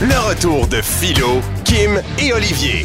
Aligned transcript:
Le 0.00 0.28
retour 0.28 0.66
de 0.66 0.80
Philo, 0.80 1.40
Kim 1.64 2.00
et 2.18 2.32
Olivier. 2.32 2.84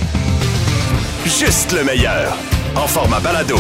Juste 1.25 1.73
le 1.73 1.83
meilleur. 1.83 2.35
En 2.75 2.87
format 2.87 3.19
balado. 3.19 3.57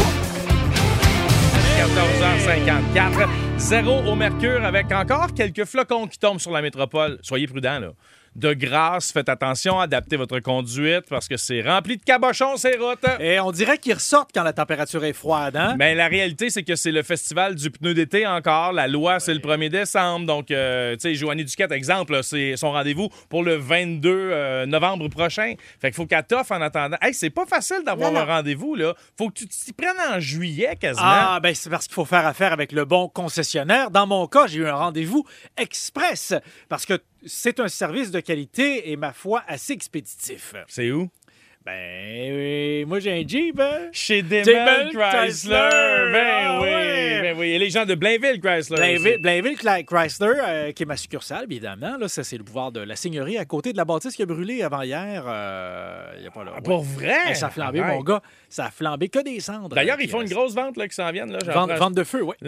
14h54. 1.77 3.27
Zéro 3.57 3.99
au 4.05 4.15
mercure 4.15 4.63
avec 4.63 4.91
encore 4.91 5.33
quelques 5.33 5.65
flocons 5.65 6.07
qui 6.07 6.19
tombent 6.19 6.39
sur 6.39 6.51
la 6.51 6.61
métropole. 6.61 7.17
Soyez 7.21 7.47
prudents, 7.47 7.79
là. 7.79 7.89
De 8.37 8.53
grâce, 8.53 9.11
faites 9.11 9.29
attention, 9.29 9.79
adaptez 9.79 10.15
votre 10.15 10.39
conduite 10.39 11.05
parce 11.09 11.27
que 11.27 11.37
c'est 11.37 11.63
rempli 11.63 11.97
de 11.97 12.03
cabochons, 12.03 12.55
ces 12.55 12.77
routes. 12.77 13.03
Et 13.19 13.39
on 13.39 13.51
dirait 13.51 13.79
qu'ils 13.79 13.95
ressortent 13.95 14.29
quand 14.31 14.43
la 14.43 14.53
température 14.53 15.03
est 15.03 15.13
froide, 15.13 15.57
hein? 15.57 15.75
Mais 15.79 15.95
la 15.95 16.07
réalité, 16.07 16.51
c'est 16.51 16.61
que 16.61 16.75
c'est 16.75 16.91
le 16.91 17.01
festival 17.01 17.55
du 17.55 17.71
pneu 17.71 17.95
d'été 17.95 18.27
encore. 18.27 18.73
La 18.73 18.87
loi, 18.87 19.19
c'est 19.19 19.33
le 19.33 19.39
1er 19.39 19.69
décembre. 19.69 20.27
Donc, 20.27 20.51
euh, 20.51 20.93
tu 20.93 20.99
sais, 20.99 21.15
Joanie 21.15 21.45
Duquette, 21.45 21.71
exemple, 21.71 22.19
c'est 22.21 22.55
son 22.57 22.73
rendez-vous 22.73 23.09
pour 23.27 23.41
le 23.41 23.55
22 23.55 24.09
euh, 24.11 24.65
novembre 24.67 25.07
prochain. 25.07 25.55
Fait 25.81 25.87
qu'il 25.87 25.95
faut 25.95 26.05
qu'elle 26.05 26.23
t'offre 26.23 26.51
en 26.51 26.61
attendant. 26.61 26.97
Hey, 27.01 27.15
c'est 27.15 27.31
pas 27.31 27.47
facile 27.47 27.81
d'avoir 27.83 28.15
un 28.15 28.25
rendez-vous, 28.25 28.75
là. 28.75 28.93
Faut 29.17 29.29
que 29.29 29.33
tu 29.33 29.47
t'y 29.47 29.73
prennes 29.73 29.97
en 30.13 30.19
juillet 30.19 30.75
quasiment. 30.79 31.07
Ah, 31.09 31.39
ben 31.41 31.55
c'est 31.55 31.71
parce 31.71 31.87
qu'il 31.87 31.95
faut 31.95 32.05
faire 32.05 32.27
affaire 32.27 32.53
avec 32.53 32.71
le 32.71 32.85
bon 32.85 33.09
concessionnaire. 33.09 33.89
Dans 33.89 34.05
mon 34.05 34.27
cas, 34.27 34.45
j'ai 34.45 34.59
eu 34.59 34.67
un 34.67 34.75
rendez-vous 34.75 35.25
express 35.57 36.35
parce 36.69 36.85
que 36.85 37.01
c'est 37.27 37.59
un 37.59 37.67
service 37.67 38.11
de 38.11 38.19
qualité 38.19 38.91
et, 38.91 38.95
ma 38.97 39.13
foi, 39.13 39.43
assez 39.47 39.73
expéditif. 39.73 40.53
C'est 40.67 40.91
où? 40.91 41.09
Ben, 41.65 41.73
euh, 42.31 42.85
moi, 42.85 42.99
j'ai 43.01 43.11
un 43.11 43.27
Jeep, 43.27 43.59
hein? 43.59 43.89
Chez 43.91 44.21
Demel 44.21 44.87
Chrysler. 44.93 45.69
Ben 46.13 46.25
Ah 46.45 46.59
oui, 46.61 46.69
ouais. 46.69 47.19
ben 47.21 47.37
oui. 47.37 47.47
Et 47.49 47.59
les 47.59 47.69
gens 47.69 47.83
de 47.85 47.93
Blainville 47.93 48.39
Chrysler. 48.39 49.17
Blainville, 49.19 49.57
Chrysler, 49.85 50.31
euh, 50.47 50.71
qui 50.71 50.83
est 50.83 50.85
ma 50.85 50.95
succursale, 50.95 51.45
bien 51.45 51.57
évidemment. 51.57 51.97
Là, 51.97 52.07
ça, 52.07 52.23
c'est 52.23 52.37
le 52.37 52.45
pouvoir 52.45 52.71
de 52.71 52.79
la 52.79 52.95
seigneurie 52.95 53.37
à 53.37 53.43
côté 53.43 53.73
de 53.73 53.77
la 53.77 53.83
bâtisse 53.83 54.15
qui 54.15 54.23
a 54.23 54.25
brûlé 54.25 54.63
avant 54.63 54.81
hier. 54.83 55.25
euh, 55.27 56.13
il 56.17 56.23
y 56.23 56.27
a 56.27 56.31
pas 56.31 56.45
là. 56.45 56.53
Ah, 56.55 56.61
Pour 56.61 56.83
vrai? 56.83 57.17
Eh, 57.31 57.35
ça 57.35 57.47
a 57.47 57.49
flambé, 57.49 57.81
Arrête. 57.81 57.95
mon 57.95 58.01
gars. 58.03 58.21
Ça 58.49 58.65
a 58.67 58.71
flambé 58.71 59.09
que 59.09 59.19
des 59.19 59.39
cendres. 59.41 59.75
D'ailleurs, 59.75 59.97
euh, 59.99 60.03
ils 60.03 60.09
font 60.09 60.21
une 60.21 60.29
grosse 60.29 60.55
vente 60.55 60.77
là, 60.77 60.87
qui 60.87 60.95
s'en 60.95 61.11
viennent. 61.11 61.31
Là, 61.31 61.39
Vente, 61.53 61.71
vente 61.73 61.93
de 61.95 62.03
feu, 62.05 62.23
oui. 62.23 62.35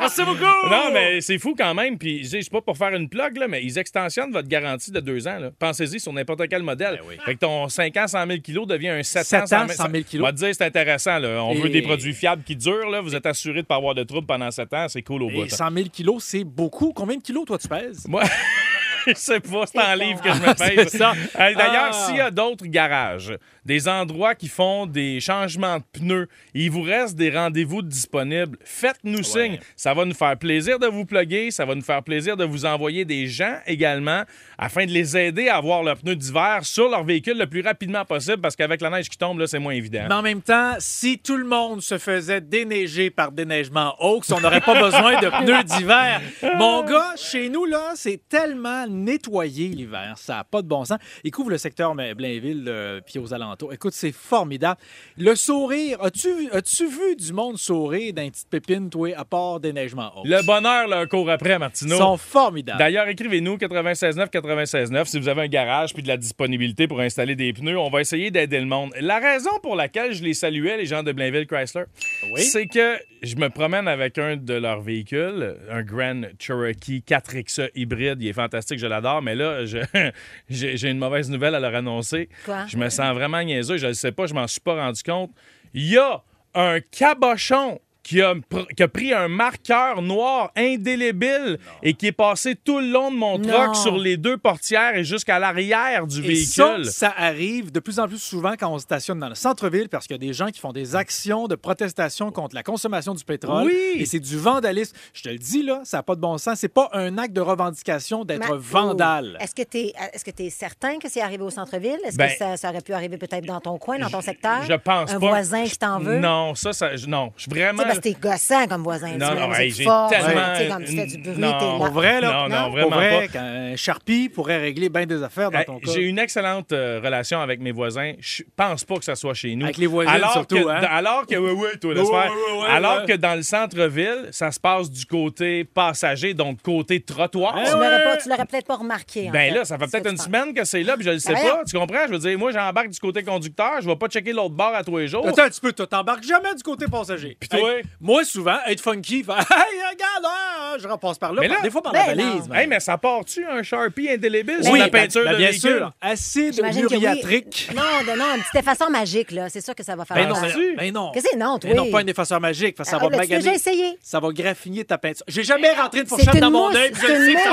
Merci 0.00 0.24
beaucoup! 0.24 0.44
Non, 0.70 0.90
mais 0.92 1.20
c'est 1.20 1.38
fou 1.38 1.54
quand 1.56 1.74
même. 1.74 1.98
Puis, 1.98 2.24
je 2.24 2.40
sais, 2.40 2.50
pas 2.50 2.60
pour 2.60 2.76
faire 2.76 2.94
une 2.94 3.08
plug, 3.08 3.36
là, 3.36 3.48
mais 3.48 3.62
ils 3.64 3.78
extensionnent 3.78 4.32
votre 4.32 4.48
garantie 4.48 4.90
de 4.90 5.00
deux 5.00 5.26
ans. 5.26 5.38
Pensez-y 5.58 6.00
sur 6.00 6.12
n'importe 6.12 6.48
quel 6.48 6.62
modèle. 6.62 6.96
Ben 7.00 7.06
oui. 7.08 7.16
Fait 7.24 7.34
que 7.34 7.40
ton 7.40 7.68
5 7.68 7.96
ans, 7.96 8.06
100 8.06 8.26
000 8.26 8.40
kilos 8.40 8.66
devient 8.66 8.88
un 8.90 9.02
7, 9.02 9.24
7 9.24 9.52
ans, 9.52 9.64
ans, 9.64 9.68
100 9.68 9.90
000 9.90 10.04
kilos. 10.04 10.22
On 10.24 10.26
va 10.26 10.32
te 10.32 10.38
dire, 10.38 10.54
c'est 10.54 10.64
intéressant. 10.64 11.18
Là. 11.18 11.42
On 11.44 11.52
Et- 11.52 11.60
veut 11.60 11.68
des 11.68 11.82
produits 11.82 12.14
fiables 12.14 12.42
qui 12.44 12.56
durent. 12.56 12.90
Là. 12.90 13.00
Vous 13.00 13.14
êtes 13.14 13.26
assuré 13.26 13.54
de 13.54 13.58
ne 13.58 13.62
pas 13.62 13.76
avoir 13.76 13.94
de 13.94 14.02
troubles 14.04 14.26
pendant 14.26 14.50
7 14.50 14.72
ans. 14.74 14.86
C'est 14.88 15.02
cool 15.02 15.22
au 15.24 15.30
bout. 15.30 15.44
Et 15.44 15.48
100 15.48 15.70
000 15.70 15.88
kilos, 15.88 16.22
c'est 16.24 16.44
beaucoup. 16.44 16.92
Combien 16.92 17.16
de 17.16 17.22
kilos, 17.22 17.44
toi, 17.44 17.58
tu 17.58 17.68
pèses? 17.68 18.06
Moi, 18.08 18.22
je 19.06 19.14
sais 19.14 19.40
pas, 19.40 19.64
c'est 19.66 19.80
en 19.80 19.94
livre 19.94 20.20
que 20.20 20.32
je 20.32 20.40
me 20.40 20.48
Ah, 20.48 20.54
pèse. 20.54 20.94
Hey, 21.38 21.54
D'ailleurs, 21.54 21.90
Ah. 21.90 22.06
s'il 22.06 22.16
y 22.16 22.20
a 22.20 22.30
d'autres 22.30 22.66
garages, 22.66 23.34
des 23.64 23.88
endroits 23.88 24.34
qui 24.34 24.48
font 24.48 24.86
des 24.86 25.20
changements 25.20 25.78
de 25.78 25.84
pneus, 25.92 26.28
il 26.54 26.70
vous 26.70 26.82
reste 26.82 27.16
des 27.16 27.30
rendez-vous 27.30 27.82
disponibles, 27.82 28.58
faites-nous 28.64 29.22
signe. 29.22 29.58
Ça 29.76 29.94
va 29.94 30.04
nous 30.04 30.14
faire 30.14 30.36
plaisir 30.36 30.78
de 30.78 30.86
vous 30.86 31.04
plugger, 31.04 31.50
ça 31.50 31.64
va 31.64 31.74
nous 31.74 31.82
faire 31.82 32.02
plaisir 32.02 32.36
de 32.36 32.44
vous 32.44 32.64
envoyer 32.66 33.04
des 33.04 33.26
gens 33.26 33.56
également 33.66 34.22
afin 34.58 34.84
de 34.86 34.90
les 34.90 35.16
aider 35.16 35.48
à 35.48 35.56
avoir 35.56 35.82
leurs 35.82 35.96
pneus 35.98 36.16
d'hiver 36.16 36.60
sur 36.62 36.88
leur 36.88 37.04
véhicule 37.04 37.38
le 37.38 37.46
plus 37.46 37.62
rapidement 37.62 38.04
possible 38.04 38.38
parce 38.40 38.56
qu'avec 38.56 38.80
la 38.80 38.90
neige 38.90 39.08
qui 39.08 39.18
tombe, 39.18 39.38
là, 39.38 39.46
c'est 39.46 39.58
moins 39.58 39.72
évident. 39.74 40.06
Mais 40.08 40.14
en 40.14 40.22
même 40.22 40.42
temps, 40.42 40.74
si 40.78 41.18
tout 41.18 41.36
le 41.36 41.44
monde 41.46 41.80
se 41.82 41.98
faisait 41.98 42.40
déneiger 42.40 43.10
par 43.10 43.32
déneigement 43.32 43.94
Oaks, 44.00 44.30
on 44.32 44.40
n'aurait 44.40 44.60
pas 44.60 44.80
besoin 44.80 45.20
de 45.20 45.28
pneus 45.28 45.64
d'hiver. 45.64 46.20
Mon 46.58 46.84
gars, 46.84 47.14
chez 47.16 47.48
nous, 47.48 47.64
là, 47.64 47.92
c'est 47.94 48.20
tellement 48.28 48.86
nettoyé 48.92 49.68
l'hiver. 49.68 50.14
Ça 50.16 50.36
n'a 50.36 50.44
pas 50.44 50.62
de 50.62 50.68
bon 50.68 50.84
sens. 50.84 50.98
Il 51.24 51.30
couvre 51.30 51.50
le 51.50 51.58
secteur 51.58 51.94
mais, 51.94 52.14
Blainville 52.14 52.64
euh, 52.68 53.00
puis 53.04 53.18
aux 53.18 53.32
alentours. 53.34 53.72
Écoute, 53.72 53.92
c'est 53.94 54.12
formidable. 54.12 54.80
Le 55.16 55.34
sourire, 55.34 55.98
as-tu 56.02 56.28
as 56.30 56.84
vu 56.86 57.16
du 57.16 57.32
monde 57.32 57.58
sourire 57.58 58.12
d'un 58.12 58.28
petit 58.28 58.44
pépine, 58.48 58.90
toi, 58.90 59.10
à 59.16 59.24
part 59.24 59.60
déneigement 59.60 60.12
Oaks? 60.18 60.26
Le 60.28 60.44
bonheur 60.46 60.88
leur 60.88 61.08
court 61.08 61.28
après, 61.30 61.54
Ils 61.54 61.58
Martineau. 61.58 61.96
sont 61.96 62.16
formidables. 62.16 62.78
D'ailleurs, 62.78 63.08
écrivez-nous 63.08 63.56
969 63.58 64.28
969 64.32 65.08
si 65.08 65.18
vous 65.20 65.28
avez 65.28 65.42
un 65.42 65.48
garage 65.48 65.94
puis 65.94 66.02
de 66.02 66.08
la 66.08 66.16
disponibilité 66.16 66.86
pour 66.86 67.00
installer 67.00 67.34
des 67.36 67.52
pneus. 67.52 67.78
On 67.78 67.90
va 67.90 68.00
essayer 68.00 68.30
d'aider 68.30 68.60
le 68.60 68.66
monde. 68.66 68.92
La 69.00 69.18
raison 69.18 69.50
pour 69.62 69.76
laquelle 69.76 70.12
je 70.12 70.22
les 70.22 70.34
saluais, 70.34 70.76
les 70.76 70.86
gens 70.86 71.02
de 71.02 71.12
Blainville 71.12 71.46
Chrysler, 71.46 71.84
Oui. 72.32 72.42
c'est 72.42 72.66
que 72.66 72.96
je 73.22 73.36
me 73.36 73.48
promène 73.48 73.88
avec 73.88 74.18
un 74.18 74.36
de 74.36 74.54
leurs 74.54 74.80
véhicules, 74.80 75.56
un 75.70 75.82
Grand 75.82 76.22
Cherokee 76.38 77.02
4XE 77.06 77.70
hybride. 77.74 78.18
Il 78.20 78.28
est 78.28 78.32
fantastique, 78.32 78.78
je 78.82 78.86
l'adore, 78.86 79.22
mais 79.22 79.34
là, 79.34 79.64
j'ai 80.48 80.90
une 80.90 80.98
mauvaise 80.98 81.30
nouvelle 81.30 81.54
à 81.54 81.60
leur 81.60 81.74
annoncer. 81.74 82.28
Quoi? 82.44 82.66
Je 82.66 82.76
me 82.76 82.88
sens 82.88 83.14
vraiment 83.14 83.42
niaiseux, 83.42 83.78
je 83.78 83.86
ne 83.86 83.92
sais 83.92 84.12
pas, 84.12 84.26
je 84.26 84.34
m'en 84.34 84.46
suis 84.46 84.60
pas 84.60 84.74
rendu 84.74 85.02
compte. 85.02 85.30
Il 85.72 85.88
y 85.88 85.98
a 85.98 86.22
un 86.54 86.80
cabochon 86.80 87.80
qui 88.02 88.20
a, 88.20 88.34
pr- 88.34 88.66
qui 88.74 88.82
a 88.82 88.88
pris 88.88 89.12
un 89.14 89.28
marqueur 89.28 90.02
noir 90.02 90.50
indélébile 90.56 91.58
et 91.82 91.94
qui 91.94 92.08
est 92.08 92.12
passé 92.12 92.54
tout 92.56 92.80
le 92.80 92.86
long 92.88 93.10
de 93.10 93.16
mon 93.16 93.38
Non. 93.38 93.48
truck 93.48 93.76
sur 93.76 93.96
les 93.96 94.16
deux 94.16 94.36
portières 94.36 94.96
et 94.96 95.04
jusqu'à 95.04 95.38
l'arrière 95.38 96.06
du 96.06 96.18
Et 96.18 96.28
véhicule. 96.28 96.84
ça 96.86 97.12
arrive 97.16 97.70
de 97.70 97.80
plus 97.80 97.98
en 98.00 98.08
plus 98.08 98.18
souvent 98.20 98.54
quand 98.58 98.68
on 98.72 98.78
se 98.78 98.82
stationne 98.82 99.18
dans 99.18 99.28
le 99.28 99.34
centre-ville 99.34 99.88
parce 99.88 100.06
qu'il 100.06 100.14
y 100.14 100.18
a 100.18 100.26
des 100.26 100.32
gens 100.32 100.48
qui 100.48 100.60
font 100.60 100.72
des 100.72 100.96
actions 100.96 101.46
de 101.46 101.54
protestation 101.54 102.30
contre 102.32 102.54
la 102.54 102.62
consommation 102.62 103.14
du 103.14 103.24
pétrole. 103.24 103.66
Oui. 103.66 103.96
Et 104.00 104.06
c'est 104.06 104.20
du 104.20 104.36
vandalisme. 104.36 104.96
Je 105.14 105.22
te 105.22 105.28
le 105.28 105.38
dis, 105.38 105.62
là, 105.62 105.80
ça 105.84 105.98
n'a 105.98 106.02
pas 106.02 106.14
de 106.16 106.20
bon 106.20 106.38
sens. 106.38 106.58
C'est 106.58 106.68
pas 106.68 106.88
un 106.92 107.18
acte 107.18 107.32
de 107.34 107.40
revendication 107.40 108.24
d'être 108.24 108.48
Ma- 108.50 108.56
vandale. 108.56 109.36
Est-ce 109.40 109.54
que 109.54 109.62
tu 109.62 109.78
es, 109.78 109.92
est-ce 110.12 110.24
que 110.24 110.30
tu 110.30 110.44
es 110.44 110.50
certain 110.50 110.98
que 110.98 111.08
c'est 111.08 111.20
arrivé 111.20 111.42
au 111.42 111.50
centre-ville? 111.50 111.98
Est-ce 112.04 112.16
Ben, 112.16 112.28
que 112.30 112.36
ça, 112.36 112.56
ça 112.56 112.70
aurait 112.70 112.80
pu 112.80 112.92
arriver 112.92 113.16
peut-être 113.16 113.44
dans 113.46 113.60
ton 113.60 113.78
coin, 113.78 113.98
dans 113.98 114.10
ton 114.10 114.20
secteur? 114.20 114.62
Je 114.68 114.74
pense 114.74 115.10
Un 115.12 115.20
pas. 115.20 115.28
voisin 115.28 115.64
qui 115.64 115.78
t'en 115.78 115.98
veut? 115.98 116.18
Non, 116.18 116.54
ça, 116.54 116.72
ça 116.72 116.96
je- 116.96 117.06
non. 117.06 117.32
Je 117.36 117.42
suis 117.42 117.50
vraiment. 117.50 117.82
Parce 117.94 117.98
que 117.98 118.08
t'es 118.08 118.16
gossant 118.20 118.66
comme 118.66 118.82
voisin. 118.82 119.10
Non, 119.18 119.34
non, 119.34 119.54
hey, 119.54 119.70
j'ai 119.70 119.84
tellement- 119.84 120.08
tu 120.08 120.14
sais, 120.16 120.68
comme 120.68 120.84
tu 120.84 120.96
fais 120.96 121.06
du 121.06 121.18
bruit, 121.18 121.34
Non. 121.38 121.58
t'es 121.58 121.64
là. 121.66 121.72
Pour 121.76 121.90
vrai, 121.90 122.20
là? 122.20 122.32
Non, 122.32 122.48
non, 122.56 122.64
Pour 122.64 122.72
vraiment 122.72 122.96
vrai, 122.96 123.20
pas. 123.26 123.28
qu'un 123.28 123.76
Sharpie 123.76 124.28
pourrait 124.28 124.58
régler 124.58 124.88
bien 124.88 125.06
des 125.06 125.22
affaires 125.22 125.50
dans 125.50 125.58
Hey, 125.58 125.64
ton 125.64 125.78
cas. 125.78 125.90
J'ai 125.92 126.02
une 126.02 126.18
excellente 126.18 126.72
euh, 126.72 127.00
relation 127.02 127.40
avec 127.40 127.60
mes 127.60 127.72
voisins. 127.72 128.12
Je 128.18 128.42
pense 128.56 128.84
pas 128.84 128.96
que 128.96 129.04
ça 129.04 129.14
soit 129.14 129.34
chez 129.34 129.54
nous. 129.54 129.64
Avec 129.64 129.76
les 129.78 129.86
voisines, 129.86 130.12
alors 130.14 130.32
surtout, 130.32 130.56
que, 130.56 130.68
hein? 130.68 130.80
Alors 130.90 131.26
que, 131.26 131.36
oui, 131.36 131.52
oui, 131.52 131.78
toi, 131.80 131.94
laisse 131.94 132.08
faire. 132.08 132.32
alors 132.68 133.00
ouais. 133.00 133.06
que 133.06 133.16
dans 133.16 133.34
le 133.34 133.42
centre-ville, 133.42 134.28
ça 134.30 134.50
se 134.50 134.60
passe 134.60 134.90
du 134.90 135.04
côté 135.06 135.64
passager, 135.64 136.34
donc 136.34 136.60
côté 136.62 137.00
trottoir. 137.00 137.54
Tu 137.54 137.60
ouais. 137.62 137.70
l'aurais 137.72 138.04
pas- 138.04 138.16
tu 138.16 138.28
l'aurais 138.28 138.46
peut-être 138.46 138.66
pas 138.66 138.76
remarqué. 138.76 139.28
en 139.28 139.32
Ben 139.32 139.50
fait. 139.50 139.58
là, 139.58 139.64
ça 139.64 139.78
fait 139.78 139.86
peut-être 139.90 140.10
une 140.10 140.18
semaine 140.18 140.54
que 140.54 140.64
c'est 140.64 140.82
là, 140.82 140.94
puis 140.96 141.04
je 141.04 141.10
le 141.10 141.18
sais 141.18 141.32
pas. 141.34 141.62
Tu 141.68 141.78
comprends? 141.78 142.06
Je 142.06 142.12
veux 142.12 142.18
dire, 142.18 142.38
moi, 142.38 142.52
j'embarque 142.52 142.88
du 142.88 142.98
côté 142.98 143.22
conducteur, 143.22 143.80
je 143.80 143.86
vais 143.88 143.96
pas 143.96 144.08
checker 144.08 144.32
l'autre 144.32 144.54
bord 144.54 144.74
à 144.74 144.82
tous 144.84 144.96
les 144.98 145.08
jours. 145.08 145.26
Attends 145.26 145.42
un 145.42 145.48
petit 145.48 145.60
peu, 145.60 145.72
toi, 145.72 145.86
t'embarques 145.86 146.24
jamais 146.24 146.54
du 146.54 146.62
côté 146.62 146.86
passager. 146.90 147.36
Puis 147.38 147.48
toi? 147.48 147.60
Moi, 148.00 148.24
souvent, 148.24 148.56
être 148.66 148.80
funky, 148.80 149.22
faire 149.22 149.36
Hey, 149.50 149.80
regarde, 149.92 150.24
hein, 150.24 150.76
je 150.80 150.88
repasse 150.88 151.18
par 151.18 151.32
là. 151.32 151.40
Mais 151.42 151.48
là- 151.48 151.60
des 151.62 151.70
fois 151.70 151.82
par 151.82 151.92
Ben 151.92 152.00
la 152.06 152.14
valise. 152.24 152.48
Hey, 152.54 152.66
mais 152.66 152.80
ça 152.80 152.98
part-tu 152.98 153.44
un 153.46 153.62
Sharpie 153.62 154.08
indélébile 154.10 154.62
sur 154.62 154.72
oui, 154.72 154.78
la 154.78 154.88
ben- 154.88 155.02
peinture 155.02 155.24
ben 155.24 155.32
de 155.32 155.36
bien 155.36 155.50
véhicule? 155.50 155.76
sûr. 155.78 155.92
Acide 156.00 156.54
J'imagine 156.54 156.82
que 156.86 156.94
oui. 156.94 157.00
muriatrique. 157.00 157.70
Non, 157.74 157.82
de- 158.12 158.18
non, 158.18 158.24
un 158.34 158.38
petit 158.38 158.58
effaceur 158.58 158.90
magique, 158.90 159.30
là. 159.32 159.48
C'est 159.48 159.60
sûr 159.60 159.74
que 159.74 159.82
ça 159.84 159.94
va 159.96 160.04
faire 160.04 160.16
Ben 160.16 160.26
un 160.26 160.28
non, 160.28 160.36
mais, 160.40 160.74
ben 160.76 160.92
non. 160.92 161.10
Qu'est-ce 161.12 161.24
que 161.24 161.30
c'est? 161.32 161.36
Non, 161.38 161.58
Mais 161.64 161.74
non, 161.74 161.90
pas 161.90 162.00
un 162.00 162.06
effaceur 162.06 162.40
magique, 162.40 162.76
parce 162.76 162.88
que 162.88 162.96
ça 162.96 163.00
Ah, 163.00 163.04
va 163.08 163.16
maganer. 163.16 163.36
déjà 163.38 163.54
essayé? 163.54 163.98
Ça 164.02 164.20
va 164.20 164.28
graffiner 164.32 164.84
ta 164.84 164.98
peinture. 164.98 165.24
J'ai 165.28 165.42
jamais 165.44 165.70
rentré 165.72 166.00
une 166.00 166.06
fourchette 166.06 166.36
dans 166.36 166.50
mon 166.50 166.74
œil, 166.74 166.92
je 166.94 167.00
c'est 167.00 167.18
le 167.18 167.28
une 167.30 167.36
sais. 167.38 167.44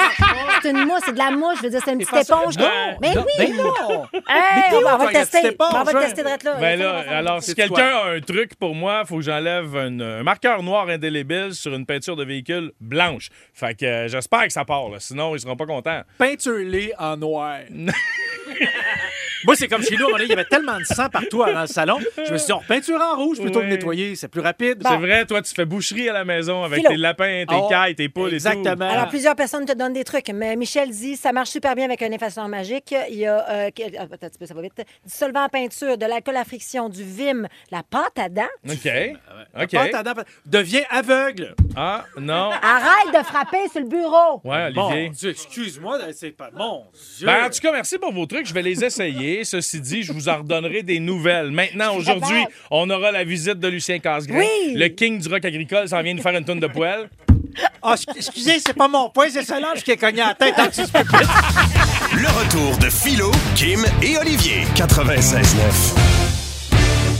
C'est 0.61 0.69
une 0.71 0.85
mousse, 0.85 1.01
c'est 1.05 1.13
de 1.13 1.17
la 1.17 1.31
mousse. 1.31 1.57
Je 1.57 1.63
veux 1.63 1.69
dire, 1.69 1.81
c'est 1.83 1.91
une 1.93 1.99
petite 1.99 2.29
éponge. 2.29 2.55
Mais 3.01 3.13
oui! 3.17 3.23
ben 3.37 3.55
non. 3.57 3.73
On 4.21 4.97
va, 4.97 5.07
tester. 5.11 5.55
on 5.59 5.83
va 5.83 5.91
le 5.91 5.97
hein? 5.97 6.01
tester 6.01 6.23
de 6.23 6.27
là. 6.45 6.55
Ben 6.59 6.79
là, 6.79 7.03
alors, 7.09 7.41
si 7.43 7.55
quelqu'un 7.55 7.87
a 7.87 8.05
un 8.15 8.19
truc 8.21 8.55
pour 8.55 8.75
moi, 8.75 9.01
il 9.03 9.07
faut 9.07 9.17
que 9.17 9.21
j'enlève 9.23 9.75
une- 9.75 10.18
un 10.19 10.23
marqueur 10.23 10.61
noir 10.63 10.89
indélébile 10.89 11.53
sur 11.53 11.73
une 11.73 11.85
peinture 11.85 12.17
de 12.17 12.25
véhicule 12.25 12.73
blanche. 12.81 13.29
Fait 13.53 13.73
que 13.73 13.85
euh, 13.85 14.07
j'espère 14.09 14.47
que 14.47 14.51
ça 14.51 14.65
part, 14.65 14.89
là. 14.89 14.99
sinon 14.99 15.33
ils 15.33 15.39
seront 15.39 15.55
pas 15.55 15.65
contents. 15.65 16.01
Peinture-les 16.17 16.93
en 16.99 17.15
noir. 17.15 17.59
Moi, 19.45 19.55
c'est 19.55 19.67
comme 19.67 19.81
chez 19.83 19.95
nous, 19.95 20.07
il 20.19 20.27
y 20.27 20.33
avait 20.33 20.45
tellement 20.45 20.77
de 20.79 20.83
sang 20.83 21.07
partout 21.09 21.37
dans 21.45 21.61
le 21.61 21.67
salon. 21.67 21.97
Je 22.25 22.31
me 22.33 22.37
suis 22.37 22.47
dit, 22.47 22.53
on 22.53 22.59
peinture 22.59 22.99
en 23.01 23.15
rouge? 23.15 23.39
Plutôt 23.39 23.61
que 23.61 23.65
nettoyer? 23.65 24.15
C'est 24.15 24.27
plus 24.27 24.41
rapide. 24.41 24.81
C'est 24.85 24.97
vrai, 24.97 25.25
toi, 25.25 25.41
tu 25.41 25.53
fais 25.53 25.65
boucherie 25.65 26.09
à 26.09 26.13
la 26.13 26.25
maison 26.25 26.63
avec 26.63 26.79
Philo. 26.79 26.89
tes 26.91 26.97
lapins, 26.97 27.45
tes 27.47 27.55
Oh, 27.55 27.67
cailles, 27.69 27.95
tes 27.95 28.09
poules 28.09 28.31
et 28.31 28.35
Exactement. 28.35 28.89
Alors, 28.89 29.07
plusieurs 29.07 29.35
personnes 29.35 29.65
te 29.65 29.73
donnent 29.73 29.93
des 29.93 30.03
trucs, 30.03 30.29
mais 30.29 30.55
Michel 30.55 30.89
dit 30.89 31.15
ça 31.15 31.31
marche 31.31 31.49
super 31.49 31.75
bien 31.75 31.85
avec 31.85 32.01
un 32.01 32.11
effaceur 32.11 32.47
magique. 32.47 32.93
Il 33.09 33.15
y 33.17 33.25
a. 33.25 33.49
euh, 33.49 33.69
que- 33.71 33.83
ah, 33.97 34.03
attends 34.03 34.25
un 34.25 34.29
petit 34.29 34.37
peu, 34.39 34.45
ça 34.45 34.53
va 34.53 34.61
vite. 34.61 34.73
Du 34.77 35.11
solvant 35.13 35.43
à 35.43 35.49
peinture, 35.49 35.97
de 35.97 36.05
l'alcool 36.05 36.35
à 36.37 36.43
friction, 36.43 36.89
du 36.89 37.03
Vim, 37.03 37.47
la 37.71 37.83
pâte 37.83 38.17
à 38.17 38.29
dents. 38.29 38.43
tout. 38.67 38.73
OK. 38.73 38.91
OK. 39.61 39.71
Pâte 39.71 39.93
à 39.95 40.03
dents, 40.03 40.13
Deviens 40.45 40.83
aveugle. 40.89 41.55
Ah, 41.75 42.05
non. 42.19 42.51
Arrête 42.61 43.13
de 43.17 43.23
frapper 43.25 43.67
sur 43.71 43.81
le 43.81 43.87
bureau. 43.87 44.41
Ouais, 44.43 44.71
Mon 44.71 44.87
Olivier. 44.89 45.09
Dieu, 45.09 45.29
excuse-moi, 45.29 45.99
c'est 46.13 46.31
pas. 46.31 46.49
Mon 46.53 46.85
Dieu. 47.17 47.25
Ben, 47.25 47.45
en 47.45 47.49
tout 47.49 47.59
cas, 47.61 47.71
merci 47.71 47.97
pour 47.97 48.11
vos 48.11 48.25
trucs. 48.25 48.45
Je 48.47 48.53
vais 48.53 48.61
les 48.61 48.83
essayer. 48.83 49.28
Ceci 49.43 49.79
dit, 49.81 50.03
je 50.03 50.11
vous 50.13 50.29
en 50.29 50.37
redonnerai 50.37 50.83
des 50.83 50.99
nouvelles. 50.99 51.51
Maintenant, 51.51 51.95
aujourd'hui, 51.95 52.43
on 52.71 52.89
aura 52.89 53.11
la 53.11 53.23
visite 53.23 53.59
de 53.59 53.67
Lucien 53.67 53.99
Casgrain. 53.99 54.39
Oui. 54.39 54.73
Le 54.75 54.87
king 54.89 55.19
du 55.19 55.27
rock 55.27 55.43
agricole 55.45 55.87
s'en 55.87 56.01
vient 56.01 56.13
nous 56.13 56.21
faire 56.21 56.35
une 56.37 56.45
tonne 56.45 56.59
de 56.59 56.67
poêle. 56.67 57.09
Ah, 57.81 57.95
excu- 57.95 58.15
excusez, 58.15 58.59
c'est 58.59 58.73
pas 58.75 58.87
mon 58.87 59.09
point, 59.09 59.27
c'est 59.29 59.43
Solange 59.43 59.83
qui 59.83 59.91
est 59.91 59.97
cogné 59.97 60.21
à 60.21 60.27
la 60.29 60.33
tête. 60.35 60.55
Pas- 60.55 60.67
Le 62.13 62.27
retour 62.27 62.77
de 62.77 62.89
Philo, 62.89 63.31
Kim 63.55 63.83
et 64.01 64.17
Olivier. 64.17 64.63
96.9. 64.75 66.18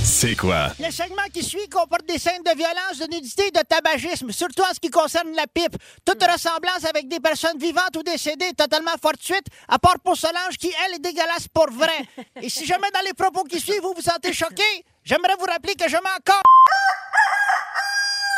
C'est 0.10 0.36
quoi? 0.36 0.70
Le 0.80 0.90
segment 0.90 1.22
qui 1.32 1.44
suit 1.44 1.70
comporte 1.70 2.06
des 2.08 2.18
scènes 2.18 2.42
de 2.44 2.58
violence, 2.58 2.98
de 3.00 3.06
nudité 3.14 3.48
et 3.48 3.52
de 3.52 3.62
tabagisme, 3.62 4.32
surtout 4.32 4.64
en 4.64 4.74
ce 4.74 4.80
qui 4.80 4.90
concerne 4.90 5.32
la 5.36 5.46
pipe. 5.46 5.78
Toute 6.04 6.22
ressemblance 6.24 6.84
avec 6.90 7.08
des 7.08 7.20
personnes 7.20 7.60
vivantes 7.60 7.96
ou 7.96 8.02
décédées 8.02 8.46
est 8.46 8.58
totalement 8.58 8.98
fortuite, 9.02 9.46
à 9.68 9.78
part 9.78 10.00
pour 10.04 10.18
Solange 10.18 10.58
qui, 10.60 10.74
elle, 10.84 10.96
est 10.96 11.00
dégueulasse 11.00 11.48
pour 11.54 11.70
vrai. 11.72 11.94
Et 12.42 12.50
si 12.50 12.66
jamais 12.66 12.90
dans 12.92 13.06
les 13.06 13.14
propos 13.14 13.44
qui 13.44 13.60
suivent, 13.60 13.84
vous 13.84 13.94
vous 13.96 14.02
sentez 14.02 14.34
choqué, 14.34 14.64
j'aimerais 15.04 15.36
vous 15.40 15.46
rappeler 15.46 15.76
que 15.76 15.88
je 15.88 15.96
encore... 15.96 16.42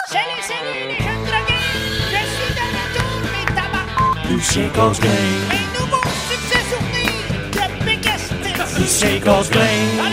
Salut, 0.10 0.42
salut, 0.42 0.90
les 0.90 0.98
jeunes 0.98 1.24
drogués! 1.24 1.54
Je 2.12 2.22
suis 2.36 2.54
de 2.54 2.66
retour, 2.76 3.16
mes 3.32 3.46
tabacs! 3.56 4.30
Lucien. 4.30 4.70
Un 4.76 5.80
nouveau 5.80 6.04
succès 6.30 6.64
souvenir 6.70 7.16
de 7.54 7.64
Biggest. 7.86 8.30
Lucien. 8.78 10.11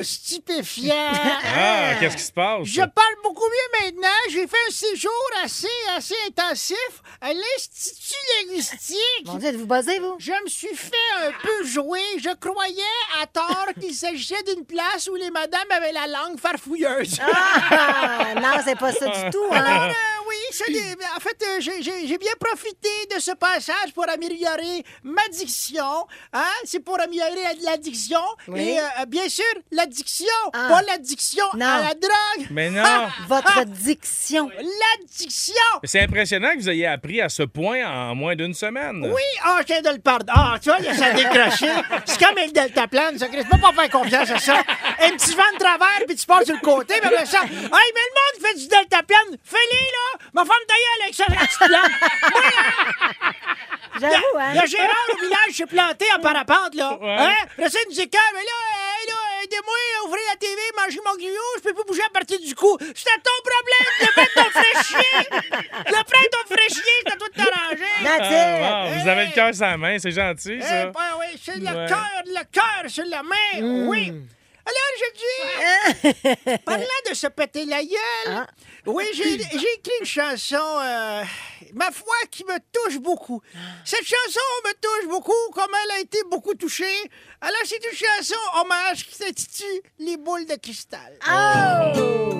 was 0.00 0.08
aux 0.30 0.42
stupéfiants. 0.42 0.94
Ah, 1.62 1.94
qu'est-ce 1.98 2.16
qui 2.16 2.22
se 2.22 2.32
passe? 2.32 2.60
Je 2.64 2.80
parle 2.80 3.14
beaucoup 3.24 3.44
mieux 3.44 3.84
maintenant. 3.86 4.08
J'ai 4.30 4.46
fait 4.46 4.56
un 4.68 4.70
séjour 4.70 5.12
assez, 5.42 5.66
assez 5.96 6.14
intensif 6.28 6.76
à 7.20 7.32
l'Institut 7.32 8.14
linguistique. 8.46 9.26
Mon 9.26 9.34
Dieu, 9.34 9.52
vous 9.56 9.66
buzzez, 9.66 9.98
vous? 9.98 10.16
Je 10.18 10.32
me 10.44 10.48
suis 10.48 10.74
fait 10.74 10.96
un 11.22 11.32
peu 11.42 11.64
jouer. 11.66 12.00
Je 12.18 12.34
croyais 12.36 12.82
à 13.20 13.26
tort 13.26 13.66
qu'il 13.80 13.94
s'agissait 13.94 14.42
d'une 14.44 14.64
place 14.64 15.08
où 15.10 15.16
les 15.16 15.30
madames 15.30 15.70
avaient 15.70 15.92
la 15.92 16.06
langue 16.06 16.38
farfouilleuse. 16.38 17.18
Ah, 17.20 18.34
non, 18.36 18.62
c'est 18.64 18.78
pas 18.78 18.92
ça 18.92 19.06
du 19.06 19.30
tout, 19.30 19.44
Alors, 19.50 19.68
hein? 19.68 19.90
euh, 19.90 20.24
oui, 20.28 20.76
en 21.16 21.20
fait, 21.20 21.42
euh, 21.42 21.60
j'ai- 21.60 21.82
j'ai 21.82 22.06
j'ai 22.06 22.18
bien 22.18 22.32
profité 22.38 22.88
de 23.14 23.20
ce 23.20 23.32
passage 23.32 23.92
pour 23.94 24.08
améliorer 24.08 24.84
ma 25.02 25.26
diction. 25.28 26.06
Hein? 26.32 26.44
C'est 26.64 26.80
pour 26.80 27.00
améliorer 27.00 27.42
l'addiction. 27.62 28.20
Oui. 28.48 28.60
Et 28.60 28.78
euh, 28.80 28.84
bien 29.08 29.28
sûr, 29.28 29.44
l'addiction, 30.20 30.50
Ah. 30.52 30.68
pas 30.68 30.82
l'addiction 30.82 31.44
Non. 31.54 31.66
à 31.66 31.80
la 31.80 31.94
drogue. 31.94 32.46
Mais 32.50 32.70
non. 32.70 32.82
Ah, 32.84 33.08
Votre 33.28 33.64
diction. 33.64 34.50
L'addiction! 34.56 35.54
C'est 35.84 36.00
impressionnant 36.02 36.52
que 36.54 36.58
vous 36.60 36.68
ayez 36.70 36.86
appris 36.86 37.20
à 37.20 37.28
ce 37.28 37.42
point 37.42 37.84
en 37.86 38.14
moins 38.14 38.34
d'une 38.36 38.54
semaine. 38.54 39.04
Oui, 39.12 39.22
ah, 39.44 39.58
je 39.62 39.66
viens 39.72 39.82
de 39.82 39.90
le 39.90 39.98
pardonner. 40.00 40.32
Ah, 40.34 40.56
tu 40.62 40.68
vois, 40.70 40.78
il 40.80 40.88
a 40.88 40.94
ça 40.94 41.12
décroché. 41.12 41.68
C'est 42.04 42.18
comme 42.24 42.36
le 42.36 42.50
deltaplane, 42.52 43.18
ça. 43.18 43.26
Tu 43.28 43.36
peux 43.44 43.58
pas 43.58 43.72
faire 43.72 43.90
confiance 43.90 44.30
à 44.30 44.38
ça. 44.38 44.58
Un 45.00 45.10
petit 45.10 45.34
vent 45.34 45.42
de 45.54 45.58
travers, 45.58 46.00
puis 46.06 46.16
tu 46.16 46.26
passes 46.26 46.44
sur 46.46 46.54
le 46.54 46.60
côté, 46.60 46.94
mais 47.02 47.06
après 47.08 47.26
ça. 47.26 47.42
Hey, 47.42 47.50
mais 47.50 47.68
le 47.70 48.14
monde 48.14 48.46
fait 48.46 48.54
du 48.58 48.66
deltaplane, 48.68 49.36
fais-le, 49.44 49.76
là! 49.76 50.26
Ma 50.34 50.44
femme 50.44 50.64
d'ailleurs 50.68 50.98
avec 51.02 51.14
ça, 51.14 51.24
la 51.28 51.36
petite. 51.36 51.60
J'avoue, 54.00 54.38
hein? 54.38 54.54
Le 54.62 54.66
Gérard 54.68 55.06
au 55.14 55.16
village 55.20 55.52
s'est 55.52 55.66
planté 55.66 56.06
en 56.16 56.20
parapente, 56.20 56.74
là. 56.74 56.98
Ouais. 57.00 57.16
Hein? 57.18 57.34
Après 57.52 57.70
ça, 57.70 57.78
il 57.84 57.88
nous 57.88 57.94
dit, 57.94 58.08
Calme, 58.08 58.22
mais 58.34 58.40
là, 58.40 58.56
hey, 59.00 59.06
là, 59.08 59.44
aidez-moi 59.44 59.74
à 60.00 60.06
ouvrir 60.06 60.22
la 60.30 60.36
TV, 60.36 60.60
manger 60.76 61.00
mon 61.04 61.14
grillot, 61.14 61.50
je 61.56 61.62
peux 61.62 61.74
plus 61.74 61.84
bouger 61.84 62.02
à 62.02 62.10
partir 62.10 62.38
du 62.40 62.54
cou. 62.54 62.76
C'est 62.80 63.10
ton 63.22 63.38
problème, 63.50 63.90
le 64.00 64.06
prendre 64.14 64.34
ton 64.34 64.50
fraîchier. 64.50 65.28
Le 65.86 65.92
prendre 65.92 66.30
ton 66.32 66.54
fraîchier, 66.54 66.92
c'est 67.06 67.12
à 67.12 67.16
toi 67.16 67.28
de 67.28 67.34
t'arranger. 67.34 67.92
Ah, 68.06 68.84
wow, 68.86 69.02
vous 69.02 69.08
avez 69.08 69.26
le 69.26 69.32
cœur 69.32 69.54
sur 69.54 69.64
la 69.66 69.76
main, 69.76 69.98
c'est 69.98 70.10
gentil, 70.12 70.58
Eh 70.58 70.62
ça. 70.62 70.86
ben 70.86 71.00
oui, 71.18 71.40
c'est 71.44 71.56
le 71.56 71.64
Ouais. 71.66 71.86
cœur, 71.88 72.22
le 72.26 72.44
cœur 72.52 72.90
sur 72.90 73.04
la 73.06 73.22
main, 73.22 73.86
oui. 73.88 74.12
Alors, 74.66 74.92
je 75.00 76.10
dis, 76.12 76.58
parlant 76.64 76.84
de 77.08 77.14
se 77.14 77.26
péter 77.28 77.64
la 77.64 77.82
gueule, 77.82 77.96
Ah. 78.28 78.46
oui, 78.86 79.04
j'ai 79.14 79.38
j'ai 79.38 79.72
écrit 79.74 79.92
une 80.00 80.06
chanson, 80.06 80.56
euh, 80.82 81.22
ma 81.74 81.90
foi, 81.90 82.14
qui 82.30 82.44
me 82.44 82.58
touche 82.72 82.98
beaucoup. 82.98 83.40
Cette 83.84 84.04
chanson 84.04 84.40
me 84.64 84.72
touche 84.74 85.08
beaucoup, 85.08 85.50
comme 85.52 85.70
elle 85.84 85.90
a 85.98 86.00
été 86.00 86.18
beaucoup 86.30 86.54
touchée. 86.54 87.10
Alors, 87.40 87.60
c'est 87.64 87.84
une 87.84 87.96
chanson 87.96 88.40
hommage 88.60 89.06
qui 89.06 89.14
s'intitule 89.14 89.80
Les 89.98 90.16
boules 90.16 90.46
de 90.46 90.56
cristal. 90.56 91.18
Oh! 91.26 92.30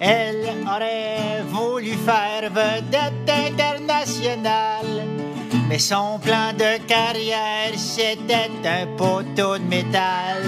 Elle 0.00 0.48
aurait 0.66 1.42
voulu 1.48 1.92
faire 2.06 2.50
vedette 2.50 3.28
internationale. 3.28 5.06
Mais 5.68 5.78
son 5.78 6.18
plan 6.18 6.52
de 6.52 6.84
carrière, 6.86 7.72
c'était 7.76 8.50
un 8.64 8.86
poteau 8.96 9.58
de 9.58 9.64
métal. 9.64 10.42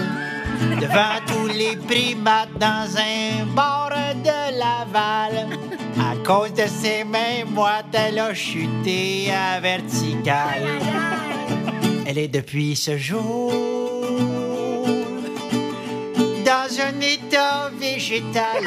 Devant 0.80 1.20
tous 1.26 1.48
les 1.48 1.76
primates 1.76 2.56
dans 2.58 2.88
un 2.96 3.44
bar 3.54 3.90
de 4.24 4.58
Laval. 4.58 5.48
À 6.22 6.26
cause 6.26 6.52
de 6.54 6.64
ses 6.68 7.02
mains 7.04 7.44
moites, 7.48 7.86
elle 7.94 8.18
a 8.20 8.32
chuté 8.32 9.30
à 9.32 9.58
verticale. 9.60 10.68
Elle 12.06 12.18
est 12.18 12.28
depuis 12.28 12.76
ce 12.76 12.96
jour 12.96 13.52
dans 16.46 16.80
un 16.80 17.00
état 17.00 17.70
végétal. 17.78 18.62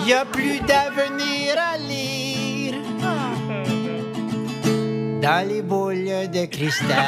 Il 0.00 0.04
n'y 0.06 0.12
a 0.12 0.24
plus 0.24 0.58
d'avenir 0.60 1.54
à 1.72 1.78
lire 1.78 2.74
dans 5.22 5.48
les 5.48 5.62
boules 5.62 6.28
de 6.32 6.46
cristal. 6.46 6.98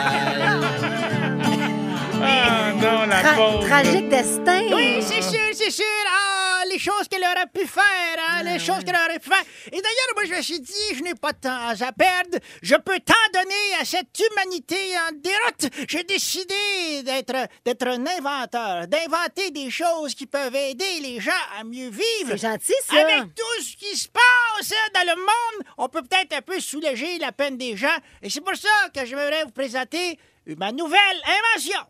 Ah 2.22 2.72
non, 2.80 3.06
la 3.08 3.22
Tra- 3.22 3.34
pauvre. 3.37 3.66
tragique 3.66 4.08
destin. 4.08 4.60
Oui, 4.72 4.98
c'est 5.00 5.20
sûr, 5.22 5.40
c'est 5.52 5.70
sûr. 5.70 5.84
Ah, 6.08 6.43
les 6.75 6.81
choses 6.81 7.09
qu'elle 7.09 7.23
aurait 7.23 7.47
pu 7.52 7.66
faire, 7.66 8.16
hein, 8.19 8.43
les 8.43 8.59
choses 8.59 8.83
qu'elle 8.85 8.97
aurait 8.97 9.19
pu 9.19 9.28
faire. 9.28 9.45
Et 9.66 9.81
d'ailleurs, 9.81 10.12
moi, 10.14 10.25
je 10.25 10.35
me 10.35 10.43
suis 10.43 10.61
dit, 10.61 10.95
je 10.95 11.02
n'ai 11.02 11.14
pas 11.14 11.33
de 11.33 11.38
temps 11.38 11.69
à 11.69 11.93
perdre. 11.93 12.38
Je 12.62 12.75
peux 12.75 12.99
tant 13.00 13.14
donner 13.33 13.81
à 13.81 13.85
cette 13.85 14.19
humanité 14.19 14.76
en 14.99 15.12
déroute. 15.12 15.88
J'ai 15.88 16.02
décidé 16.02 17.02
d'être, 17.04 17.49
d'être 17.64 17.87
un 17.87 18.04
inventeur, 18.07 18.88
d'inventer 18.88 19.50
des 19.52 19.71
choses 19.71 20.14
qui 20.14 20.26
peuvent 20.26 20.54
aider 20.54 21.00
les 21.00 21.21
gens 21.21 21.31
à 21.59 21.64
mieux 21.64 21.90
vivre. 21.90 22.33
C'est 22.33 22.38
gentil, 22.38 22.73
ça. 22.85 23.00
Avec 23.00 23.35
tout 23.35 23.62
ce 23.62 23.76
qui 23.76 23.97
se 23.97 24.09
passe 24.09 24.73
hein, 24.73 24.90
dans 24.95 25.14
le 25.14 25.16
monde, 25.16 25.66
on 25.78 25.88
peut 25.88 26.02
peut-être 26.02 26.35
un 26.35 26.43
peu 26.43 26.59
soulager 26.59 27.19
la 27.19 27.33
peine 27.33 27.57
des 27.57 27.76
gens. 27.76 27.97
Et 28.23 28.31
c'est 28.31 28.40
pour 28.40 28.57
ça 28.57 28.69
que 28.93 29.04
j'aimerais 29.07 29.45
vous 29.45 29.52
présenter 29.52 30.19
ma 30.59 30.73
nouvelle 30.73 31.23
invention. 31.25 31.81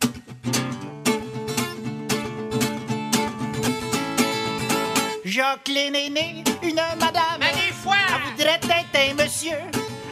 Jacqueline 5.38 5.94
est 5.94 6.10
née, 6.10 6.44
une 6.64 6.82
madame. 6.98 7.38
des 7.38 7.72
fois! 7.72 7.94
Elle 8.08 8.32
voudrait 8.32 8.54
être 8.54 8.96
un 8.96 9.14
monsieur. 9.14 9.56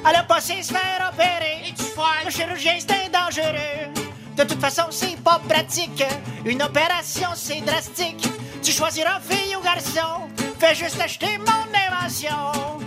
Elle 0.09 0.15
a 0.15 0.23
passé 0.23 0.63
se 0.63 0.73
faire 0.73 1.11
opérer. 1.13 1.67
Et 1.67 1.75
tu 1.75 1.83
Le 2.25 2.31
chirurgien, 2.31 2.79
c'est 2.79 3.11
dangereux. 3.11 3.93
De 4.37 4.45
toute 4.45 4.61
façon, 4.61 4.85
c'est 4.91 5.21
pas 5.25 5.41
pratique. 5.49 6.05
Une 6.45 6.63
opération, 6.63 7.31
c'est 7.35 7.61
drastique. 7.63 8.25
Tu 8.63 8.71
choisiras 8.71 9.19
fille 9.19 9.57
ou 9.57 9.63
garçon. 9.63 10.29
Fais 10.61 10.77
juste 10.77 11.01
acheter 11.01 11.39
mon 11.39 11.75
invention. 11.75 12.79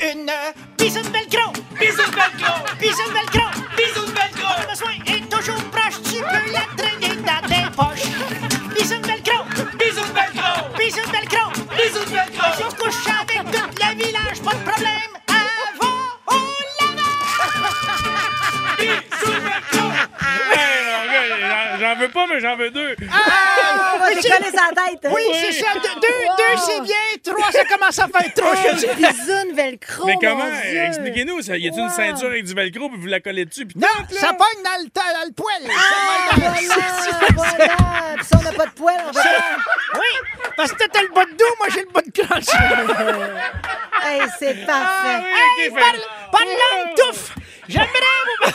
Une 0.00 0.24
de 0.24 1.08
velcro. 1.10 1.52
Bisou 1.78 1.96
de 1.96 2.16
velcro. 2.16 2.64
Bisou 2.80 4.06
de 4.06 4.12
velcro. 4.12 4.52
Le 4.62 4.70
besoin 4.70 4.92
est 5.06 5.28
toujours. 5.28 5.77
Velcro. 11.78 12.00
Bisou 12.00 12.04
de 12.04 12.10
velcro. 12.10 12.46
Je 12.58 12.76
couche 12.76 13.06
avec 13.06 13.50
tout 13.50 13.68
le 13.80 14.04
village. 14.04 14.40
Pas 14.44 14.52
de 14.54 14.62
problème. 14.70 15.12
Avant 15.28 15.96
ou 16.28 16.36
l'avant. 16.80 17.14
Bisou 18.78 19.32
de 19.32 19.40
velcro. 19.40 19.88
J'en 21.80 21.94
veux 21.94 22.08
pas, 22.08 22.26
mais 22.26 22.40
j'en 22.40 22.56
veux 22.56 22.70
deux. 22.70 22.96
On 23.00 23.98
va 24.00 24.08
décoller 24.08 24.50
sa 24.50 24.68
tête. 24.74 25.12
Oui, 25.14 25.22
c'est 25.40 25.52
ça. 25.52 25.66
Deux, 25.74 26.00
deux, 26.00 26.26
deux, 26.36 26.56
c'est 26.66 26.80
bien. 26.82 26.94
Trois, 27.24 27.52
ça 27.52 27.64
commence 27.64 27.98
à 28.00 28.08
faire 28.08 28.34
trop. 28.34 28.52
Hey, 28.54 28.74
bisoune 28.96 29.54
velcro. 29.54 30.06
mais 30.06 30.16
comment? 30.20 30.44
Expliquez-nous. 30.86 31.40
ça. 31.42 31.56
Y 31.56 31.68
a-t-il 31.68 31.82
une 31.82 31.90
ceinture 31.90 32.26
avec 32.28 32.44
du 32.44 32.54
velcro 32.54 32.88
puis 32.88 32.98
vous 33.00 33.06
la 33.06 33.20
collez 33.20 33.44
dessus? 33.44 33.64
Puis 33.66 33.78
Non, 33.78 33.86
ça 34.10 34.32
pogne 34.32 34.62
dans 34.64 34.82
le, 34.82 34.88
dans 34.92 35.26
le 35.26 35.32
poêle. 35.32 35.70
Ah, 35.70 35.72
Ça 35.78 36.40
pogne 36.40 36.68
dans 36.68 36.74
le- 36.74 37.34
voilà, 37.36 37.54
voilà. 37.66 38.22
Si 38.22 38.34
on 38.34 38.42
n'a 38.42 38.52
pas 38.52 38.66
de 38.66 38.72
poêle, 38.72 39.00
on 39.08 39.12
va. 39.12 39.20
Oui, 39.94 40.37
parce 40.58 40.72
que 40.72 40.84
t'as 40.92 41.02
le 41.02 41.08
bas 41.14 41.24
de 41.24 41.30
dos, 41.30 41.44
moi, 41.58 41.68
j'ai 41.72 41.80
le 41.82 41.90
bas 41.92 42.02
de 42.02 42.10
crunch. 42.10 42.48
Hey, 44.04 44.20
c'est 44.38 44.56
Ah, 44.62 44.66
parfait. 44.66 45.18
oui, 45.22 45.62
Hey, 45.64 45.70
fait- 45.70 45.80
parle, 45.80 46.00
parlant 46.32 46.84
de 46.84 46.94
touffe, 47.00 47.34
j'aimerais 47.68 48.18
vous... 48.42 48.52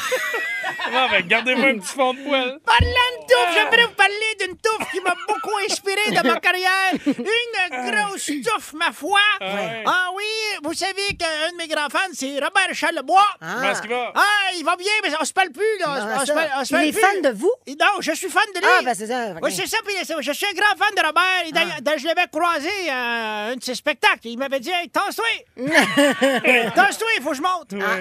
Ah, 0.95 1.07
ben, 1.11 1.25
gardez-moi 1.27 1.69
un 1.69 1.79
petit 1.79 1.93
fond 1.93 2.13
de 2.13 2.19
poêle. 2.23 2.59
Parlant 2.65 3.11
de 3.19 3.25
touffe, 3.27 3.53
j'aimerais 3.53 3.85
vous 3.87 3.93
parler 3.95 4.35
d'une 4.39 4.57
touffe 4.57 4.91
qui 4.91 4.99
m'a 5.01 5.13
beaucoup 5.27 5.57
inspiré 5.69 6.11
de 6.11 6.27
ma 6.27 6.39
carrière. 6.39 6.93
Une 7.05 7.91
grosse 7.91 8.25
touffe, 8.25 8.73
ma 8.73 8.91
foi. 8.91 9.19
ouais. 9.41 9.83
Ah 9.85 10.09
oui, 10.15 10.23
vous 10.63 10.73
savez 10.73 11.15
qu'un 11.19 11.51
de 11.51 11.57
mes 11.57 11.67
grands 11.67 11.89
fans, 11.89 11.99
c'est 12.13 12.33
Robert 12.35 12.73
Charlebois. 12.73 13.27
Comment 13.39 13.71
est-ce 13.71 13.81
qu'il 13.81 13.91
va? 13.91 14.11
Ah, 14.15 14.21
il 14.57 14.63
va 14.63 14.75
bien, 14.75 14.91
mais 15.03 15.09
on 15.19 15.25
se 15.25 15.33
parle 15.33 15.49
plus, 15.51 15.77
là. 15.79 15.85
Ah, 15.87 16.15
on 16.17 16.19
se 16.21 16.25
ça. 16.27 16.33
parle- 16.33 16.49
on 16.59 16.65
se 16.65 16.75
Il 16.75 16.89
est 16.89 16.91
plus. 16.91 17.01
fan 17.01 17.21
de 17.21 17.29
vous? 17.29 17.51
Non, 17.67 18.01
je 18.01 18.11
suis 18.13 18.29
fan 18.29 18.43
de 18.55 18.59
lui. 18.59 18.67
Ah, 18.79 18.81
ben 18.83 18.93
c'est 18.93 19.07
ça. 19.07 19.33
Oui, 19.41 19.51
c'est 19.53 19.67
ça, 19.67 19.77
puis 19.85 19.95
je 20.21 20.31
suis 20.31 20.45
un 20.45 20.53
grand 20.53 20.75
fan 20.77 20.93
de 20.95 21.05
Robert. 21.05 21.23
Et 21.47 21.51
d'ailleurs, 21.51 21.97
je 21.97 22.05
l'avais 22.05 22.27
croisé 22.31 22.89
à 22.89 23.47
un 23.51 23.55
de 23.55 23.63
ses 23.63 23.75
spectacles. 23.75 24.19
Il 24.25 24.37
m'avait 24.37 24.59
dit 24.59 24.69
Hey, 24.71 24.89
tasse-toi 24.89 25.25
Tasse-toi, 26.75 27.07
il 27.17 27.23
faut 27.23 27.29
que 27.31 27.35
je 27.37 27.41
monte. 27.41 27.73
Ah. 27.81 27.95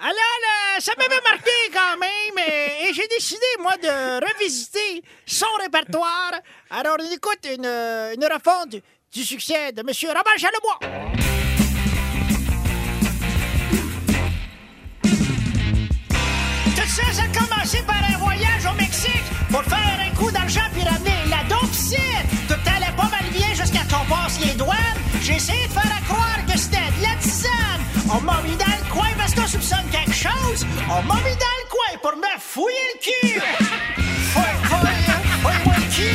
Alors, 0.00 0.36
là, 0.42 0.80
ça 0.80 0.92
m'avait 0.98 1.20
marqué 1.22 1.50
quand 1.72 1.83
même. 1.98 2.38
Et, 2.38 2.88
et 2.88 2.94
j'ai 2.94 3.06
décidé, 3.08 3.46
moi, 3.60 3.76
de 3.76 4.24
revisiter 4.26 5.02
son 5.26 5.46
répertoire. 5.60 6.32
Alors, 6.70 6.96
on 7.00 7.12
écoute 7.12 7.46
une, 7.56 7.66
euh, 7.66 8.14
une 8.14 8.24
refonte 8.24 8.76
du, 9.12 9.24
succès 9.24 9.72
de 9.72 9.80
M. 9.80 9.88
Robert 10.08 10.38
Charlebois. 10.38 10.78
Tout 16.76 16.88
ça, 16.88 17.12
ça 17.12 17.22
a 17.22 17.38
commencé 17.38 17.82
par 17.86 17.96
un 17.96 18.18
voyage 18.18 18.66
au 18.66 18.74
Mexique 18.74 19.24
pour 19.50 19.62
faire 19.64 19.98
un 20.00 20.14
coup 20.16 20.30
d'argent 20.30 20.68
puis 20.72 20.82
ramener 20.82 21.28
la 21.30 21.44
dope. 21.48 21.64
Tout 22.48 22.60
allait 22.66 22.94
pas 22.96 23.08
mal 23.08 23.30
bien 23.32 23.54
jusqu'à 23.54 23.84
qu'on 23.90 24.04
passe 24.06 24.38
les 24.40 24.52
douanes. 24.54 24.76
J'ai 25.22 25.36
essayé 25.36 25.66
de 25.66 25.72
faire 25.72 26.02
croire 26.06 26.44
que 26.46 26.58
c'était 26.58 26.76
de 26.98 27.02
la 27.02 27.16
tisane. 27.20 27.80
On 28.12 28.20
m'a 28.20 28.42
mis 28.42 28.56
dans 28.56 28.66
le 28.66 28.92
coin 28.92 29.08
parce 29.16 29.34
qu'on 29.34 29.46
soupçonne 29.46 29.88
quelque 29.90 30.12
chose. 30.12 30.66
On 30.90 31.02
m'a 31.02 31.14
mis 31.16 31.36
dans 31.36 31.56
le 31.60 31.63
coin 31.94 32.10
pour 32.10 32.16
me 32.16 32.38
fouiller 32.38 32.76
le 32.94 32.98
cul. 33.00 33.40
Fouille, 34.32 34.44
fouille, 34.64 35.04
fouille-moi 35.42 35.74
le 35.76 35.86
cul. 35.94 36.14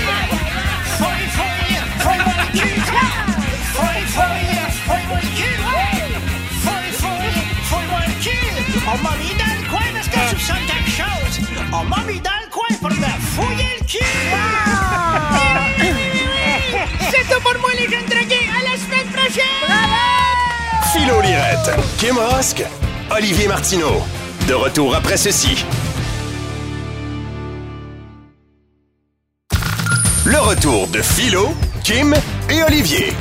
Le 12.08 12.50
coin 12.52 12.74
pour 12.82 12.92
me 12.92 13.12
fouiller 13.36 13.74
le 13.80 13.86
cul. 13.86 14.00
C'est 17.12 17.26
tout 17.34 17.42
pour 17.42 17.58
moi, 17.60 17.72
les 17.74 17.88
jeunes 17.88 18.06
drogués. 18.06 18.48
À 18.50 18.60
la 18.64 18.76
semaine 18.78 19.10
prochaine. 19.14 19.70
Philo 20.94 21.22
Lirette, 21.22 21.72
Kim 21.98 22.18
Rosk, 22.18 22.64
Olivier 23.12 23.48
Martineau. 23.48 24.04
De 24.50 24.56
retour 24.56 24.96
après 24.96 25.16
ceci. 25.16 25.64
Le 30.26 30.40
retour 30.40 30.88
de 30.88 31.04
Philo, 31.04 31.50
Kim 31.84 32.16
et 32.50 32.64
Olivier. 32.64 33.14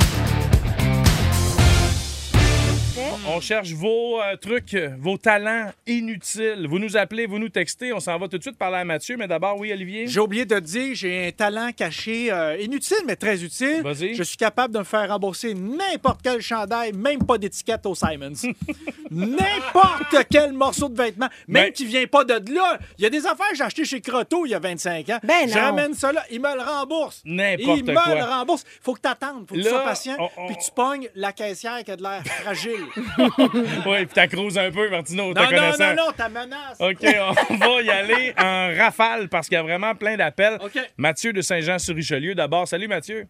On 3.39 3.41
cherche 3.41 3.71
vos 3.71 4.21
euh, 4.21 4.35
trucs, 4.35 4.75
vos 4.99 5.17
talents 5.17 5.71
inutiles. 5.87 6.67
Vous 6.69 6.77
nous 6.77 6.97
appelez, 6.97 7.25
vous 7.25 7.39
nous 7.39 7.47
textez. 7.47 7.93
On 7.93 8.01
s'en 8.01 8.17
va 8.19 8.27
tout 8.27 8.37
de 8.37 8.41
suite 8.43 8.57
parler 8.57 8.75
à 8.79 8.83
Mathieu. 8.83 9.15
Mais 9.15 9.29
d'abord, 9.29 9.57
oui, 9.57 9.71
Olivier? 9.71 10.07
J'ai 10.07 10.19
oublié 10.19 10.43
de 10.45 10.55
te 10.55 10.59
dire, 10.59 10.93
j'ai 10.93 11.27
un 11.27 11.31
talent 11.31 11.69
caché 11.71 12.33
euh, 12.33 12.57
inutile, 12.59 12.97
mais 13.07 13.15
très 13.15 13.41
utile. 13.41 13.81
Vas-y. 13.81 14.13
Je 14.13 14.23
suis 14.23 14.35
capable 14.35 14.73
de 14.73 14.79
me 14.79 14.83
faire 14.83 15.07
rembourser 15.07 15.53
n'importe 15.53 16.19
quel 16.21 16.41
chandail, 16.41 16.91
même 16.91 17.23
pas 17.25 17.37
d'étiquette 17.37 17.85
au 17.85 17.95
Simons. 17.95 18.33
n'importe 19.09 20.17
quel 20.29 20.51
morceau 20.51 20.89
de 20.89 20.97
vêtement, 21.01 21.29
même 21.47 21.67
Ben- 21.67 21.71
qui 21.71 21.85
vient 21.85 22.05
pas 22.07 22.25
de 22.25 22.53
là. 22.53 22.77
Il 22.97 23.03
y 23.03 23.05
a 23.05 23.09
des 23.09 23.25
affaires 23.25 23.49
que 23.51 23.55
j'ai 23.55 23.63
achetées 23.63 23.85
chez 23.85 24.01
Croteau 24.01 24.45
il 24.45 24.49
y 24.49 24.53
a 24.53 24.59
25 24.59 25.09
ans. 25.11 25.19
Ben 25.23 25.47
Je 25.47 25.55
non. 25.55 25.61
ramène 25.61 25.93
ça 25.93 26.11
là, 26.11 26.25
il 26.29 26.41
me 26.41 26.53
le 26.55 26.61
rembourse. 26.61 27.21
N'importe 27.23 27.77
Il 27.79 27.85
me 27.85 27.93
quoi. 27.93 28.15
le 28.15 28.21
rembourse. 28.23 28.65
Faut 28.81 28.93
que 28.95 29.01
tu 29.01 29.07
attendes, 29.07 29.45
faut 29.47 29.55
que 29.55 29.61
tu 29.61 29.67
sois 29.69 29.83
patient, 29.85 30.17
on- 30.19 30.29
on- 30.43 30.47
puis 30.47 30.57
tu 30.63 30.71
pognes 30.75 31.07
la 31.15 31.31
caissière 31.31 31.81
qui 31.85 31.91
a 31.91 31.95
de 31.95 32.03
l'air 32.03 32.21
fragile. 32.25 32.83
Oui, 33.37 34.05
puis 34.05 34.13
t'accroses 34.13 34.57
un 34.57 34.71
peu, 34.71 34.89
Martino, 34.89 35.33
te 35.33 35.39
non, 35.39 35.45
non, 35.51 35.71
non, 35.95 36.05
non, 36.05 36.11
ta 36.11 36.29
menace. 36.29 36.79
OK, 36.79 37.05
on 37.49 37.55
va 37.55 37.81
y 37.81 37.89
aller 37.89 38.33
en 38.37 38.73
rafale 38.77 39.29
parce 39.29 39.47
qu'il 39.47 39.55
y 39.55 39.59
a 39.59 39.63
vraiment 39.63 39.95
plein 39.95 40.17
d'appels. 40.17 40.57
OK. 40.61 40.77
Mathieu 40.97 41.33
de 41.33 41.41
Saint-Jean-sur-Richelieu, 41.41 42.35
d'abord. 42.35 42.67
Salut, 42.67 42.87
Mathieu. 42.87 43.27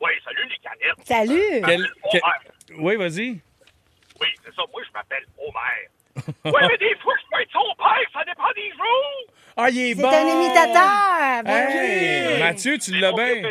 Oui, 0.00 0.10
salut 0.24 0.48
les 0.48 0.58
canettes. 0.58 1.06
Salut. 1.06 1.62
Quel- 1.66 1.90
quel- 2.10 2.20
Homer. 2.22 2.78
Oui, 2.78 2.96
vas-y. 2.96 3.40
Oui, 4.20 4.28
c'est 4.44 4.54
ça. 4.54 4.62
Moi, 4.72 4.82
je 4.86 4.92
m'appelle 4.92 5.24
Homer. 5.38 6.26
oui, 6.44 6.60
mais 6.68 6.78
des 6.78 6.94
fois, 6.96 7.14
je 7.20 7.36
peux 7.36 7.42
être 7.42 7.52
son 7.52 7.74
père. 7.76 8.10
Ça 8.12 8.20
dépend 8.26 8.50
des 8.54 8.70
jours. 8.70 9.34
Ah, 9.56 9.68
il 9.70 9.78
est, 9.78 9.94
C'est 9.94 10.02
bon! 10.02 10.08
un 10.08 10.42
imitateur. 10.42 11.42
Ben 11.44 11.68
Hey, 11.68 12.34
oui. 12.34 12.38
Mathieu, 12.40 12.74
tu 12.78 12.92
C'est 12.92 12.98
l'as 12.98 13.12
bien. 13.12 13.42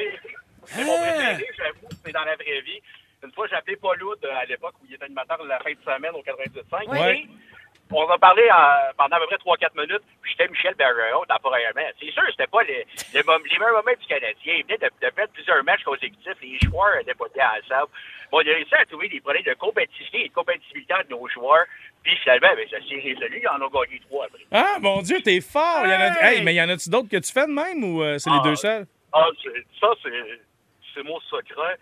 C'est 0.65 0.83
mon 0.83 0.97
préféré, 0.97 1.45
j'avoue. 1.57 1.87
C'est 2.05 2.11
dans 2.11 2.23
la 2.23 2.35
vraie 2.35 2.61
vie. 2.65 2.81
Une 3.23 3.31
fois, 3.33 3.47
j'ai 3.47 3.55
appelé 3.55 3.75
Paul 3.75 3.97
euh, 4.01 4.35
à 4.35 4.45
l'époque 4.45 4.75
où 4.81 4.85
il 4.87 4.95
était 4.95 5.05
animateur 5.05 5.41
de 5.43 5.47
la 5.49 5.59
fin 5.59 5.71
de 5.71 5.77
semaine 5.83 6.11
au 6.15 6.21
98.5. 6.23 6.87
Ouais. 6.89 7.17
Et 7.17 7.27
On 7.91 8.07
a 8.07 8.17
parlé 8.17 8.43
euh, 8.43 8.93
pendant 8.97 9.17
à 9.17 9.19
peu 9.19 9.25
près 9.27 9.37
3-4 9.67 9.75
minutes, 9.81 10.03
puis 10.21 10.31
j'étais 10.31 10.47
Michel 10.49 10.75
Bergeron 10.75 11.25
temporairement. 11.27 11.81
C'est 11.99 12.11
sûr, 12.11 12.23
c'était 12.31 12.47
pas 12.47 12.63
les, 12.63 12.85
les, 13.13 13.21
les 13.23 13.23
meilleurs 13.59 13.73
moments 13.83 13.97
du 13.99 14.05
Canadien. 14.07 14.53
Il 14.57 14.63
venait 14.63 14.77
de, 14.77 14.89
de 15.01 15.09
perdre 15.11 15.33
plusieurs 15.33 15.63
matchs 15.63 15.83
consécutifs. 15.83 16.37
Les 16.41 16.59
joueurs 16.59 16.95
n'étaient 16.97 17.13
pas 17.15 17.25
bien 17.33 17.49
ensemble. 17.59 17.91
Bon, 18.31 18.41
il 18.41 18.49
a 18.51 18.53
réussi 18.53 18.75
à 18.75 18.85
trouver 18.85 19.09
des 19.09 19.19
problèmes 19.19 19.43
de 19.43 19.53
compétitivité 19.55 20.25
et 20.25 20.29
de 20.29 20.33
compatibilité 20.33 20.93
entre 20.93 21.09
nos 21.09 21.27
joueurs. 21.27 21.65
Puis 22.03 22.15
finalement, 22.17 22.55
ben, 22.55 22.67
ça 22.69 22.77
s'est 22.87 23.01
résolu. 23.01 23.41
Ils 23.41 23.47
en 23.49 23.61
ont 23.61 23.69
gagné 23.69 23.99
trois 24.07 24.25
après. 24.25 24.45
Ah, 24.51 24.77
mon 24.79 25.01
Dieu, 25.01 25.17
t'es 25.23 25.41
fort! 25.41 25.81
Il 25.83 25.89
y 25.89 25.93
en 25.93 25.99
a... 25.99 26.07
Hey! 26.21 26.37
Hey, 26.37 26.43
mais 26.43 26.53
y 26.53 26.61
en 26.61 26.69
a-tu 26.69 26.89
d'autres 26.89 27.09
que 27.09 27.17
tu 27.17 27.33
fais 27.33 27.47
de 27.47 27.51
même 27.51 27.83
ou 27.83 28.03
euh, 28.03 28.17
c'est 28.19 28.29
les 28.29 28.37
Ah. 28.39 28.43
deux 28.47 28.55
seuls? 28.55 28.85
Ah, 29.11 29.25
ça, 29.81 29.87
c'est 30.93 31.03
mon 31.03 31.19
secret. 31.21 31.77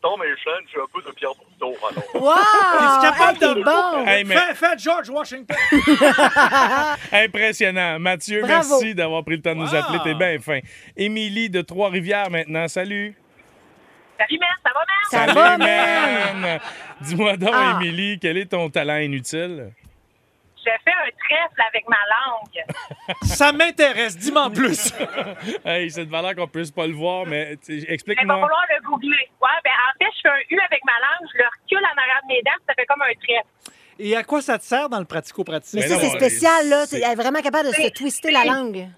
Tom 0.00 0.22
et 0.22 0.32
Sean, 0.44 0.50
j'ai 0.72 0.80
un 0.80 0.84
peu 0.94 1.02
de 1.02 1.12
Pierre 1.14 1.32
Boudreau, 1.34 1.76
alors. 1.90 2.22
Wow! 2.22 2.32
Es-tu 2.78 3.10
capable 3.10 3.38
Hey, 3.44 3.54
de- 3.54 3.62
bon. 3.64 4.06
Hey, 4.06 4.24
mais 4.24 4.36
Fais, 4.36 4.54
fais 4.54 4.78
George 4.78 5.10
Washington. 5.10 5.56
impressionnant. 7.12 7.98
Mathieu, 7.98 8.42
Bravo. 8.42 8.54
merci 8.80 8.94
d'avoir 8.94 9.24
pris 9.24 9.36
le 9.36 9.42
temps 9.42 9.54
de 9.54 9.60
nous 9.60 9.74
appeler. 9.74 9.98
T'es 10.04 10.14
bien 10.14 10.38
fin. 10.38 10.60
Émilie 10.96 11.50
de 11.50 11.62
Trois-Rivières 11.62 12.30
maintenant. 12.30 12.68
Salut. 12.68 13.14
Salut, 14.18 14.38
man, 14.38 14.48
ça 14.64 14.70
va, 14.74 14.80
man? 14.80 14.96
Ça 15.10 15.18
Salut, 15.18 15.34
va, 15.34 15.58
man? 15.58 16.40
man. 16.40 16.60
Dis-moi 17.00 17.36
donc, 17.36 17.50
Ah. 17.52 17.78
Émilie, 17.80 18.18
quel 18.20 18.36
est 18.36 18.46
ton 18.46 18.68
talent 18.70 18.96
inutile? 18.98 19.70
Je 20.70 20.82
fais 20.84 20.90
un 20.90 21.10
trèfle 21.26 21.62
avec 21.66 21.88
ma 21.88 21.96
langue. 21.96 23.16
Ça 23.22 23.52
m'intéresse, 23.52 24.16
dis-moi 24.18 24.42
en 24.44 24.50
plus. 24.50 24.92
Hey, 25.64 25.90
c'est 25.90 26.04
de 26.04 26.10
valeur 26.10 26.34
qu'on 26.34 26.46
puisse 26.46 26.70
pas 26.70 26.86
le 26.86 26.92
voir, 26.92 27.24
mais 27.26 27.56
tu- 27.56 27.72
Il 27.78 27.86
va 27.86 27.92
explique-moi. 27.94 28.34
falloir 28.40 28.64
le 28.76 28.82
googler. 28.86 29.28
Ouais, 29.40 29.48
ben, 29.64 29.70
en 29.70 29.98
fait, 30.04 30.10
je 30.16 30.20
fais 30.22 30.28
un 30.28 30.56
U 30.56 30.60
avec 30.60 30.80
ma 30.84 30.92
langue, 30.92 31.28
je 31.32 31.38
le 31.38 31.44
recule 31.44 31.84
en 31.86 31.98
arrière 32.00 32.20
de 32.24 32.28
mes 32.28 32.42
dents, 32.42 32.62
ça 32.66 32.74
fait 32.74 32.86
comme 32.86 33.02
un 33.02 33.14
trèfle. 33.14 33.72
Et 33.98 34.14
à 34.16 34.22
quoi 34.24 34.42
ça 34.42 34.58
te 34.58 34.64
sert 34.64 34.88
dans 34.88 34.98
le 34.98 35.04
pratico-pratique? 35.06 35.74
Mais 35.74 35.88
Mais 35.88 35.88
ça, 35.88 35.98
c'est 36.00 36.10
spécial, 36.16 36.68
là. 36.68 36.84
Elle 36.92 37.02
est 37.02 37.14
vraiment 37.14 37.40
capable 37.40 37.68
de 37.70 37.74
se 37.74 37.88
twister 37.90 38.30
la 38.30 38.44
langue. 38.44 38.88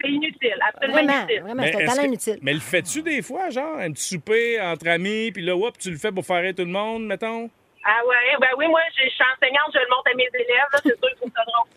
C'est 0.00 0.10
inutile, 0.10 0.56
absolument 0.68 0.94
Vraiment, 0.98 1.18
inutile. 1.20 1.42
vraiment, 1.42 1.62
c'est 1.62 1.74
un 1.76 1.78
est-ce 1.78 1.86
talent 1.90 2.02
que- 2.02 2.06
inutile. 2.08 2.38
Mais 2.42 2.52
le 2.54 2.60
fais-tu 2.60 3.02
des 3.02 3.22
fois, 3.22 3.50
genre, 3.50 3.78
un 3.78 3.92
petit 3.92 4.08
souper 4.14 4.60
entre 4.60 4.88
amis, 4.88 5.30
puis 5.32 5.42
là, 5.44 5.54
hop, 5.56 5.76
tu 5.78 5.90
le 5.90 5.96
fais 5.98 6.10
pour 6.10 6.24
faire 6.26 6.42
rire 6.42 6.54
tout 6.56 6.64
le 6.64 6.70
monde, 6.70 7.06
mettons? 7.06 7.50
Ah 7.84 8.00
ouais, 8.06 8.36
ben 8.40 8.48
oui, 8.58 8.68
moi, 8.68 8.80
je 8.96 9.04
je 9.04 9.10
suis 9.10 9.24
enseignante, 9.24 9.70
je 9.74 9.78
le 9.78 9.86
montre 9.90 10.10
à 10.12 10.14
mes 10.16 10.28
élèves, 10.34 10.68
là, 10.72 10.78
c'est 10.82 10.88
sûr 10.98 11.08
qu'ils 11.08 11.16
trouvent 11.16 11.32
ça 11.34 11.42
drôle. 11.44 11.68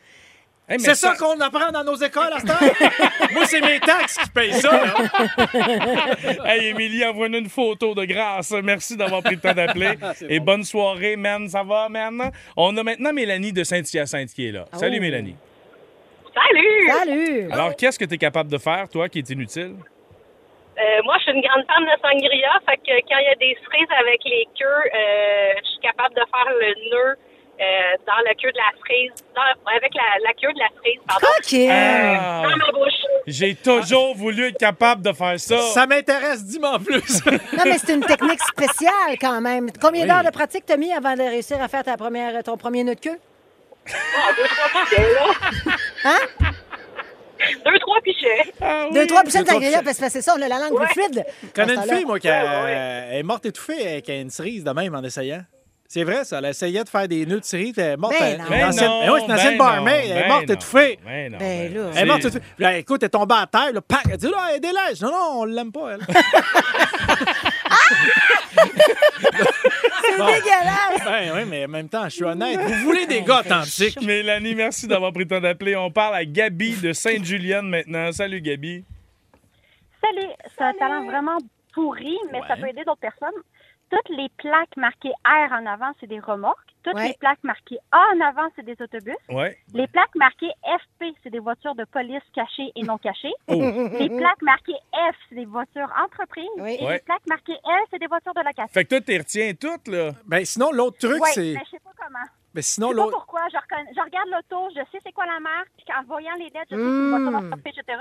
Hey, 0.68 0.80
C'est 0.80 0.96
ça 0.96 1.16
qu'on 1.16 1.40
apprend 1.42 1.72
dans 1.72 1.84
nos 1.84 1.96
écoles 1.96 2.34
à 2.34 2.40
cette 2.40 2.50
heure? 2.50 2.60
Moi, 3.34 3.46
c'est 3.46 3.62
mes 3.62 3.80
taxes 3.80 4.18
qui 4.18 4.30
payent 4.32 4.54
ça. 4.54 4.72
Hey, 6.46 6.68
Émilie, 6.70 7.06
envoie-nous 7.06 7.38
une 7.38 7.50
photo 7.50 7.94
de 7.94 8.04
grâce. 8.06 8.52
Merci 8.64 8.98
d'avoir 8.98 9.22
pris 9.22 9.36
le 9.36 9.42
temps 9.42 9.54
d'appeler. 9.54 9.94
Et 10.30 10.40
bonne 10.40 10.64
soirée, 10.64 11.16
man. 11.18 11.48
Ça 11.48 11.62
va, 11.62 11.88
man? 11.88 12.32
On 12.58 12.76
a 12.78 12.82
maintenant 12.84 13.14
Mélanie 13.14 13.54
de 13.54 13.64
Saint-Hyacinthe 13.64 14.30
qui 14.30 14.48
est 14.48 14.52
là. 14.52 14.66
Salut, 14.74 14.98
Oh. 14.98 15.02
Mélanie. 15.02 15.36
Salut! 16.34 16.90
Salut! 16.92 17.52
Alors, 17.52 17.76
qu'est-ce 17.76 18.00
que 18.00 18.06
tu 18.06 18.16
es 18.16 18.18
capable 18.18 18.50
de 18.52 18.58
faire, 18.58 18.90
toi, 18.90 19.08
qui 19.08 19.20
est 19.20 19.30
inutile? 19.30 19.76
Euh, 20.78 21.02
moi, 21.06 21.16
je 21.20 21.24
suis 21.24 21.32
une 21.32 21.42
grande 21.42 21.64
fan 21.68 21.84
de 21.86 21.96
sangria, 22.02 22.52
fait 22.68 22.78
que 22.78 22.96
quand 23.08 23.18
il 23.18 23.26
y 23.26 23.32
a 23.32 23.36
des 23.36 23.58
cerises 23.64 23.88
avec 24.00 24.20
les 24.26 24.46
queues, 24.60 24.66
euh, 24.66 25.54
je 25.64 25.70
suis 25.70 25.80
capable 25.80 26.14
de 26.16 26.22
faire 26.32 26.54
le 26.54 26.90
nœud 26.92 27.16
euh, 27.62 27.96
dans 28.06 28.22
la 28.26 28.34
queue 28.36 28.52
de 28.52 28.58
la 28.58 28.78
frise, 28.84 29.12
dans- 29.34 29.72
avec 29.74 29.94
la, 29.96 30.04
la 30.28 30.34
queue 30.34 30.52
de 30.52 30.60
la 30.60 30.68
frise, 30.82 31.00
pardon. 31.08 31.28
Ah. 31.72 32.42
Dans 32.44 32.58
ma 32.58 32.72
bouche. 32.74 32.92
J'ai 33.28 33.56
toujours 33.56 34.14
voulu 34.16 34.48
être 34.50 34.58
capable 34.58 35.02
de 35.02 35.14
faire 35.14 35.40
ça. 35.40 35.58
Ça 35.60 35.88
m'intéresse, 35.88 36.44
dis-moi 36.44 36.72
en 36.76 36.80
plus. 36.80 37.22
Non, 37.54 37.64
mais 37.64 37.78
c'est 37.78 37.94
une 37.94 38.04
technique 38.06 38.42
spéciale 38.42 39.16
quand 39.22 39.40
même. 39.40 39.70
Combien 39.82 40.02
Oui. 40.02 40.08
d'heures 40.10 40.24
de 40.26 40.30
pratique 40.32 40.66
t'as 40.66 40.76
mis 40.78 40.92
avant 40.92 41.14
de 41.16 41.22
réussir 41.22 41.62
à 41.62 41.70
faire 41.70 41.84
ta 41.84 41.96
première, 41.96 42.44
ton 42.44 42.58
premier 42.58 42.84
nœud 42.84 42.96
de 42.96 43.00
queue? 43.00 43.18
Ah, 43.88 44.32
deux, 44.36 44.44
trois 44.44 45.14
là. 45.14 45.76
Hein? 46.06 46.20
Deux, 47.66 47.80
trois 47.80 48.00
pichets. 48.02 48.54
Ah 48.62 48.86
oui. 48.88 48.94
Deux, 48.94 49.08
trois 49.08 49.24
pichets 49.24 49.44
pichets. 49.44 49.82
parce 49.84 49.98
que 49.98 50.10
c'est 50.10 50.22
ça, 50.22 50.36
on 50.38 50.42
a 50.42 50.48
la 50.48 50.60
langue 50.60 50.76
plus 50.76 50.88
fluide. 50.94 51.26
Je 51.44 51.48
connais 51.50 51.74
une 51.76 51.82
fille, 51.96 52.06
moi, 52.06 52.20
qui 52.20 52.30
a- 52.30 53.18
est 53.18 53.24
morte 53.24 53.46
étouffée 53.46 53.88
avec 53.88 54.08
une 54.10 54.30
cerise 54.30 54.64
de 54.64 54.72
même 54.72 54.94
en 54.96 55.04
essayant. 55.04 55.42
C'est 55.88 56.04
vrai, 56.04 56.26
ça. 56.26 56.40
Elle 56.40 56.46
essayait 56.46 56.84
de 56.84 56.90
faire 56.90 57.08
des 57.08 57.26
nœuds 57.28 57.40
de 57.40 57.46
cerise. 57.46 57.74
Elle 57.78 57.92
est 57.94 57.98
morte. 57.98 58.16
Ben 58.20 58.26
elle- 58.26 58.38
non. 58.40 58.44
une 58.46 58.50
Ben 58.50 58.68
ancienne- 58.70 58.90
non, 58.90 59.02
Eh 59.06 59.10
oui, 59.12 59.20
c'est 59.20 59.26
une 59.28 59.32
ancienne 59.34 59.52
ben 59.52 59.58
barmaid. 59.60 60.10
non, 60.10 60.16
Elle 60.16 60.24
est 60.24 60.28
morte 60.28 60.48
non. 60.48 60.54
étouffée. 60.56 61.00
Ben 61.06 61.32
non, 61.32 61.38
Ben 61.38 61.74
là. 61.74 61.82
Elle 61.94 61.98
est 61.98 62.06
morte 62.06 62.20
étouffée. 62.26 62.40
Puis 62.40 62.64
là, 62.64 62.78
écoute, 62.78 63.04
elle 63.04 63.06
est 63.06 63.10
tombée 63.10 63.36
à 63.36 63.46
terre. 63.48 63.72
Là, 63.72 63.82
pac, 63.82 64.02
elle 64.12 64.18
dit 64.18 64.28
là, 64.28 64.38
elle 64.50 64.56
est 64.58 64.60
délège. 64.60 65.02
Non, 65.02 65.12
non, 65.12 65.42
on 65.42 65.46
l'aime 65.46 65.72
pas, 65.72 65.92
elle. 65.94 66.00
C'est 70.06 70.18
dégueulasse! 70.18 71.06
ben 71.06 71.32
oui, 71.36 71.46
mais 71.50 71.66
en 71.66 71.70
même 71.70 71.90
temps, 71.90 72.06
je 72.06 72.10
suis 72.10 72.24
honnête. 72.24 72.60
Vous 72.60 72.86
voulez 72.86 73.06
des 73.06 73.22
gars 73.22 73.40
authentiques. 73.40 74.02
Mélanie, 74.02 74.56
merci 74.56 74.88
d'avoir 74.88 75.12
pris 75.12 75.24
le 75.24 75.30
temps 75.30 75.42
d'appeler. 75.42 75.76
On 75.76 75.92
parle 75.92 76.16
à 76.16 76.26
Gabi 76.26 76.76
de 76.76 76.94
Sainte-Julienne 76.94 77.68
maintenant. 77.68 78.12
Salut, 78.12 78.42
Gabi. 78.42 78.84
Salut, 80.02 80.30
c'est 80.56 80.64
un 80.64 80.74
talent 80.74 81.06
vraiment 81.06 81.38
pourri, 81.74 82.18
mais 82.32 82.42
ça 82.48 82.56
peut 82.56 82.68
aider 82.68 82.84
d'autres 82.84 83.00
personnes. 83.00 83.42
Toutes 83.90 84.10
les 84.18 84.30
plaques 84.38 84.78
marquées 84.78 85.14
R 85.26 85.52
en 85.52 85.66
avant, 85.66 85.92
c'est 86.00 86.08
des 86.08 86.20
remorques. 86.20 86.75
Toutes 86.86 86.94
Ouais. 86.94 87.08
les 87.08 87.14
plaques 87.16 87.44
marquées 87.44 87.80
A 87.92 87.98
en 88.16 88.22
avant, 88.22 88.48
c'est 88.56 88.64
des 88.64 88.80
autobus. 88.80 89.16
Ouais. 89.30 89.58
Les 89.74 89.88
plaques 89.88 90.14
marquées 90.14 90.52
FP, 90.64 91.06
c'est 91.24 91.32
des 91.32 91.40
voitures 91.40 91.74
de 91.74 91.84
police 91.86 92.22
cachées 92.34 92.72
et 92.76 92.84
non 92.84 92.98
cachées. 93.00 93.34
Oh. 93.48 93.56
Les 93.56 94.08
plaques 94.08 94.42
marquées 94.44 94.78
F, 94.94 95.16
c'est 95.28 95.36
des 95.36 95.46
voitures 95.46 95.92
entreprises. 96.02 96.46
Oui. 96.58 96.78
Et 96.80 96.86
Ouais. 96.86 96.94
les 96.94 97.00
plaques 97.00 97.26
marquées 97.28 97.54
L, 97.66 97.84
c'est 97.90 97.98
des 97.98 98.06
voitures 98.08 98.36
de 98.36 98.42
location. 98.42 98.68
Fait 98.72 98.84
que 98.86 98.90
toi, 98.90 99.02
t'es 99.02 99.18
retiens 99.18 99.52
toutes, 99.60 99.88
là. 99.88 100.12
Ben 100.28 100.46
sinon, 100.46 100.72
l'autre 100.72 101.00
truc, 101.00 101.22
c'est. 101.34 101.56
mais 101.56 101.62
je 101.66 101.72
sais 101.72 101.80
pas 101.84 101.90
comment. 101.98 102.20
Ben 102.54 102.62
Je 102.62 102.68
sinon, 102.68 102.90
sais 102.92 102.96
pas 102.98 103.08
pourquoi. 103.10 103.42
Je, 103.52 103.58
reconna- 103.58 103.92
je 103.96 104.02
regarde 104.02 104.30
l'auto, 104.30 104.70
je 104.76 104.82
sais 104.92 105.00
c'est 105.04 105.12
quoi 105.12 105.26
la 105.26 105.40
marque, 105.40 105.70
puis 105.76 105.86
en 106.00 106.04
voyant 106.04 106.36
les 106.38 106.46
lettres, 106.52 106.68
je 106.72 106.76
sais 106.76 106.82
que 106.82 106.84
c'est 106.84 106.88
une 106.88 107.10
voiture 107.10 107.32
Mm. 107.42 107.50
d'entreprise, 107.50 107.74
etc. 107.80 107.98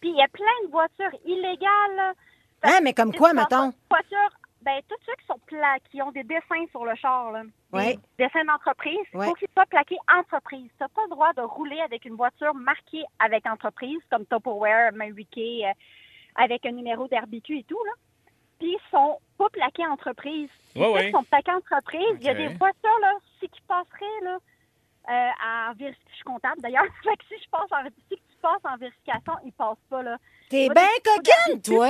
Puis 0.00 0.10
il 0.10 0.16
y 0.16 0.22
a 0.22 0.28
plein 0.28 0.56
de 0.64 0.70
voitures 0.70 1.18
illégales. 1.26 2.14
Hein, 2.62 2.78
mais 2.82 2.92
comme 2.94 3.12
quoi, 3.12 3.32
mettons? 3.32 3.72
Voiture, 3.90 4.30
ben, 4.62 4.80
tous 4.88 4.96
ceux 5.04 5.12
qui 5.18 5.26
sont 5.26 5.38
pla 5.46 5.76
qui 5.90 6.00
ont 6.00 6.12
des 6.12 6.22
dessins 6.22 6.64
sur 6.70 6.84
le 6.84 6.94
char, 6.94 7.32
là, 7.32 7.42
Ouais. 7.72 7.98
des 8.18 8.24
dessins 8.26 8.44
d'entreprise, 8.44 8.98
il 9.12 9.18
Ouais. 9.18 9.26
faut 9.26 9.34
qu'ils 9.34 9.48
soient 9.54 9.66
plaqués 9.66 9.96
entreprise. 10.18 10.70
Tu 10.76 10.82
n'as 10.82 10.88
pas 10.88 11.02
le 11.04 11.10
droit 11.10 11.32
de 11.32 11.40
rouler 11.42 11.80
avec 11.80 12.04
une 12.04 12.14
voiture 12.14 12.54
marquée 12.54 13.04
avec 13.18 13.46
entreprise, 13.46 13.98
comme 14.10 14.26
Tupperware, 14.26 14.92
Marie-Kay, 14.92 15.64
euh, 15.66 15.72
avec 16.36 16.64
un 16.66 16.72
numéro 16.72 17.08
d'RBQ 17.08 17.58
et 17.58 17.64
tout. 17.64 17.82
Là. 17.84 17.92
Puis 18.58 18.72
ils 18.72 18.90
sont 18.90 19.18
pas 19.38 19.48
plaqués 19.50 19.86
entreprise. 19.86 20.48
Ouais, 20.76 20.82
Ceux 20.84 20.92
ouais. 20.92 21.06
qui 21.06 21.10
sont 21.12 21.24
plaqués 21.24 21.52
entreprise, 21.52 22.16
il 22.20 22.22
y 22.24 22.28
a 22.28 22.34
des 22.34 22.48
voitures, 22.48 22.98
là, 23.00 23.12
si 23.40 23.48
qui 23.48 23.60
passeraient, 23.62 24.20
là, 24.22 24.38
euh, 25.10 25.30
en 25.70 25.72
vérification. 25.74 26.08
Je 26.10 26.14
suis 26.14 26.24
comptable 26.24 26.60
d'ailleurs. 26.60 26.84
si 27.28 27.34
je 27.42 27.48
passe 27.50 27.72
en 27.72 27.84
si 28.08 28.16
tu 28.16 28.36
passes 28.40 28.60
en 28.64 28.76
vérification, 28.76 29.32
ils 29.44 29.52
passent 29.52 29.76
pas 29.90 30.02
là. 30.02 30.16
T'es 30.48 30.68
bien 30.68 30.86
coquine, 31.04 31.60
toi! 31.62 31.88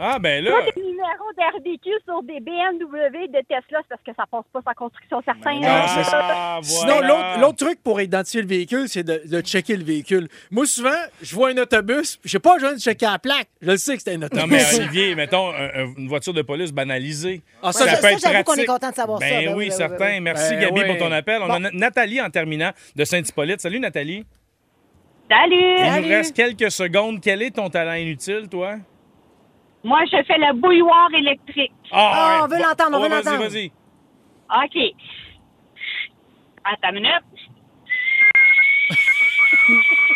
Ah, 0.00 0.18
ben 0.20 0.44
là. 0.44 0.52
Pas 0.52 0.70
des 0.76 0.80
numéros 0.80 1.32
d'RBQ 1.36 1.90
sur 2.04 2.22
des 2.22 2.38
BMW, 2.40 3.26
de 3.28 3.40
Tesla, 3.48 3.80
c'est 3.82 3.88
parce 3.88 4.02
que 4.06 4.12
ça 4.16 4.24
passe 4.30 4.44
pas 4.52 4.60
sa 4.64 4.74
construction 4.74 5.20
certains. 5.24 5.54
non, 5.54 5.60
là. 5.62 5.86
c'est 5.88 6.04
ça. 6.04 6.18
Ah, 6.22 6.58
Sinon, 6.62 6.92
voilà. 6.92 7.08
l'autre, 7.08 7.40
l'autre 7.40 7.56
truc 7.66 7.82
pour 7.82 8.00
identifier 8.00 8.42
le 8.42 8.46
véhicule, 8.48 8.88
c'est 8.88 9.02
de, 9.02 9.22
de 9.24 9.40
checker 9.40 9.76
le 9.76 9.82
véhicule. 9.84 10.28
Moi, 10.52 10.66
souvent, 10.66 10.90
je 11.20 11.34
vois 11.34 11.50
un 11.50 11.58
autobus, 11.58 12.20
je 12.24 12.30
sais 12.30 12.38
pas 12.38 12.54
besoin 12.54 12.74
de 12.74 12.78
checker 12.78 13.06
la 13.06 13.18
plaque. 13.18 13.48
Je 13.60 13.70
le 13.72 13.76
sais 13.76 13.96
que 13.96 14.02
c'est 14.04 14.14
un 14.14 14.22
autobus. 14.22 14.40
Non, 14.40 14.46
mais 14.46 14.74
Olivier, 14.78 15.14
mettons 15.16 15.50
un- 15.50 15.70
un- 15.74 15.94
une 15.96 16.08
voiture 16.08 16.32
de 16.32 16.42
police 16.42 16.72
banalisée. 16.72 17.42
Ah, 17.62 17.72
ça, 17.72 17.80
ça, 17.84 17.90
ça, 17.90 17.96
peut 17.96 18.02
ça, 18.02 18.12
être 18.12 18.20
j'avoue 18.20 18.44
qu'on 18.44 18.54
est 18.54 18.66
content 18.66 18.90
de 18.90 18.94
savoir 18.94 19.18
ben 19.18 19.28
ça. 19.28 19.34
Ben 19.40 19.48
oui, 19.48 19.54
oui, 19.56 19.68
ben 19.70 19.74
certain. 19.76 20.06
oui, 20.06 20.12
oui. 20.14 20.20
Merci, 20.20 20.50
Ben 20.54 20.60
Gabi, 20.60 20.80
oui. 20.80 20.86
pour 20.86 20.98
ton 20.98 21.12
appel. 21.12 21.42
On 21.42 21.50
a 21.50 21.58
Na- 21.58 21.70
Nathalie 21.72 22.20
en 22.20 22.30
terminant 22.30 22.70
de 22.94 23.04
Saint-Hippolyte. 23.04 23.60
Salut, 23.60 23.80
Nathalie. 23.80 24.24
Salut! 25.30 25.54
Il 25.56 25.78
Salut. 25.84 26.02
nous 26.06 26.08
reste 26.08 26.36
quelques 26.36 26.70
secondes. 26.70 27.20
Quel 27.20 27.42
est 27.42 27.50
ton 27.50 27.68
talent 27.68 27.94
inutile, 27.94 28.48
toi? 28.50 28.76
Moi, 29.84 30.00
je 30.10 30.22
fais 30.24 30.38
le 30.38 30.54
bouilloire 30.54 31.08
électrique. 31.14 31.72
Ah, 31.92 32.40
on 32.44 32.48
veut 32.48 32.58
l'entendre, 32.58 32.98
on 32.98 33.02
veut 33.02 33.08
vas-y, 33.08 33.24
l'entendre. 33.24 33.48
Vas-y, 33.48 33.72
OK. 34.50 34.94
Attends 36.64 36.88
une 36.88 36.94
minute. 36.94 37.24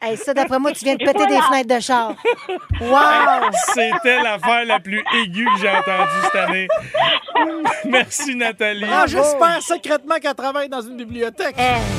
Hey, 0.00 0.16
ça, 0.16 0.32
d'après 0.32 0.60
moi, 0.60 0.70
tu 0.70 0.84
viens 0.84 0.94
de 0.94 1.02
Et 1.02 1.04
péter 1.04 1.26
des 1.26 1.40
fenêtres 1.40 1.74
de 1.74 1.80
char. 1.80 2.14
Wow! 2.80 3.50
C'était 3.74 4.22
l'affaire 4.22 4.64
la 4.64 4.78
plus 4.78 5.02
aiguë 5.12 5.44
que 5.44 5.60
j'ai 5.60 5.68
entendue 5.68 6.08
cette 6.22 6.36
année. 6.36 6.68
Merci, 7.84 8.36
Nathalie. 8.36 8.86
Ah, 8.88 9.06
j'espère 9.08 9.60
secrètement 9.60 10.14
qu'elle 10.22 10.36
travaille 10.36 10.68
dans 10.68 10.82
une 10.82 10.96
bibliothèque. 10.96 11.56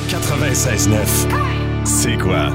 96.9. 0.08 1.84
C'est 1.84 2.16
quoi? 2.16 2.46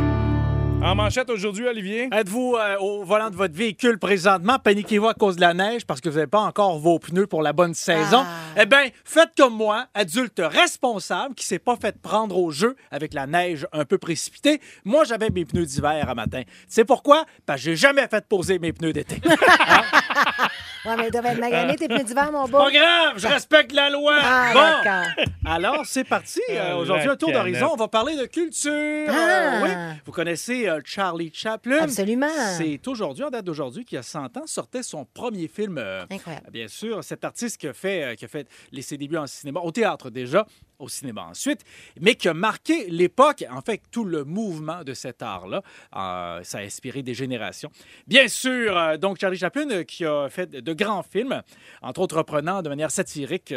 En 0.86 0.94
manchette 0.94 1.32
aujourd'hui, 1.32 1.66
Olivier? 1.68 2.10
Êtes-vous 2.12 2.58
euh, 2.60 2.78
au 2.78 3.04
volant 3.04 3.32
de 3.32 3.36
votre 3.36 3.56
véhicule 3.56 3.98
présentement? 3.98 4.60
Paniquez-vous 4.60 5.08
à 5.08 5.16
cause 5.16 5.36
de 5.36 5.42
la 5.42 5.56
neige 5.56 5.84
parce 5.84 6.00
que 6.00 6.10
vous 6.10 6.18
n'avez 6.18 6.28
pas 6.28 6.42
encore 6.42 6.78
vos 6.78 7.00
pneus 7.00 7.26
pour 7.26 7.42
la 7.42 7.54
bonne 7.54 7.74
saison? 7.74 8.24
Ah. 8.24 8.62
Eh 8.62 8.68
bien, 8.68 8.90
faites 9.04 9.32
comme 9.36 9.56
moi, 9.56 9.88
adulte 9.96 10.40
responsable 10.40 11.34
qui 11.34 11.44
s'est 11.44 11.58
pas 11.58 11.76
fait 11.76 12.00
prendre 12.00 12.38
au 12.38 12.52
jeu 12.52 12.76
avec 12.92 13.16
la 13.16 13.26
neige 13.26 13.66
un 13.74 13.84
peu 13.84 13.98
précipitée. 13.98 14.62
Moi, 14.84 15.06
j'avais 15.06 15.32
mes 15.32 15.44
pneus 15.44 15.66
d'hiver 15.66 16.08
à 16.08 16.14
matin. 16.14 16.44
C'est 16.68 16.86
pourquoi? 16.86 17.26
Parce 17.48 17.62
que 17.62 17.72
j'ai 17.72 17.76
jamais 17.76 18.08
fait 18.08 18.24
poser 18.28 18.60
mes 18.60 18.72
pneus 18.72 18.94
d'été. 18.94 19.20
Ouais, 20.86 20.96
mais 20.98 21.08
ils 21.08 21.12
doivent 21.12 21.26
être 21.26 21.40
maganés, 21.40 21.76
tes 21.76 21.88
pneus 21.88 22.04
d'hiver, 22.04 22.32
mon 22.32 22.48
beau. 22.48 22.58
Pas 22.60 22.72
grave, 22.72 23.14
je 23.18 23.28
respecte 23.28 23.72
la 23.74 23.90
loi. 23.90 24.18
Ah, 24.22 24.52
bon, 24.54 24.60
d'accord. 24.84 25.26
alors 25.46 25.86
c'est 25.86 26.04
parti. 26.04 26.42
Euh, 26.50 26.72
Ah, 26.72 26.78
Aujourd'hui, 26.78 27.10
un 27.10 27.16
tour 27.16 27.32
d'horizon. 27.32 27.70
On 27.74 27.76
va 27.76 27.88
parler 27.88 28.16
de 28.16 28.26
culture. 28.26 28.72
Ah. 29.10 29.14
Euh, 29.14 29.62
oui, 29.64 29.70
vous 30.06 30.12
connaissez 30.12 30.68
euh, 30.68 30.80
Charlie 30.84 31.32
Chaplin. 31.34 31.80
Absolument. 31.84 32.28
C'est 32.58 32.88
aujourd'hui, 32.88 33.24
en 33.24 33.30
date 33.30 33.46
d'aujourd'hui, 33.46 33.86
qui 33.86 33.98
a 33.98 34.04
100 34.04 34.38
ans, 34.38 34.46
sortait 34.46 34.84
son 34.84 35.06
premier 35.06 35.48
film. 35.48 35.78
euh, 35.78 36.06
Incroyable. 36.10 36.48
Bien 36.52 36.68
sûr, 36.68 37.04
cet 37.04 37.24
artiste 37.26 37.58
qui 37.60 37.68
a 37.68 37.74
fait, 37.74 38.04
euh, 38.04 38.16
qui 38.16 38.26
a 38.26 38.28
fait 38.28 38.48
les- 38.72 38.82
ses 38.82 38.98
débuts 38.98 39.18
en 39.18 39.28
cinéma, 39.28 39.60
au 39.62 39.72
théâtre 39.72 40.10
déjà, 40.10 40.46
au 40.80 40.90
cinéma 40.90 41.24
ensuite, 41.24 41.62
mais 42.00 42.16
qui 42.16 42.28
a 42.28 42.34
marqué 42.34 42.88
l'époque, 42.90 43.46
en 43.50 43.62
fait, 43.62 43.82
tout 43.92 44.04
le 44.04 44.24
mouvement 44.24 44.84
de 44.84 44.94
cet 44.94 45.22
art-là. 45.22 45.62
Euh, 45.96 46.44
ça 46.44 46.60
a 46.60 46.62
inspiré 46.62 47.04
des 47.04 47.14
générations. 47.14 47.70
Bien 48.08 48.28
sûr, 48.28 48.78
euh, 48.78 48.98
donc 48.98 49.20
Charlie 49.20 49.38
Chaplin 49.38 49.70
euh, 49.70 49.84
qui 49.84 50.06
a 50.06 50.30
fait 50.30 50.50
de 50.50 50.74
grands 50.74 51.04
films, 51.04 51.42
entre 51.82 52.02
autres 52.02 52.18
reprenant 52.18 52.62
de 52.62 52.70
manière 52.70 52.92
satirique, 52.92 53.54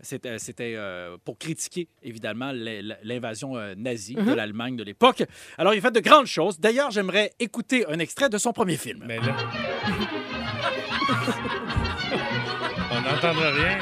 c'était 0.00 0.76
pour 1.24 1.38
critiquer 1.38 1.88
évidemment 2.02 2.52
l'invasion 2.52 3.54
nazie 3.76 4.14
de 4.14 4.32
l'Allemagne 4.32 4.76
de 4.76 4.84
l'époque. 4.84 5.24
Alors, 5.58 5.74
il 5.74 5.78
a 5.78 5.80
fait 5.80 5.90
de 5.90 6.00
grandes 6.00 6.26
choses. 6.26 6.58
D'ailleurs, 6.58 6.90
j'aimerais 6.90 7.32
écouter 7.38 7.86
un 7.86 7.98
extrait 7.98 8.28
de 8.28 8.38
son 8.38 8.52
premier 8.52 8.76
film. 8.76 9.04
Mais 9.06 9.18
là. 9.18 9.36
On 12.90 13.00
n'entendra 13.00 13.50
rien. 13.50 13.78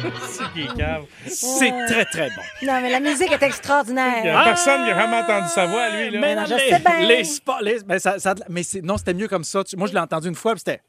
C'est 1.26 1.70
très, 1.86 2.04
très 2.06 2.28
bon. 2.30 2.42
Non, 2.62 2.80
mais 2.82 2.90
la 2.90 3.00
musique 3.00 3.30
est 3.30 3.36
Il 3.36 3.38
n'y 3.40 3.44
extraordinaire. 3.46 4.38
a 4.38 4.44
personne 4.44 4.84
qui 4.84 4.90
a 4.90 4.94
vraiment 4.94 5.18
entendu 5.20 5.48
sa 5.48 5.66
voix, 5.66 5.88
lui. 5.90 6.10
Là. 6.10 6.18
Mais 6.20 6.34
non, 6.34 6.44
je 6.46 6.54
les, 6.54 6.68
sais 6.70 6.78
bien. 6.80 7.00
les 7.06 7.22
spo- 7.24 7.62
les- 7.62 7.78
mais 7.86 7.98
ça- 7.98 8.18
ça- 8.18 8.34
mais 8.48 8.62
c'est- 8.62 8.82
non, 8.82 8.96
c'était 8.96 9.14
mieux 9.14 9.28
comme 9.28 9.44
ça. 9.44 9.64
Tu- 9.64 9.76
Moi, 9.76 9.88
je 9.88 9.92
l'ai 9.92 9.98
entendu 10.00 10.28
une 10.28 10.34
fois, 10.34 10.52
puis 10.54 10.60
c'était 10.64 10.80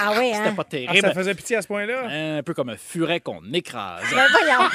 Ah 0.00 0.12
oui, 0.18 0.32
c'était 0.34 0.48
hein? 0.48 0.54
pas 0.54 0.62
Ah, 0.62 0.70
terrible. 0.70 1.00
ça 1.06 1.14
faisait 1.14 1.34
pitié 1.34 1.56
à 1.56 1.62
ce 1.62 1.68
point-là? 1.68 2.38
Un 2.38 2.42
peu 2.42 2.54
comme 2.54 2.70
un 2.70 2.76
furet 2.76 3.20
qu'on 3.20 3.40
écrase. 3.52 4.02
Ben 4.10 4.26
voyons. 4.30 4.68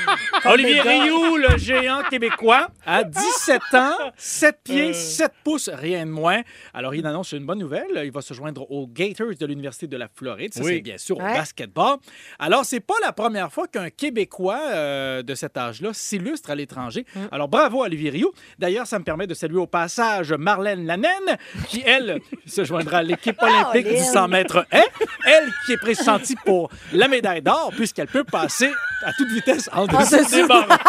Olivier. 0.53 0.81
Rioux, 0.81 1.38
le 1.38 1.57
géant 1.57 2.01
québécois, 2.09 2.69
à 2.85 3.03
17 3.03 3.62
ans, 3.73 3.93
7 4.17 4.59
pieds, 4.63 4.89
Euh. 4.89 4.93
7 4.93 5.33
pouces, 5.43 5.69
rien 5.71 6.05
de 6.05 6.12
moins. 6.12 6.41
Alors, 6.73 6.95
il 6.95 7.05
annonce 7.05 7.31
une 7.33 7.45
bonne 7.45 7.59
nouvelle. 7.59 7.88
Il 8.03 8.12
va 8.12 8.21
se 8.21 8.33
joindre 8.33 8.69
aux 8.71 8.88
Gators 8.88 9.35
de 9.39 9.45
l'Université 9.45 9.88
de 9.88 9.97
la 9.97 10.07
Floride. 10.07 10.53
Ça, 10.53 10.62
Oui. 10.63 10.75
c'est 10.75 10.81
bien 10.81 10.97
sûr 10.97 11.17
au 11.17 11.21
Ouais. 11.21 11.33
basketball. 11.33 11.97
Alors, 12.39 12.63
c'est 12.65 12.79
pas 12.79 12.95
la 13.03 13.12
première 13.12 13.38
fois 13.47 13.67
qu'un 13.67 13.89
Québécois 13.89 14.60
euh, 14.71 15.23
de 15.23 15.34
cet 15.36 15.56
âge-là 15.56 15.91
s'illustre 15.93 16.49
à 16.52 16.56
l'étranger. 16.56 17.06
Mm. 17.15 17.19
Alors, 17.32 17.47
bravo 17.47 17.84
à 17.84 17.86
Olivier 17.86 18.10
Rioux. 18.10 18.34
D'ailleurs, 18.58 18.88
ça 18.88 18.99
me 18.99 19.06
permet 19.06 19.28
de 19.28 19.34
saluer 19.34 19.60
au 19.60 19.67
passage 19.67 20.34
Marlène 20.34 20.86
Lanenne, 20.86 21.38
qui, 21.69 21.82
elle, 21.86 22.19
se 22.45 22.65
joindra 22.65 22.97
à 22.97 23.04
l'équipe 23.04 23.41
olympique 23.41 23.86
du 23.88 23.93
Caroline. 23.93 24.12
100 24.13 24.28
mètres 24.28 24.65
haie. 24.71 24.84
Elle 25.25 25.49
qui 25.65 25.71
est 25.73 25.78
pressentie 25.78 26.36
pour 26.43 26.69
la 26.91 27.08
médaille 27.08 27.41
d'or, 27.41 27.71
puisqu'elle 27.75 28.08
peut 28.08 28.23
passer 28.25 28.71
à 29.06 29.13
toute 29.13 29.30
vitesse 29.30 29.69
en 29.71 29.86
dessous 29.86 30.17
dessous. 30.17 30.36
des 30.36 30.43
barres. 30.47 30.80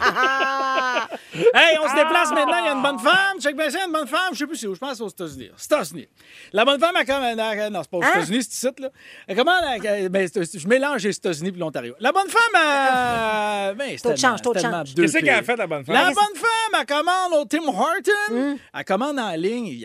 Ah! 0.00 1.08
Hey, 1.54 1.78
on 1.82 1.88
se 1.88 1.94
déplace 1.94 2.30
maintenant. 2.30 2.58
Il 2.60 2.66
y 2.66 2.68
a 2.68 2.72
une 2.72 2.82
bonne 2.82 2.98
femme. 2.98 3.40
Check 3.40 3.56
bien 3.56 3.68
une 3.68 3.92
bonne 3.92 4.06
femme. 4.06 4.32
Je 4.32 4.38
sais 4.38 4.46
plus 4.46 4.56
c'est 4.56 4.66
où. 4.66 4.74
Je 4.74 4.78
pense 4.80 5.00
aux 5.00 5.08
États-Unis. 5.08 5.50
États-Unis. 5.64 6.08
La 6.52 6.64
bonne 6.64 6.78
femme, 6.78 6.94
elle 6.98 7.06
commande. 7.06 7.72
Non, 7.72 7.80
c'est 7.82 7.90
pas 7.90 7.96
aux 7.96 8.02
Hein? 8.02 8.10
États-Unis, 8.16 8.42
c'est 8.48 8.68
ici, 8.68 8.82
là. 8.82 9.34
Commande. 9.34 9.62
elle- 9.84 10.08
ben, 10.10 10.28
je 10.54 10.68
mélange 10.68 11.04
les 11.12 11.16
États-Unis 11.16 11.52
et 11.54 11.58
l'Ontario. 11.58 11.94
La 12.00 12.12
bonne 12.12 12.28
femme, 12.28 12.40
elle. 12.54 13.76
Ben, 13.76 13.90
c'est 13.96 14.02
Taux 14.02 14.12
de 14.12 14.16
change, 14.16 14.42
taux 14.42 14.54
de 14.54 14.58
change. 14.58 14.94
Qu'est-ce 14.94 15.18
qu'elle 15.18 15.28
a 15.30 15.42
fait, 15.42 15.56
la 15.56 15.66
bonne 15.66 15.84
femme? 15.84 15.94
La 15.94 16.06
bonne 16.06 16.34
femme, 16.34 16.80
elle 16.80 16.86
commande 16.86 17.32
au 17.40 17.44
Tim 17.44 17.68
Horton. 17.68 18.34
Hmm. 18.34 18.56
Elle 18.74 18.84
commande 18.84 19.18
en 19.18 19.32
ligne. 19.32 19.84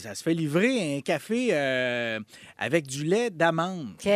Ça 0.00 0.14
se 0.14 0.22
fait 0.22 0.34
livrer 0.34 0.96
un 0.96 1.00
café 1.00 1.48
euh, 1.52 2.20
avec 2.58 2.86
du 2.86 3.04
lait 3.04 3.30
d'amande. 3.30 3.94
OK. 4.04 4.10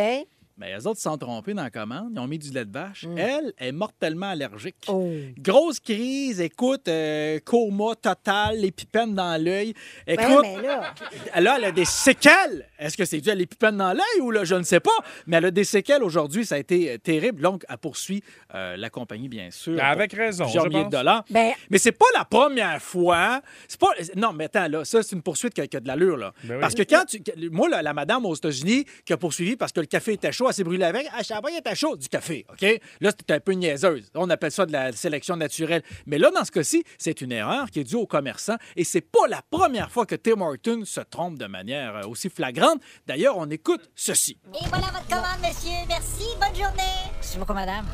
Mais 0.57 0.75
les 0.75 0.85
autres 0.85 0.97
se 0.97 1.03
sont 1.03 1.17
trompés 1.17 1.53
dans 1.55 1.63
la 1.63 1.71
commande. 1.71 2.11
Ils 2.13 2.19
ont 2.19 2.27
mis 2.27 2.37
du 2.37 2.51
lait 2.51 2.63
de 2.65 2.71
vache. 2.71 3.05
Elle 3.17 3.53
est 3.57 3.71
mortellement 3.71 4.27
allergique. 4.29 4.75
Oh. 4.87 5.09
Grosse 5.39 5.79
crise. 5.79 6.39
Écoute, 6.39 6.87
euh, 6.87 7.39
coma 7.43 7.95
total, 7.99 8.57
l'épipène 8.59 9.15
dans 9.15 9.41
l'œil. 9.41 9.73
Ben, 10.05 10.13
Écoute, 10.19 10.43
mais 10.43 10.61
là, 10.61 10.93
là, 11.41 11.55
elle 11.57 11.65
a 11.65 11.71
des 11.71 11.85
séquelles. 11.85 12.67
Est-ce 12.77 12.95
que 12.95 13.05
c'est 13.05 13.19
dû 13.19 13.31
à 13.31 13.35
l'épipène 13.35 13.77
dans 13.77 13.93
l'œil 13.93 14.21
ou 14.21 14.29
là, 14.29 14.43
je 14.43 14.53
ne 14.53 14.61
sais 14.63 14.79
pas. 14.79 14.91
Mais 15.25 15.37
elle 15.37 15.45
a 15.45 15.51
des 15.51 15.63
séquelles 15.63 16.03
aujourd'hui. 16.03 16.45
Ça 16.45 16.55
a 16.55 16.57
été 16.59 16.91
euh, 16.91 16.97
terrible. 16.99 17.41
Donc, 17.41 17.63
elle 17.67 17.77
poursuit 17.79 18.23
euh, 18.53 18.77
la 18.77 18.89
compagnie, 18.91 19.29
bien 19.29 19.49
sûr. 19.49 19.75
Ben, 19.75 19.85
Avec 19.85 20.13
raison, 20.13 20.43
plusieurs 20.43 20.65
je 20.65 20.69
milliers 20.69 20.81
pense. 20.83 20.91
de 20.91 20.97
dollars. 20.97 21.25
ben, 21.31 21.51
Mais 21.71 21.79
c'est 21.79 21.91
pas 21.91 22.05
la 22.15 22.25
première 22.25 22.81
fois. 22.81 23.41
C'est 23.67 23.79
pas. 23.79 23.89
Non, 24.15 24.33
mais 24.33 24.45
attends, 24.45 24.67
là, 24.67 24.85
ça, 24.85 25.01
c'est 25.01 25.15
une 25.15 25.23
poursuite 25.23 25.55
qui 25.55 25.61
a, 25.61 25.67
qui 25.67 25.77
a 25.77 25.79
de 25.79 25.87
l'allure, 25.87 26.17
là. 26.17 26.31
Ben 26.43 26.55
oui. 26.55 26.61
Parce 26.61 26.75
que 26.75 26.83
quand 26.83 27.05
tu. 27.05 27.21
Moi, 27.49 27.69
là, 27.69 27.81
la 27.81 27.93
madame 27.93 28.25
aux 28.27 28.35
États-Unis 28.35 28.85
qui 29.03 29.13
a 29.13 29.17
poursuivi 29.17 29.55
parce 29.55 29.71
que 29.71 29.79
le 29.79 29.87
café 29.87 30.13
était 30.13 30.31
chaud, 30.31 30.42
elle 30.49 30.55
s'est 30.55 30.63
brûlée 30.63 30.85
avec. 30.85 31.07
Ah, 31.13 31.19
je 31.19 31.25
savais 31.25 31.41
pas 31.41 31.49
qu'il 31.49 31.57
était 31.57 31.75
chaud, 31.75 31.95
du 31.95 32.07
café, 32.07 32.45
OK? 32.49 32.61
Là, 33.01 33.11
c'était 33.17 33.33
un 33.33 33.39
peu 33.39 33.53
niaiseuse. 33.53 34.09
On 34.15 34.29
appelle 34.29 34.51
ça 34.51 34.65
de 34.65 34.71
la 34.71 34.91
sélection 34.91 35.35
naturelle. 35.35 35.83
Mais 36.05 36.17
là, 36.17 36.31
dans 36.31 36.43
ce 36.43 36.51
cas-ci, 36.51 36.83
c'est 36.97 37.21
une 37.21 37.31
erreur 37.31 37.69
qui 37.71 37.79
est 37.79 37.83
due 37.83 37.95
aux 37.95 38.07
commerçants 38.07 38.57
et 38.75 38.83
c'est 38.83 39.01
pas 39.01 39.27
la 39.29 39.41
première 39.49 39.91
fois 39.91 40.05
que 40.05 40.15
Tim 40.15 40.41
Hortons 40.41 40.85
se 40.85 41.01
trompe 41.01 41.37
de 41.37 41.45
manière 41.45 41.95
euh, 41.97 42.07
aussi 42.07 42.29
flagrante. 42.29 42.81
D'ailleurs, 43.07 43.37
on 43.37 43.49
écoute 43.49 43.89
ceci. 43.95 44.37
Et 44.53 44.67
voilà 44.69 44.87
votre 44.87 45.07
commande, 45.07 45.39
monsieur. 45.41 45.77
Merci, 45.87 46.25
bonne 46.39 46.55
journée. 46.55 46.83
Merci 47.15 47.37
beaucoup, 47.37 47.53
madame. 47.53 47.85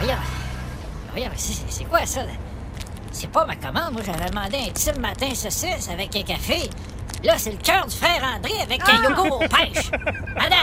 Voyons. 0.00 0.18
Voyons, 1.10 1.28
mais 1.30 1.38
c'est 1.38 1.70
c'est 1.70 1.84
quoi 1.84 2.04
ça? 2.06 2.22
C'est 3.10 3.30
pas 3.30 3.46
ma 3.46 3.56
commande. 3.56 3.92
Moi, 3.92 4.02
j'avais 4.04 4.28
demandé 4.28 4.58
un 4.68 4.70
petit 4.72 4.92
matin 5.00 5.34
saucisse 5.34 5.88
avec 5.88 6.14
un 6.14 6.22
café. 6.22 6.68
Là, 7.24 7.34
c'est 7.36 7.50
le 7.50 7.56
cœur 7.58 7.86
du 7.86 7.96
frère 7.96 8.22
André 8.36 8.52
avec 8.62 8.80
un 8.88 9.02
yogourt 9.02 9.36
aux 9.42 9.48
pêches. 9.48 9.90
Madame! 10.34 10.58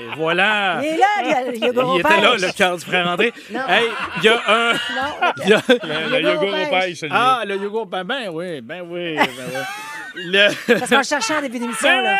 Et 0.00 0.16
voilà. 0.16 0.80
il 0.82 0.86
est 0.86 0.96
là, 0.96 1.06
il 1.24 1.28
y 1.28 1.32
a 1.32 1.42
le 1.50 1.56
yogourt 1.58 1.94
Il 1.96 2.00
était 2.00 2.20
là, 2.20 2.34
le 2.36 2.52
cœur 2.52 2.76
du 2.76 2.84
frère 2.84 3.08
André. 3.08 3.32
Non. 3.50 3.60
Hey, 3.68 3.84
il 4.18 4.24
y 4.24 4.28
a 4.28 4.40
un. 4.46 4.72
Non, 4.72 5.32
il 5.44 5.48
y 5.48 5.52
a- 5.54 5.62
Le, 5.68 6.10
le 6.10 6.20
yogourt 6.22 6.48
au 6.48 6.70
pêche, 6.70 6.98
celui 6.98 7.12
Ah, 7.14 7.42
le 7.46 7.56
yogourt, 7.56 7.86
ben, 7.86 8.04
ben 8.04 8.28
oui, 8.30 8.60
ben 8.60 8.82
oui, 8.88 9.16
ben 9.16 9.26
oui. 9.26 9.60
Le... 10.16 10.78
Parce 10.78 10.90
qu'on 10.90 10.98
le 10.98 11.02
cherchait 11.04 11.36
en 11.36 11.40
début 11.40 11.58
d'émission, 11.58 11.88
Ben 11.88 12.02
là. 12.02 12.16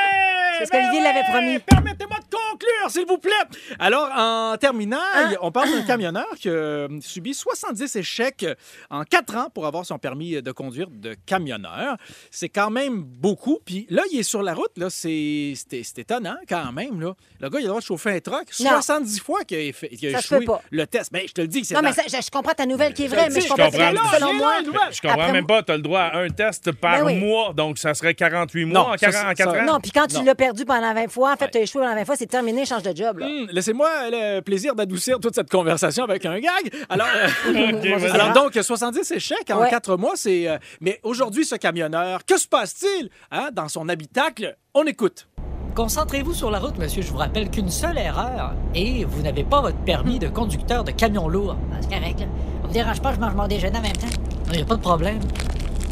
Ouais, 0.61 0.67
Parce 0.67 0.71
ben 0.71 0.79
qu'Olivier 0.81 1.03
l'avait 1.03 1.19
ouais. 1.21 1.25
promis. 1.31 1.59
Permettez-moi 1.61 2.17
de 2.19 2.25
conclure, 2.37 2.91
s'il 2.91 3.07
vous 3.07 3.19
plaît. 3.19 3.33
Alors, 3.79 4.09
en 4.15 4.57
terminant, 4.59 4.97
Hein? 5.15 5.33
on 5.41 5.51
parle 5.53 5.71
d'un 5.71 5.83
camionneur 5.87 6.27
qui 6.39 6.49
a 6.49 6.87
subi 7.01 7.35
70 7.35 7.97
échecs 7.97 8.47
en 8.91 9.05
4 9.05 9.37
ans 9.37 9.49
pour 9.53 9.67
avoir 9.67 9.85
son 9.87 9.99
permis 9.99 10.41
de 10.43 10.53
conduire 10.53 10.89
de 10.91 11.15
camionneur. 11.27 11.97
C'est 12.31 12.49
quand 12.49 12.71
même 12.71 13.03
beaucoup. 13.03 13.59
Puis 13.65 13.87
là, 13.91 14.03
il 14.13 14.19
est 14.21 14.23
sur 14.25 14.43
la 14.43 14.55
route. 14.55 14.73
Là, 14.77 14.91
c'est, 14.91 15.55
c'est, 15.55 15.83
c'est 15.83 15.99
étonnant 16.01 16.37
quand 16.49 16.73
même. 16.73 17.01
Là. 17.01 17.15
Le 17.41 17.49
gars, 17.49 17.59
il 17.59 17.63
a 17.63 17.65
le 17.65 17.69
droit 17.69 17.81
de 17.81 17.85
chauffer 17.87 18.11
un 18.11 18.21
truck. 18.21 18.47
Non. 18.61 18.71
70 18.71 19.21
fois 19.21 19.45
qu'il 19.45 19.69
a, 19.69 19.73
fait, 19.73 19.91
a 19.93 20.19
échoué 20.19 20.47
le 20.71 20.87
test. 20.87 21.11
Mais 21.13 21.27
je 21.27 21.33
te 21.33 21.41
le 21.41 21.47
dis 21.49 21.65
c'est 21.65 21.75
Non, 21.75 21.83
mais 21.83 21.93
ça, 21.93 22.03
je, 22.07 22.17
je 22.23 22.31
comprends 22.31 22.53
ta 22.55 22.67
nouvelle 22.67 22.95
qui 22.95 23.05
est 23.05 23.09
Je 23.09 23.15
vraie, 23.15 23.29
le 23.29 23.35
mais 23.35 23.41
je 23.41 23.49
comprends 23.49 23.71
je 23.71 24.17
selon 24.17 24.35
moi. 24.35 24.53
Je 24.91 25.01
comprends 25.01 25.21
après- 25.21 25.33
même 25.33 25.47
pas. 25.47 25.63
Tu 25.63 25.73
as 25.73 25.77
le 25.77 25.83
droit 25.83 26.01
à 26.01 26.19
un 26.19 26.29
test 26.29 26.73
par 26.73 26.99
Ben 27.01 27.05
oui. 27.07 27.17
mois, 27.17 27.53
donc 27.55 27.79
ça 27.79 27.95
serait 27.95 28.15
48 28.15 28.65
mois 28.65 28.79
Non, 28.81 28.89
en, 28.89 28.99
ça, 28.99 29.11
40 29.11 29.15
en 29.25 29.29
ça- 29.29 29.35
4 29.35 29.55
ça- 29.55 29.63
ans. 29.63 29.67
Non, 29.67 29.81
puis 29.81 29.91
quand 29.91 30.07
tu 30.07 30.23
l'as 30.25 30.35
perdu 30.49 30.65
pendant 30.65 30.95
20 30.95 31.09
fois, 31.11 31.33
en 31.33 31.37
fait, 31.37 31.45
Ouais. 31.47 31.51
tu 31.53 31.59
as 31.59 31.61
échoué 31.63 31.83
pendant 31.83 31.95
20 31.95 32.05
fois, 32.07 32.17
c'est 32.17 32.27
terminé, 32.27 32.65
change 32.65 32.83
de 32.83 32.97
job. 32.97 33.21
Hum, 33.23 33.47
Laissez-moi 33.51 33.89
le 34.11 34.41
plaisir 34.41 34.75
d'adoucir 34.75 35.21
toute 35.21 35.35
cette 35.35 35.51
conversation 35.51 36.05
avec 36.05 36.25
un 36.25 36.39
gag. 36.39 36.73
Alors, 36.89 37.07
euh, 37.15 38.09
alors 38.15 38.33
donc, 38.33 38.55
70 38.55 39.11
échecs 39.13 39.51
en 39.51 39.61
Ouais. 39.61 39.69
4 39.71 39.97
mois, 39.97 40.13
c'est... 40.15 40.49
euh, 40.49 40.57
mais 40.81 41.01
aujourd'hui, 41.03 41.45
ce 41.45 41.57
camionneur, 41.57 42.25
que 42.25 42.39
se 42.39 42.49
passe-t-il 42.49 43.11
hein, 43.31 43.51
dans 43.53 43.69
son 43.69 43.89
habitacle? 43.89 44.57
On 44.75 44.85
écoute. 44.85 45.29
Concentrez-vous 45.75 46.33
sur 46.35 46.51
la 46.51 46.59
route, 46.59 46.79
monsieur. 46.79 47.03
Je 47.03 47.11
vous 47.11 47.19
rappelle 47.19 47.51
qu'une 47.51 47.71
seule 47.71 47.99
erreur 47.99 48.55
et 48.75 49.05
vous 49.05 49.23
n'avez 49.23 49.45
pas 49.45 49.61
votre 49.61 49.77
permis 49.85 50.19
de 50.19 50.29
conducteur 50.29 50.83
de 50.83 50.91
camion 50.93 51.29
lourd. 51.29 51.57
Ah, 51.73 51.77
c'est 51.83 51.89
correct, 51.89 52.21
là. 52.21 52.27
Vous 52.65 52.73
dérange 52.73 53.01
pas, 53.03 53.13
je 53.15 53.21
mange 53.21 53.35
mon 53.35 53.47
déjeuner 53.47 53.79
en 53.79 53.83
même 53.83 53.93
temps? 53.93 54.07
Il 54.51 54.57
n'y 54.57 54.63
a 54.63 54.65
pas 54.65 54.77
de 54.77 54.81
problème. 54.81 55.21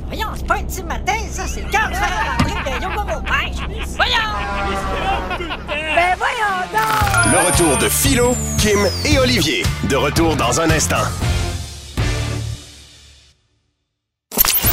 Voyons, 0.06 0.28
c'est 0.36 0.46
pas 0.46 0.54
un 0.54 0.62
petit 0.62 0.82
matin, 0.84 1.16
ça, 1.30 1.46
c'est 1.48 1.62
le 1.62 1.70
cœur 1.70 1.88
du 1.88 1.94
frère 1.94 2.36
André 2.38 2.52
avec 2.60 2.74
un 2.74 2.80
yogourt 2.80 3.16
aux 3.16 3.22
pêches. 3.22 3.86
Voyons! 3.96 4.32
Ben 5.68 6.16
voyons 6.16 6.60
donc! 6.72 7.32
Le 7.32 7.38
retour 7.50 7.76
de 7.78 7.88
Philo, 7.88 8.36
Kim 8.58 8.78
et 9.04 9.18
Olivier. 9.18 9.64
De 9.90 9.96
retour 9.96 10.36
dans 10.36 10.60
un 10.60 10.70
instant. 10.70 11.02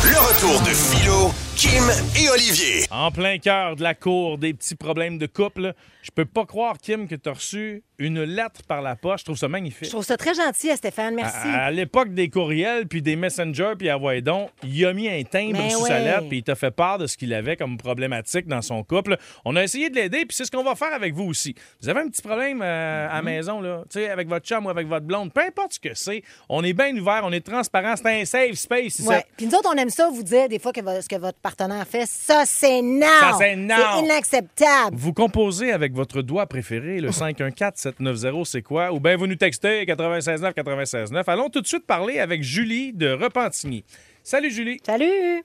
Le 0.03 0.19
retour 0.19 0.61
de 0.61 0.69
Philo, 0.69 1.31
Kim 1.55 1.83
et 2.15 2.29
Olivier. 2.29 2.85
En 2.91 3.09
plein 3.09 3.39
cœur 3.39 3.75
de 3.75 3.81
la 3.81 3.95
cour 3.95 4.37
des 4.37 4.53
petits 4.53 4.75
problèmes 4.75 5.17
de 5.17 5.25
couple, 5.25 5.73
je 6.03 6.11
peux 6.11 6.25
pas 6.25 6.45
croire, 6.45 6.77
Kim, 6.77 7.07
que 7.07 7.15
tu 7.15 7.29
as 7.29 7.33
reçu 7.33 7.81
une 7.97 8.23
lettre 8.23 8.61
par 8.67 8.81
la 8.81 8.97
poste. 8.97 9.19
Je 9.19 9.25
trouve 9.25 9.37
ça 9.37 9.47
magnifique. 9.47 9.85
Je 9.85 9.89
trouve 9.91 10.03
ça 10.03 10.17
très 10.17 10.33
gentil, 10.33 10.69
à 10.69 10.75
Stéphane, 10.75 11.15
merci. 11.15 11.47
À, 11.47 11.65
à 11.65 11.71
l'époque 11.71 12.13
des 12.13 12.29
courriels 12.29 12.87
puis 12.87 13.01
des 13.01 13.15
messengers 13.15 13.73
puis 13.77 13.89
à 13.89 13.97
donc, 14.21 14.49
il 14.63 14.85
a 14.85 14.93
mis 14.93 15.07
un 15.07 15.23
timbre 15.23 15.57
Ben 15.57 15.69
sous 15.69 15.85
sa 15.85 15.99
lettre 15.99 16.27
puis 16.27 16.39
il 16.39 16.43
t'a 16.43 16.55
fait 16.55 16.71
part 16.71 16.97
de 16.97 17.07
ce 17.07 17.15
qu'il 17.15 17.33
avait 17.33 17.55
comme 17.55 17.77
problématique 17.77 18.47
dans 18.47 18.61
son 18.61 18.83
couple. 18.83 19.17
On 19.45 19.55
a 19.55 19.63
essayé 19.63 19.89
de 19.89 19.95
l'aider 19.95 20.25
puis 20.25 20.35
c'est 20.35 20.43
ce 20.43 20.51
qu'on 20.51 20.63
va 20.63 20.75
faire 20.75 20.93
avec 20.93 21.13
vous 21.13 21.23
aussi. 21.23 21.55
Vous 21.81 21.87
avez 21.87 22.01
un 22.01 22.09
petit 22.09 22.21
problème 22.21 22.61
euh, 22.61 23.07
à 23.09 23.15
la 23.15 23.21
maison 23.21 23.61
là, 23.61 23.83
tu 23.89 23.99
sais 23.99 24.09
avec 24.09 24.27
votre 24.27 24.45
chum 24.45 24.65
ou 24.65 24.69
avec 24.69 24.87
votre 24.87 25.05
blonde, 25.05 25.31
peu 25.31 25.41
importe 25.41 25.73
ce 25.73 25.79
que 25.79 25.93
c'est, 25.93 26.21
on 26.49 26.63
est 26.65 26.73
bien 26.73 26.93
ouvert, 26.97 27.21
on 27.23 27.31
est 27.31 27.45
transparent, 27.45 27.95
c'est 27.95 28.21
un 28.21 28.25
safe 28.25 28.55
space 28.55 28.99
ici. 28.99 29.07
Ouais. 29.07 29.23
Puis 29.37 29.45
nous 29.45 29.53
autres, 29.53 29.69
on 29.73 29.77
aime 29.77 29.89
ça, 29.89 30.09
vous 30.09 30.23
dire 30.23 30.49
des 30.49 30.59
fois 30.59 30.73
que 30.73 30.81
ce 31.01 31.07
que 31.07 31.15
votre 31.15 31.39
partenaire 31.39 31.87
fait, 31.87 32.05
ça, 32.05 32.43
c'est 32.45 32.81
non! 32.81 33.07
Ça, 33.21 33.35
c'est 33.39 33.55
non. 33.55 33.75
C'est 33.75 34.03
inacceptable! 34.03 34.97
Vous 34.97 35.13
composez 35.13 35.71
avec 35.71 35.92
votre 35.93 36.21
doigt 36.21 36.47
préféré, 36.47 36.99
le 36.99 37.09
514-790, 37.09 38.45
c'est 38.45 38.61
quoi? 38.61 38.91
Ou 38.91 38.99
bien 38.99 39.15
vous 39.15 39.27
nous 39.27 39.35
textez 39.35 39.85
969 39.85 40.53
969. 40.57 41.29
Allons 41.29 41.49
tout 41.49 41.61
de 41.61 41.67
suite 41.67 41.85
parler 41.85 42.19
avec 42.19 42.43
Julie 42.43 42.93
de 42.93 43.11
Repentigny. 43.11 43.83
Salut 44.23 44.51
Julie. 44.51 44.79
Salut! 44.83 45.43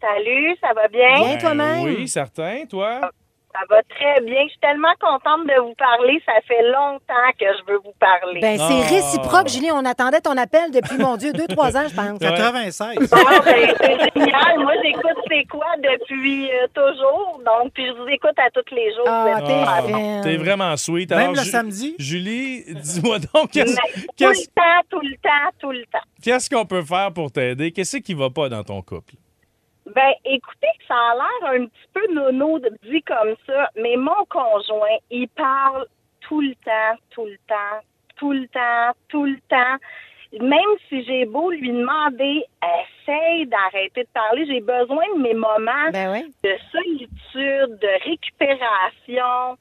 Salut, 0.00 0.56
ça 0.60 0.72
va 0.74 0.88
bien? 0.88 1.14
Bien 1.20 1.36
toi-même? 1.36 1.84
Oui, 1.84 2.08
certain. 2.08 2.64
Toi? 2.64 3.10
Ça 3.52 3.60
va 3.68 3.82
très 3.82 4.20
bien. 4.24 4.44
Je 4.44 4.50
suis 4.50 4.60
tellement 4.60 4.94
contente 5.00 5.46
de 5.46 5.60
vous 5.60 5.74
parler. 5.74 6.22
Ça 6.24 6.34
fait 6.46 6.62
longtemps 6.70 7.30
que 7.38 7.46
je 7.46 7.72
veux 7.72 7.78
vous 7.84 7.94
parler. 7.98 8.40
Ben, 8.40 8.56
c'est 8.56 8.82
Ah. 8.84 8.88
réciproque, 8.88 9.48
Julie. 9.48 9.72
On 9.72 9.84
attendait 9.84 10.20
ton 10.20 10.36
appel 10.36 10.70
depuis, 10.70 10.96
mon 10.98 11.16
Dieu, 11.16 11.32
deux, 11.32 11.48
trois 11.48 11.76
ans, 11.76 11.88
je 11.88 11.94
pense. 11.94 12.18
96. 12.20 13.10
Ah, 13.12 13.40
ben, 13.44 13.74
c'est 13.76 14.20
génial. 14.20 14.58
Moi, 14.60 14.72
j'écoute 14.84 15.04
C'est 15.28 15.44
quoi 15.48 15.66
depuis 15.78 16.50
euh, 16.50 16.66
toujours. 16.74 17.40
Donc, 17.44 17.72
puis 17.72 17.86
je 17.86 17.92
vous 17.92 18.06
écoute 18.08 18.38
à 18.38 18.50
tous 18.50 18.74
les 18.74 18.92
jours. 18.94 19.04
Ah, 19.06 19.24
Vous 19.24 19.38
êtes 19.40 20.22
t'es 20.22 20.36
bon. 20.36 20.44
Vraiment 20.44 20.76
sweet. 20.76 21.10
Même 21.10 21.18
Alors, 21.18 21.32
le 21.34 21.42
Ju- 21.42 21.50
samedi? 21.50 21.94
Julie, 21.98 22.64
dis-moi 22.68 23.18
donc, 23.34 23.50
qu'est-ce 23.50 23.74
Mais 23.74 23.92
Tout 24.02 24.06
qu'est-ce- 24.16 24.40
le 24.42 24.46
temps, 24.54 24.80
tout 24.90 25.00
le 25.00 25.14
temps, 25.16 25.50
tout 25.60 25.72
le 25.72 25.82
temps. 25.86 25.98
qu'est-ce 26.22 26.48
qu'on 26.50 26.64
peut 26.66 26.82
faire 26.82 27.12
pour 27.12 27.30
t'aider? 27.32 27.70
Qu'est-ce 27.72 27.96
qui 27.98 28.14
va 28.14 28.30
pas 28.30 28.48
dans 28.48 28.62
ton 28.64 28.80
couple? 28.82 29.14
Ben, 29.86 30.12
écoutez, 30.24 30.68
ça 30.86 30.94
a 30.94 31.14
l'air 31.14 31.50
un 31.62 31.66
petit 31.66 31.88
peu 31.94 32.12
nono 32.14 32.58
de- 32.58 32.70
dit 32.82 33.02
comme 33.02 33.34
ça, 33.46 33.68
mais 33.76 33.96
mon 33.96 34.24
conjoint, 34.28 34.96
il 35.10 35.28
parle 35.28 35.86
tout 36.20 36.40
le 36.40 36.54
temps, 36.64 36.98
tout 37.10 37.24
le 37.26 37.36
temps, 37.48 37.80
tout 38.16 38.32
le 38.32 38.46
temps, 38.48 38.92
tout 39.08 39.24
le 39.24 39.38
temps. 39.48 39.76
Même 40.40 40.76
si 40.88 41.02
j'ai 41.04 41.24
beau 41.24 41.50
lui 41.50 41.72
demander, 41.72 42.44
essaye 42.62 43.46
d'arrêter 43.46 44.02
de 44.04 44.08
parler, 44.14 44.46
j'ai 44.46 44.60
besoin 44.60 45.02
de 45.16 45.22
mes 45.22 45.34
moments 45.34 45.90
Ben 45.92 46.12
oui. 46.12 46.32
de 46.44 46.56
solitude, 46.70 47.78
de 47.80 48.04
récupération. 48.08 49.58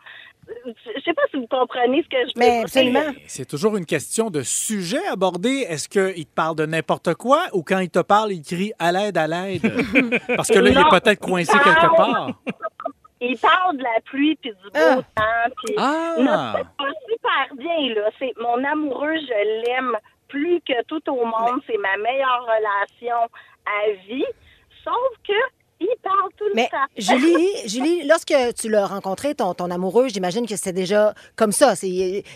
Je 0.66 1.02
sais 1.04 1.14
pas 1.14 1.22
si 1.32 1.38
vous 1.38 1.48
comprenez 1.48 2.04
ce 2.04 2.10
que 2.10 2.18
je 2.22 2.26
veux 2.28 2.32
Mais 2.38 2.52
dire. 2.52 2.62
absolument. 2.64 3.14
C'est 3.28 3.46
toujours 3.48 3.78
une 3.78 3.86
question 3.86 4.30
de 4.30 4.42
sujet 4.42 5.06
abordé. 5.08 5.66
Est-ce 5.70 5.88
qu'il 5.90 6.26
te 6.26 6.34
parle 6.34 6.56
de 6.56 6.66
n'importe 6.66 7.14
quoi 7.16 7.44
ou 7.54 7.64
quand 7.64 7.80
il 7.80 7.90
te 7.90 8.00
parle, 8.00 8.32
il 8.32 8.42
crie 8.44 8.72
à 8.80 8.92
l'aide, 8.92 9.18
à 9.18 9.28
l'aide? 9.28 9.62
Parce 10.36 10.50
que 10.50 10.60
là, 10.60 10.70
il 10.70 10.78
est 10.78 10.90
peut-être 11.02 11.20
coincé 11.20 11.58
quelque 11.58 11.96
part. 11.96 12.32
Il 13.22 13.38
parle 13.38 13.78
de 13.78 13.84
la 13.84 14.00
pluie 14.06 14.36
puis 14.42 14.52
du 14.52 14.70
beau 14.70 14.70
Ah. 14.76 14.96
temps. 15.16 15.54
Puis 15.66 15.76
Ah! 15.78 16.16
va 16.18 16.86
super 17.10 17.56
bien, 17.58 17.94
là. 17.96 18.10
C'est 18.18 18.34
mon 18.40 18.64
amoureux, 18.64 19.16
je 19.16 19.66
l'aime 19.70 19.98
plus 20.28 20.62
que 20.68 20.84
tout 20.86 21.02
au 21.12 21.26
monde. 21.26 21.60
C'est 21.68 21.78
ma 21.78 21.98
meilleure 21.98 22.44
relation 22.46 23.18
à 23.66 23.92
vie. 24.08 24.26
Sauf 24.84 25.18
que 25.28 25.34
Il 25.82 25.88
parle 26.04 26.30
tout 26.38 26.44
le 26.46 26.56
Mais 26.56 26.68
temps. 26.70 26.78
Julie, 26.98 27.48
Julie, 27.66 28.06
lorsque 28.08 28.34
tu 28.60 28.68
l'as 28.70 28.86
rencontré, 28.86 29.34
ton, 29.34 29.54
ton 29.54 29.72
amoureux, 29.72 30.10
j'imagine 30.10 30.46
que 30.46 30.56
c'était 30.58 30.74
déjà 30.74 31.14
comme 31.38 31.52
ça. 31.54 31.76
C'est- 31.76 31.88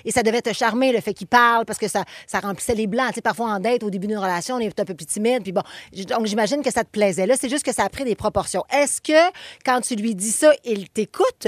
Et 0.05 0.11
ça 0.11 0.23
devait 0.23 0.41
te 0.41 0.53
charmer, 0.53 0.91
le 0.93 1.01
fait 1.01 1.13
qu'il 1.13 1.27
parle, 1.27 1.65
parce 1.65 1.77
que 1.77 1.87
ça, 1.89 2.05
ça 2.25 2.39
remplissait 2.39 2.75
les 2.75 2.87
blancs. 2.87 3.09
Tu 3.09 3.15
sais, 3.15 3.21
parfois, 3.21 3.47
en 3.47 3.59
date, 3.59 3.83
au 3.83 3.89
début 3.89 4.07
d'une 4.07 4.17
relation, 4.17 4.55
on 4.55 4.59
est 4.59 4.79
un 4.79 4.85
peu 4.85 4.93
plus 4.93 5.05
timide. 5.07 5.43
Puis 5.43 5.51
bon, 5.51 5.63
j- 5.91 6.05
donc 6.05 6.25
j'imagine 6.25 6.61
que 6.63 6.71
ça 6.71 6.83
te 6.85 6.89
plaisait. 6.89 7.27
Là, 7.27 7.35
c'est 7.37 7.49
juste 7.49 7.65
que 7.65 7.73
ça 7.73 7.83
a 7.83 7.89
pris 7.89 8.05
des 8.05 8.15
proportions. 8.15 8.63
Est-ce 8.71 9.01
que, 9.01 9.31
quand 9.65 9.81
tu 9.81 9.95
lui 9.95 10.15
dis 10.15 10.31
ça, 10.31 10.51
il 10.63 10.89
t'écoute 10.89 11.47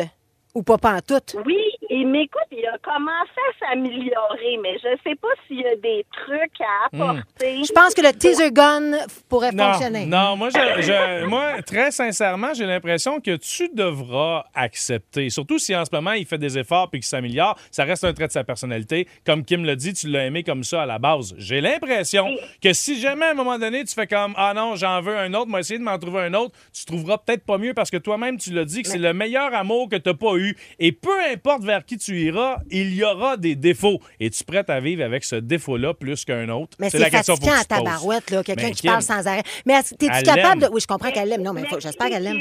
ou 0.53 0.63
pas, 0.63 0.77
pas 0.77 0.95
en 0.95 0.99
tout? 1.01 1.38
Oui, 1.45 1.55
il 1.89 2.08
m'écoute, 2.08 2.41
il 2.52 2.65
a 2.65 2.78
commencé 2.80 3.32
à 3.62 3.69
s'améliorer, 3.69 4.58
mais 4.62 4.78
je 4.78 4.89
sais 5.04 5.15
pas 5.15 5.28
s'il 5.48 5.62
y 5.62 5.65
a 5.67 5.76
des 5.76 6.06
trucs 6.12 6.62
à 6.62 6.95
Hmm. 6.95 7.02
apporter. 7.02 7.63
Je 7.63 7.71
pense 7.74 7.93
que 7.93 8.02
le 8.02 8.12
teaser 8.13 8.52
gun 8.52 8.91
pourrait 9.30 9.52
Non, 9.52 9.71
fonctionner. 9.74 10.06
non, 10.06 10.36
moi, 10.36 10.50
je- 10.50 10.82
je- 10.82 11.26
moi, 11.26 11.62
très 11.63 11.91
sincèrement, 11.91 12.54
j'ai 12.54 12.65
l'impression 12.65 13.19
que 13.19 13.36
tu 13.38 13.69
devras 13.74 14.45
accepter. 14.54 15.30
Surtout 15.30 15.60
si 15.60 15.76
en 15.76 15.86
ce 15.86 15.89
moment, 15.93 16.12
il 16.13 16.26
fait 16.26 16.38
des 16.38 16.58
efforts 16.58 16.89
puis 16.89 17.00
qu'il 17.00 17.08
s'améliore, 17.08 17.58
ça 17.71 17.84
reste 17.84 18.04
un 18.04 18.13
trait 18.13 18.28
de 18.28 18.32
sa 18.32 18.43
personnalité. 18.43 19.08
Comme 19.26 19.43
Kim 19.45 19.63
l'a 19.65 19.76
dit, 19.76 19.93
tu 19.93 20.08
l'as 20.08 20.26
aimé 20.26 20.43
comme 20.43 20.63
ça 20.63 20.84
à 20.84 20.86
la 20.86 21.00
base. 21.00 21.34
J'ai 21.38 21.62
l'impression 21.62 22.36
que 22.62 22.74
si 22.74 23.00
jamais 23.00 23.26
à 23.26 23.32
un 23.32 23.36
moment 23.36 23.58
donné, 23.58 23.84
tu 23.84 23.93
fais 23.93 24.08
comme 24.08 24.34
Ah 24.38 24.54
non, 24.54 24.76
j'en 24.76 25.02
veux 25.02 25.17
un 25.17 25.34
autre, 25.34 25.48
moi, 25.48 25.60
essayer 25.62 25.80
de 25.80 25.84
m'en 25.84 25.98
trouver 25.98 26.21
un 26.21 26.34
autre, 26.34 26.56
tu 26.74 26.86
trouveras 26.86 27.17
peut-être 27.19 27.45
pas 27.45 27.58
mieux 27.58 27.74
parce 27.74 27.89
que 27.91 27.98
toi-même, 27.98 28.38
tu 28.38 28.52
l'as 28.52 28.65
dit 28.65 28.82
que 28.82 28.89
c'est 28.89 28.98
le 28.98 29.13
meilleur 29.13 29.54
amour 29.54 29.88
que 29.89 29.95
tu 29.95 30.10
n'as 30.10 30.15
pas 30.15 30.36
eu. 30.36 30.56
Et 30.80 30.91
peu 30.91 31.17
importe 31.32 31.63
vers 31.63 31.85
qui 31.86 31.98
tu 31.98 32.19
iras, 32.21 32.58
il 32.69 32.93
y 32.93 33.04
aura 33.04 33.38
des 33.38 33.56
défauts. 33.56 34.00
Es-tu 34.19 34.43
prête 34.43 34.69
à 34.69 34.80
vivre 34.80 35.04
avec 35.04 35.24
ce 35.24 35.36
défaut-là 35.36 35.93
plus 35.93 36.26
qu'un 36.26 36.50
autre? 36.50 36.78
Mais 36.80 36.89
c'est 36.89 37.00
la 37.00 37.10
question 37.10 37.36
tu 37.36 37.41
te 37.41 37.45
poses. 37.50 37.67
tabarouette, 37.67 38.30
là, 38.32 38.43
quelqu'un 38.43 38.65
Mais 38.67 38.71
qui 38.71 38.82
Kim, 38.82 38.91
parle 38.91 39.02
sans 39.04 39.26
arrêt. 39.28 39.43
Mais 39.65 39.82
t'es-tu 39.84 40.24
capable 40.24 40.62
de... 40.63 40.67
Oui, 40.71 40.82
je 40.82 40.88
comprends 40.88 41.12
qu'elle 41.12 41.30
l'aime. 41.30 41.41
Non, 41.43 41.54
mais 41.54 41.65
faut- 41.65 41.80
j'espère 41.80 42.10
qu'elle 42.10 42.24
l'aime. 42.24 42.39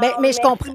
Mais, 0.00 0.10
mais 0.20 0.32
je 0.32 0.38
comprends. 0.40 0.72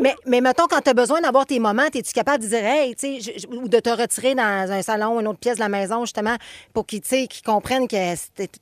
Mais, 0.00 0.14
mais 0.26 0.40
mettons, 0.40 0.66
quand 0.68 0.80
tu 0.80 0.90
as 0.90 0.94
besoin 0.94 1.20
d'avoir 1.20 1.46
tes 1.46 1.58
moments, 1.58 1.86
es-tu 1.94 2.12
capable 2.12 2.42
de 2.42 2.48
dire, 2.48 2.64
hey, 2.64 2.94
tu 2.94 3.20
sais, 3.20 3.46
ou 3.48 3.68
de 3.68 3.78
te 3.78 3.90
retirer 3.90 4.34
dans 4.34 4.70
un 4.72 4.82
salon, 4.82 5.20
une 5.20 5.28
autre 5.28 5.38
pièce 5.38 5.56
de 5.56 5.60
la 5.60 5.68
maison, 5.68 6.00
justement, 6.04 6.36
pour 6.72 6.86
qu'ils 6.86 7.02
tu 7.02 7.08
sais, 7.08 7.26
qu'ils 7.26 7.42
comprennent 7.44 7.86
que 7.86 7.96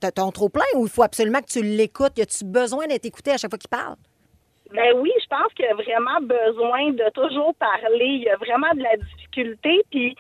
t'as 0.01 0.11
ton 0.11 0.31
trop 0.33 0.49
plein 0.49 0.65
ou 0.75 0.87
il 0.87 0.91
faut 0.91 1.03
absolument 1.03 1.41
que 1.41 1.47
tu 1.51 1.63
l'écoutes? 1.63 2.13
Y 2.19 2.23
a-tu 2.23 2.45
besoin 2.45 2.87
d'être 2.87 3.05
écouté 3.07 3.31
à 3.31 3.37
chaque 3.37 3.51
fois 3.51 3.59
qu'il 3.59 3.69
parle? 3.71 3.97
Ben 4.75 4.93
oui, 4.97 5.11
je 5.21 5.27
pense 5.29 5.53
qu'il 5.55 5.65
y 5.65 5.69
a 5.69 5.75
vraiment 5.75 6.21
besoin 6.21 6.91
de 6.91 7.11
toujours 7.13 7.55
parler. 7.57 8.07
Il 8.07 8.23
y 8.23 8.29
a 8.31 8.37
vraiment 8.37 8.73
de 8.75 8.83
la 8.83 8.97
difficulté, 8.97 9.83
puis 9.91 10.15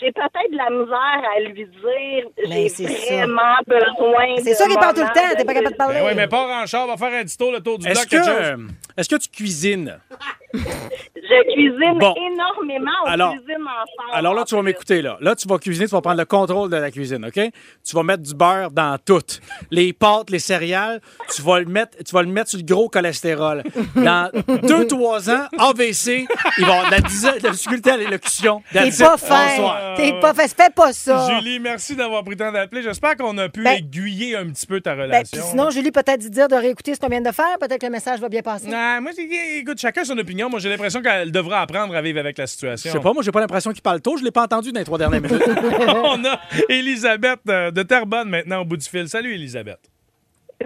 j'ai 0.00 0.10
peut-être 0.12 0.50
de 0.50 0.56
la 0.56 0.70
misère 0.70 1.30
à 1.36 1.40
lui 1.40 1.64
dire. 1.66 2.24
Mais 2.48 2.62
J'ai 2.62 2.68
c'est 2.70 2.86
ça. 2.88 3.14
vraiment 3.26 3.56
besoin. 3.66 4.36
C'est 4.42 4.54
sûr 4.54 4.66
qu'il 4.66 4.78
parle 4.78 4.94
tout 4.94 5.02
le 5.02 5.06
temps, 5.08 5.36
t'es 5.36 5.44
pas 5.44 5.52
capable 5.54 5.72
de 5.72 5.76
parler. 5.76 6.00
Ben 6.00 6.06
oui, 6.06 6.12
mais 6.16 6.26
pas 6.28 6.62
en 6.62 6.66
char, 6.66 6.86
va 6.86 6.96
faire 6.96 7.12
un 7.20 7.24
petit 7.24 7.36
tour, 7.36 7.52
le 7.52 7.60
tour 7.60 7.78
du 7.78 7.86
Est-ce 7.86 8.08
bloc, 8.08 8.22
que, 8.24 9.00
est-ce 9.00 9.08
que 9.08 9.16
tu 9.16 9.28
cuisines? 9.28 9.98
Je 10.54 11.52
cuisine 11.54 11.98
Bon. 11.98 12.14
énormément. 12.16 12.90
On 13.04 13.08
Alors- 13.08 13.32
cuisine 13.32 13.58
ensemble. 13.72 14.10
Alors 14.14 14.34
là, 14.34 14.44
tu 14.44 14.54
vas 14.54 14.62
m'écouter, 14.62 15.02
là. 15.02 15.16
Là, 15.20 15.34
tu 15.34 15.48
vas 15.48 15.58
cuisiner, 15.58 15.86
tu 15.86 15.92
vas 15.92 16.00
prendre 16.00 16.18
le 16.18 16.24
contrôle 16.24 16.70
de 16.70 16.76
la 16.76 16.90
cuisine, 16.90 17.24
OK? 17.24 17.34
Tu 17.34 17.96
vas 17.96 18.02
mettre 18.02 18.22
du 18.22 18.34
beurre 18.34 18.70
dans 18.70 18.96
tout. 19.04 19.22
Les 19.70 19.92
pâtes, 19.92 20.30
les 20.30 20.38
céréales, 20.38 21.00
tu 21.34 21.42
vas 21.42 21.60
le 21.60 21.66
mettre, 21.66 21.96
tu 22.04 22.12
vas 22.12 22.22
le 22.22 22.28
mettre 22.28 22.50
sur 22.50 22.58
le 22.58 22.64
gros 22.64 22.88
cholestérol. 22.88 23.62
Dans 23.96 24.30
deux, 24.62 24.86
trois 24.86 25.30
ans, 25.30 25.46
AVC, 25.58 26.26
il 26.58 26.64
va 26.64 26.68
y 26.68 26.70
avoir 26.70 26.86
de 26.86 26.90
la, 26.90 27.00
dis- 27.00 27.22
de 27.40 27.44
la 27.46 27.50
difficulté 27.50 27.90
à 27.90 27.96
l'élocution. 27.96 28.62
T'es 28.72 28.90
pas 28.90 29.16
fin. 29.16 29.94
T'es 29.96 30.12
pas 30.20 30.34
fin. 30.34 30.48
Fais 30.48 30.70
pas 30.74 30.92
ça. 30.92 31.28
Julie, 31.38 31.58
merci 31.60 31.94
d'avoir 31.96 32.22
pris 32.22 32.32
le 32.34 32.38
temps 32.44 32.52
d'appeler. 32.52 32.82
J'espère 32.82 33.16
qu'on 33.16 33.36
a 33.38 33.48
pu 33.48 33.62
Ben- 33.62 33.76
aiguiller 33.76 34.36
un 34.36 34.46
petit 34.46 34.66
peu 34.66 34.80
ta 34.80 34.94
Ben, 34.94 35.02
relation. 35.02 35.38
puis 35.38 35.48
sinon, 35.50 35.70
Julie, 35.70 35.92
peut-être 35.92 36.18
dire 36.28 36.48
de 36.48 36.54
réécouter 36.56 36.94
ce 36.94 37.00
qu'on 37.00 37.08
vient 37.08 37.20
de 37.20 37.30
faire. 37.30 37.58
Peut-être 37.60 37.80
que 37.80 37.86
le 37.86 37.92
message 37.92 38.20
va 38.20 38.28
bien 38.28 38.42
passer. 38.42 38.68
Ah, 38.74 39.00
moi, 39.00 39.12
écoute, 39.58 39.78
chacun 39.78 40.04
son 40.04 40.18
opinion. 40.18 40.48
Moi, 40.50 40.58
j'ai 40.60 40.68
l'impression 40.68 41.00
qu'elle 41.02 41.30
devra 41.30 41.60
apprendre 41.60 41.94
à 41.94 42.02
vivre 42.02 42.18
avec 42.18 42.38
la 42.38 42.46
Je 42.46 42.50
situation. 42.50 42.92
sais 42.92 43.00
pas, 43.00 43.12
moi, 43.12 43.22
j'ai 43.22 43.30
pas 43.32 43.40
l'impression 43.40 43.61
qu'il 43.70 43.82
parle 43.82 44.00
tôt. 44.00 44.16
Je 44.16 44.24
l'ai 44.24 44.30
pas 44.32 44.42
entendu 44.42 44.72
dans 44.72 44.80
les 44.80 44.84
trois 44.84 44.98
dernières 44.98 45.20
minutes. 45.22 45.42
On 46.04 46.24
a 46.24 46.40
Elisabeth 46.68 47.40
euh, 47.48 47.70
de 47.70 47.82
Terrebonne 47.82 48.28
maintenant 48.28 48.62
au 48.62 48.64
bout 48.64 48.76
du 48.76 48.88
fil. 48.88 49.08
Salut, 49.08 49.32
Elisabeth. 49.34 49.90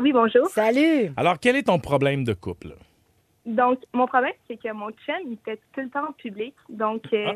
Oui, 0.01 0.13
bonjour. 0.13 0.47
Salut. 0.49 1.11
Alors, 1.17 1.39
quel 1.39 1.57
est 1.57 1.65
ton 1.65 1.79
problème 1.79 2.25
de 2.25 2.33
couple? 2.35 2.75
Donc, 3.45 3.79
mon 3.93 4.07
problème, 4.07 4.33
c'est 4.49 4.57
que 4.61 4.73
mon 4.73 4.91
chum, 4.91 5.15
il 5.31 5.39
fait 5.45 5.61
tout 5.75 5.81
le 5.81 5.89
temps 5.91 6.09
en 6.09 6.13
public. 6.13 6.55
Donc, 6.69 7.03
euh, 7.13 7.33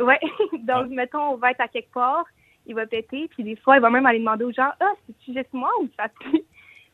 ouais. 0.00 0.18
Donc, 0.60 0.88
mettons, 0.90 1.32
on 1.32 1.36
va 1.36 1.50
être 1.50 1.60
à 1.60 1.68
quelque 1.68 1.92
part, 1.92 2.24
il 2.66 2.74
va 2.74 2.86
péter, 2.86 3.28
puis 3.28 3.44
des 3.44 3.56
fois, 3.56 3.76
il 3.76 3.82
va 3.82 3.90
même 3.90 4.06
aller 4.06 4.18
demander 4.18 4.44
aux 4.44 4.52
gens 4.52 4.70
Ah, 4.80 4.92
c'est-tu 5.06 5.34
juste 5.34 5.52
moi 5.52 5.70
ou 5.80 5.88
ça 5.96 6.08
pue 6.08 6.42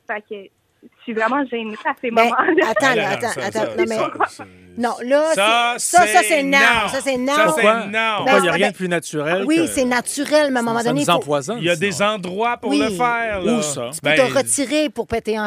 Fait 0.07 0.21
que 0.29 0.51
je 0.83 1.03
suis 1.03 1.13
vraiment 1.13 1.45
gênée 1.47 1.77
à 1.85 1.95
ces 2.01 2.11
Ben, 2.11 2.25
moments-là. 2.25 2.71
attends, 2.71 2.95
là, 2.97 3.11
attends, 3.11 3.29
ça, 3.29 3.45
attends. 3.47 3.61
ça, 3.61 3.77
non, 3.77 3.85
mais... 3.89 4.47
ça, 4.77 4.83
Non, 4.89 4.95
là, 5.05 5.25
Ça, 5.35 5.75
c'est- 5.79 5.97
ça, 5.97 6.07
ça, 6.07 6.21
c'est 6.27 6.43
non. 6.43 6.59
Ça, 6.91 6.99
c'est 7.03 7.17
non. 7.17 7.35
Ça, 7.35 7.45
c'est 7.49 7.63
Pourquoi? 7.63 7.87
non. 7.87 8.17
Pourquoi 8.19 8.39
il 8.39 8.43
n'y 8.43 8.49
a 8.49 8.53
Ben, 8.53 8.57
rien 8.57 8.67
ben, 8.67 8.71
de 8.73 8.77
plus 8.77 8.89
naturel 8.89 9.45
Oui, 9.47 9.57
que- 9.57 9.67
c'est 9.67 9.85
naturel, 9.85 10.51
mais 10.51 10.59
à 10.59 10.61
un 10.61 10.65
moment 10.65 10.79
Ça 10.79 10.85
donné, 10.85 10.95
nous 11.01 11.01
il 11.03 11.05
faut... 11.07 11.13
empoisonne. 11.13 11.59
Il 11.59 11.65
y 11.65 11.71
a 11.71 11.77
des 11.77 12.03
endroits 12.03 12.57
pour 12.57 12.71
Oui. 12.71 12.79
le 12.79 12.91
faire. 12.91 13.41
Là. 13.43 13.53
Où 13.55 13.63
ça? 13.63 13.91
Tu 13.95 14.01
peux 14.01 14.09
Ben, 14.11 14.29
te 14.29 14.35
retirer 14.39 14.89
pour 14.91 15.07
péter 15.07 15.39
en... 15.39 15.43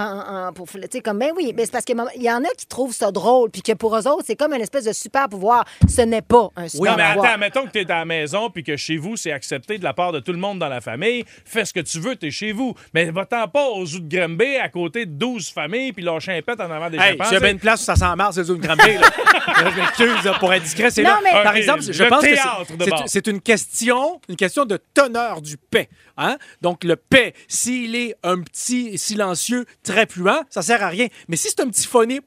en- 0.47 0.53
pour, 0.53 0.67
tu 0.67 0.79
sais, 0.91 1.01
comme, 1.01 1.19
ben 1.19 1.31
oui, 1.35 1.53
mais 1.55 1.65
c'est 1.65 1.71
parce 1.71 1.85
qu'il 1.85 1.97
y 2.17 2.31
en 2.31 2.43
a 2.43 2.47
qui 2.57 2.65
trouvent 2.67 2.93
ça 2.93 3.11
drôle, 3.11 3.49
puis 3.49 3.61
que 3.61 3.71
pour 3.73 3.95
eux 3.95 4.07
autres, 4.07 4.23
c'est 4.25 4.35
comme 4.35 4.53
une 4.53 4.61
espèce 4.61 4.85
de 4.85 4.93
super 4.93 5.27
pouvoir. 5.29 5.65
Ce 5.87 6.01
n'est 6.01 6.21
pas 6.21 6.49
un 6.55 6.63
Oui, 6.63 6.69
super 6.69 6.97
mais 6.97 7.03
pouvoir. 7.13 7.25
attends, 7.31 7.37
mettons 7.39 7.65
que 7.65 7.71
tu 7.71 7.79
es 7.79 7.91
à 7.91 7.99
la 7.99 8.05
maison 8.05 8.49
puis 8.49 8.63
que 8.63 8.77
chez 8.77 8.97
vous, 8.97 9.15
c'est 9.17 9.31
accepté 9.31 9.77
de 9.77 9.83
la 9.83 9.93
part 9.93 10.11
de 10.11 10.19
tout 10.19 10.31
le 10.31 10.37
monde 10.37 10.59
dans 10.59 10.69
la 10.69 10.81
famille. 10.81 11.25
Fais 11.45 11.65
ce 11.65 11.73
que 11.73 11.79
tu 11.79 11.99
veux, 11.99 12.15
tu 12.15 12.27
es 12.27 12.31
chez 12.31 12.51
vous. 12.51 12.73
Mais 12.93 13.05
va-t'en 13.11 13.47
pas 13.47 13.65
aux 13.67 13.85
zoo 13.85 13.99
de 13.99 14.15
Granby 14.17 14.57
à 14.57 14.69
côté 14.69 15.05
de 15.05 15.11
12 15.11 15.49
familles 15.49 15.91
puis 15.93 16.03
lâcher 16.03 16.33
un 16.33 16.41
pet 16.41 16.59
en 16.59 16.69
avant 16.71 16.89
des 16.89 16.97
Hey, 16.97 17.11
chimpanzés. 17.11 17.23
s'il 17.29 17.33
y 17.33 17.37
avait 17.37 17.51
une 17.51 17.59
place 17.59 17.81
où 17.81 17.85
ça 17.85 17.95
sent 17.95 18.15
marre, 18.15 18.31
Zoom 18.33 18.59
Granby, 18.59 18.93
là. 18.95 19.01
Là, 19.01 19.09
je 19.17 19.79
m'excuse, 19.79 20.31
pour 20.39 20.53
être 20.53 20.63
discret, 20.63 20.89
c'est 20.91 21.03
Non, 21.03 21.09
là. 21.09 21.19
mais- 21.23 21.43
Par 21.43 21.55
exemple, 21.55 21.81
je 21.81 22.03
le 22.03 22.09
pense 22.09 22.21
que 22.23 23.07
c'est- 23.07 23.27
une 23.27 23.41
question, 23.41 24.19
une 24.29 24.35
question 24.35 24.65
de 24.65 24.79
teneur 24.93 25.41
du 25.41 25.57
paix. 25.57 25.89
Hein? 26.17 26.37
Donc, 26.61 26.83
le 26.83 26.95
paix, 26.95 27.33
s'il 27.47 27.95
est 27.95 28.15
un 28.23 28.39
petit 28.41 28.97
silencieux 28.97 29.65
très 29.83 30.05
pluant, 30.05 30.41
ça 30.49 30.61
sert 30.61 30.81
à 30.83 30.87
rien. 30.87 31.07
Mais 31.27 31.35
si 31.35 31.49
c'est 31.49 31.59
un 31.59 31.67
petit 31.67 31.87
phoné 31.87 32.21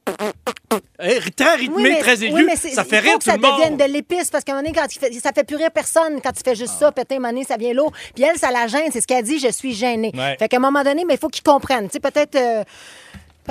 eh, 1.00 1.20
très 1.36 1.54
rythmé, 1.54 1.74
Oui, 1.76 1.82
mais- 1.94 1.98
très 2.00 2.22
aigu, 2.24 2.34
oui, 2.34 2.44
mais 2.46 2.56
c'est- 2.56 2.70
ça 2.70 2.84
fait 2.84 2.98
rire 2.98 3.14
que 3.18 3.24
tout 3.24 3.30
ça 3.30 3.36
le 3.36 3.40
monde. 3.42 3.56
devienne 3.58 3.76
de 3.78 3.84
l'épice 3.84 4.30
parce 4.30 4.44
qu'à 4.44 4.52
un 4.52 4.56
moment 4.56 4.68
donné, 4.68 4.78
quand 4.78 4.94
il 4.94 4.98
fait, 4.98 5.12
ça 5.20 5.32
fait 5.32 5.44
plus 5.44 5.56
rire 5.56 5.70
personne 5.72 6.20
quand 6.22 6.32
tu 6.32 6.42
fais 6.44 6.54
juste 6.54 6.74
ça, 6.78 6.92
péter 6.92 7.14
un 7.16 7.18
moment 7.18 7.30
donné, 7.32 7.44
ça 7.44 7.56
vient 7.56 7.72
lourd. 7.72 7.92
Puis 8.14 8.24
elle, 8.24 8.36
ça 8.38 8.50
la 8.50 8.66
gêne, 8.66 8.90
c'est 8.92 9.00
ce 9.00 9.06
qu'elle 9.06 9.24
dit, 9.24 9.38
je 9.38 9.50
suis 9.50 9.72
gênée. 9.74 10.12
Ouais. 10.14 10.36
Fait 10.38 10.48
qu'à 10.48 10.58
un 10.58 10.60
moment 10.60 10.82
donné, 10.82 11.04
mais 11.06 11.14
il 11.14 11.18
faut 11.20 11.28
qu'ils 11.28 11.42
comprennent. 11.42 11.86
Tu 11.88 11.94
sais, 11.94 12.00
peut-être 12.00 12.34
euh, 12.36 12.64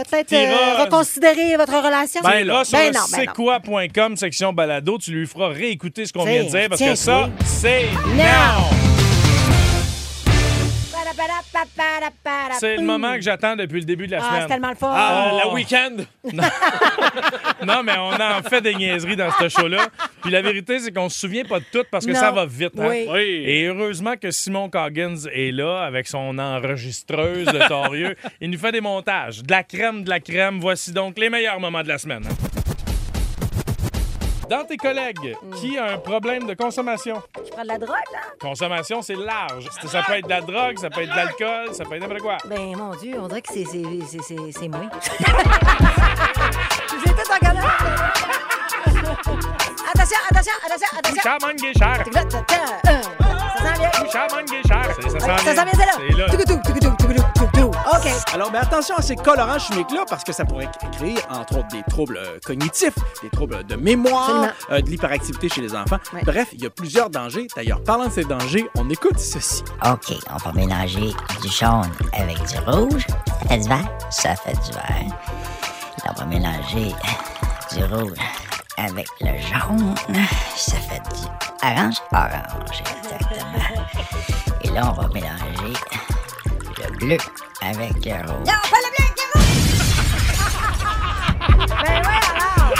peut-être 0.04 0.34
euh, 0.34 0.84
reconsidérer 0.84 1.58
votre 1.58 1.74
relation. 1.74 2.22
Ben 2.24 2.46
là, 2.46 2.64
sur 2.64 2.78
Ben 2.78 2.94
non, 2.94 3.00
ben 3.12 3.26
non. 3.26 3.28
c'est-quoi.com, 3.34 4.18
section 4.18 4.54
balado, 4.54 4.98
tu 4.98 5.12
lui 5.12 5.28
feras 5.28 5.50
réécouter 5.50 6.06
ce 6.06 6.14
qu'on 6.14 6.26
vient 6.26 6.44
de 6.44 6.50
dire 6.50 6.70
parce 6.70 6.82
que 6.82 6.96
ça, 6.96 7.26
oui. 7.26 7.32
c'est 7.46 7.86
Non. 8.16 8.87
C'est 12.60 12.76
le 12.78 12.84
moment 12.84 13.14
que 13.16 13.22
j'attends 13.22 13.56
depuis 13.56 13.80
le 13.80 13.86
début 13.86 14.08
de 14.08 14.12
la 14.12 14.20
Ah, 14.22 14.28
semaine. 14.28 14.42
c'est 14.44 14.48
tellement 14.48 14.70
le 14.70 14.76
fun. 14.76 14.92
Ah, 14.94 15.32
Oh. 15.34 15.38
la 15.46 15.54
week-end. 15.54 15.96
Non, 17.66 17.84
mais 17.84 17.94
on 17.98 18.12
en 18.14 18.44
fait 18.48 18.62
des 18.62 18.76
niaiseries 18.76 19.16
dans 19.16 19.32
ce 19.32 19.50
show-là. 19.50 19.88
Puis 20.22 20.32
la 20.32 20.42
vérité, 20.42 20.80
c'est 20.80 20.92
qu'on 20.92 21.10
se 21.10 21.20
souvient 21.20 21.44
pas 21.44 21.60
de 21.60 21.66
tout 21.72 21.84
parce 21.92 22.06
que 22.06 22.12
Non. 22.12 22.20
ça 22.20 22.32
va 22.32 22.46
vite. 22.46 22.74
hein. 22.80 22.88
Oui. 22.90 23.08
Oui. 23.12 23.44
Et 23.46 23.66
heureusement 23.66 24.16
que 24.16 24.32
Simon 24.32 24.70
Coggins 24.70 25.16
est 25.34 25.52
là 25.52 25.82
avec 25.84 26.08
son 26.08 26.38
enregistreuse 26.38 27.46
de 27.48 27.68
torieux. 27.68 28.16
Il 28.42 28.50
nous 28.52 28.58
fait 28.60 28.72
des 28.72 28.82
montages. 28.82 29.42
De 29.44 29.52
la 29.52 29.64
crème, 29.64 30.04
de 30.04 30.10
la 30.10 30.20
crème. 30.20 30.60
Voici 30.60 30.92
donc 30.92 31.18
les 31.18 31.30
meilleurs 31.30 31.60
moments 31.60 31.84
de 31.84 31.88
la 31.90 31.98
semaine. 31.98 32.24
Dans 34.50 34.64
tes 34.64 34.78
collègues, 34.78 35.36
qui 35.60 35.78
a 35.78 35.92
un 35.94 35.98
problème 35.98 36.46
de 36.48 36.54
consommation? 36.54 37.22
Je 37.46 37.50
prends 37.52 37.64
de 37.64 37.68
la 37.68 37.78
drogue, 37.78 37.90
là? 38.14 38.20
Consommation, 38.40 39.02
c'est 39.02 39.16
large. 39.16 39.68
Ça 39.86 40.02
peut 40.04 40.14
être 40.14 40.26
de 40.26 40.30
la 40.30 40.42
drogue, 40.42 40.78
ça 40.80 40.90
peut 40.90 41.02
être 41.02 41.12
de 41.12 41.16
l'alcool, 41.16 41.74
ça 41.74 41.84
peut 41.84 41.96
être 41.96 42.02
n'importe 42.02 42.22
quoi. 42.22 42.38
Ben, 42.46 42.76
mon 42.78 42.96
Dieu, 42.96 43.18
on 43.20 43.28
dirait 43.28 43.42
que 43.42 43.52
c'est 43.54 43.66
c'est- 43.66 43.84
c'est- 44.08 44.22
c'est- 44.24 44.52
c'est 44.52 44.68
moi. 44.70 44.82
Vous 46.90 47.12
êtes 47.12 47.32
en 47.32 47.46
galère. 47.46 48.14
Attention, 49.94 50.18
attention, 50.30 50.54
attention, 50.66 50.88
attention. 50.98 51.56
Guéchard. 51.58 52.04
Ça 52.84 53.27
Ça 53.78 55.56
c'est 55.56 55.86
là. 55.86 55.94
OK. 57.94 58.08
Alors, 58.34 58.52
mais 58.52 58.58
attention 58.60 58.96
à 58.96 59.02
ces 59.02 59.16
colorants 59.16 59.60
chimiques-là, 59.60 60.06
parce 60.10 60.24
que 60.24 60.34
ça 60.34 60.46
pourrait 60.46 60.70
créer, 60.92 61.16
entre 61.30 61.60
autres, 61.60 61.68
des 61.70 61.84
troubles 61.90 62.18
euh, 62.18 62.38
cognitifs, 62.46 62.96
des 63.22 63.30
troubles 63.30 63.64
de 63.66 63.76
mémoire, 63.76 64.48
euh, 64.72 64.82
de 64.82 64.90
l'hyperactivité 64.90 65.50
chez 65.50 65.62
les 65.62 65.76
enfants. 65.76 65.98
Ouais. 66.14 66.22
Bref, 66.24 66.50
il 66.54 66.62
y 66.62 66.66
a 66.66 66.70
plusieurs 66.70 67.10
dangers. 67.10 67.48
D'ailleurs, 67.56 67.82
parlant 67.84 68.08
de 68.08 68.12
ces 68.12 68.24
dangers, 68.24 68.68
on 68.76 68.90
écoute 68.90 69.20
ceci. 69.20 69.64
OK, 69.86 70.16
on 70.34 70.38
va 70.38 70.54
mélanger 70.54 71.14
du 71.42 71.48
jaune 71.50 71.90
avec 72.14 72.38
du 72.46 72.58
rouge. 72.66 73.06
Ça 73.28 73.48
fait 73.50 73.58
du 73.58 73.70
vert? 73.70 73.90
Ça 74.10 74.36
fait 74.36 74.54
du 74.54 74.72
vert. 74.72 75.18
On 76.10 76.14
va 76.14 76.26
mélanger 76.26 76.94
du 77.74 77.84
rouge 77.86 78.18
avec 78.78 79.08
le 79.22 79.32
jaune. 79.40 79.96
Ça 80.56 80.78
fait 80.78 81.02
du 81.14 81.26
orange. 81.64 81.96
Orange, 82.12 82.84
exactement. 82.96 83.86
Et 84.62 84.70
là, 84.70 84.92
on 84.92 85.02
va 85.02 85.08
mélanger 85.10 85.74
le 86.78 86.98
bleu 86.98 87.18
avec 87.62 88.06
le 88.06 88.14
rouge. 88.14 88.46
Non, 88.46 88.60
pas 88.70 88.80
le 88.84 88.90
bleu, 88.96 89.08
c'est 89.16 89.30
rouge! 89.38 89.48
Ben 91.68 92.02
ouais, 92.02 92.20
alors! 92.36 92.72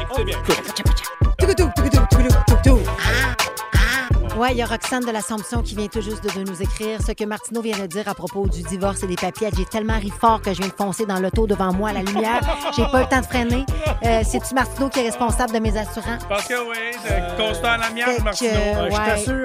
Écoutez 0.00 0.24
bien, 0.24 0.38
écoutez 0.38 1.90
bien. 1.90 2.05
Ouais, 4.36 4.52
il 4.52 4.58
y 4.58 4.62
a 4.62 4.66
Roxane 4.66 5.02
de 5.02 5.10
l'Assomption 5.10 5.62
qui 5.62 5.74
vient 5.74 5.86
tout 5.86 6.02
juste 6.02 6.22
de, 6.22 6.28
de 6.28 6.48
nous 6.50 6.60
écrire 6.62 7.00
ce 7.00 7.12
que 7.12 7.24
Martineau 7.24 7.62
vient 7.62 7.78
de 7.78 7.86
dire 7.86 8.06
à 8.06 8.14
propos 8.14 8.46
du 8.46 8.62
divorce 8.62 9.02
et 9.02 9.06
des 9.06 9.16
papiers. 9.16 9.48
J'ai 9.56 9.64
tellement 9.64 9.98
ri 9.98 10.10
fort 10.20 10.42
que 10.42 10.52
je 10.52 10.58
viens 10.58 10.68
de 10.68 10.74
foncer 10.74 11.06
dans 11.06 11.18
l'auto 11.18 11.46
devant 11.46 11.72
moi 11.72 11.88
à 11.88 11.92
la 11.94 12.02
lumière. 12.02 12.40
J'ai 12.76 12.84
pas 12.86 12.98
eu 13.00 13.04
le 13.04 13.08
temps 13.08 13.20
de 13.20 13.26
freiner. 13.26 13.64
Euh, 14.04 14.20
C'est-tu 14.28 14.54
Martineau 14.54 14.90
qui 14.90 15.00
est 15.00 15.04
responsable 15.04 15.54
de 15.54 15.58
mes 15.58 15.74
assurances? 15.78 16.22
Parce 16.28 16.46
que 16.46 16.68
oui, 16.68 16.76
c'est 17.02 17.36
constant 17.38 17.76
Fait 17.94 18.16
que, 18.18 18.22
Martineau. 18.22 18.50
euh, 18.52 18.90
Je 18.90 18.94
ouais. 18.96 19.06
t'assure. 19.06 19.44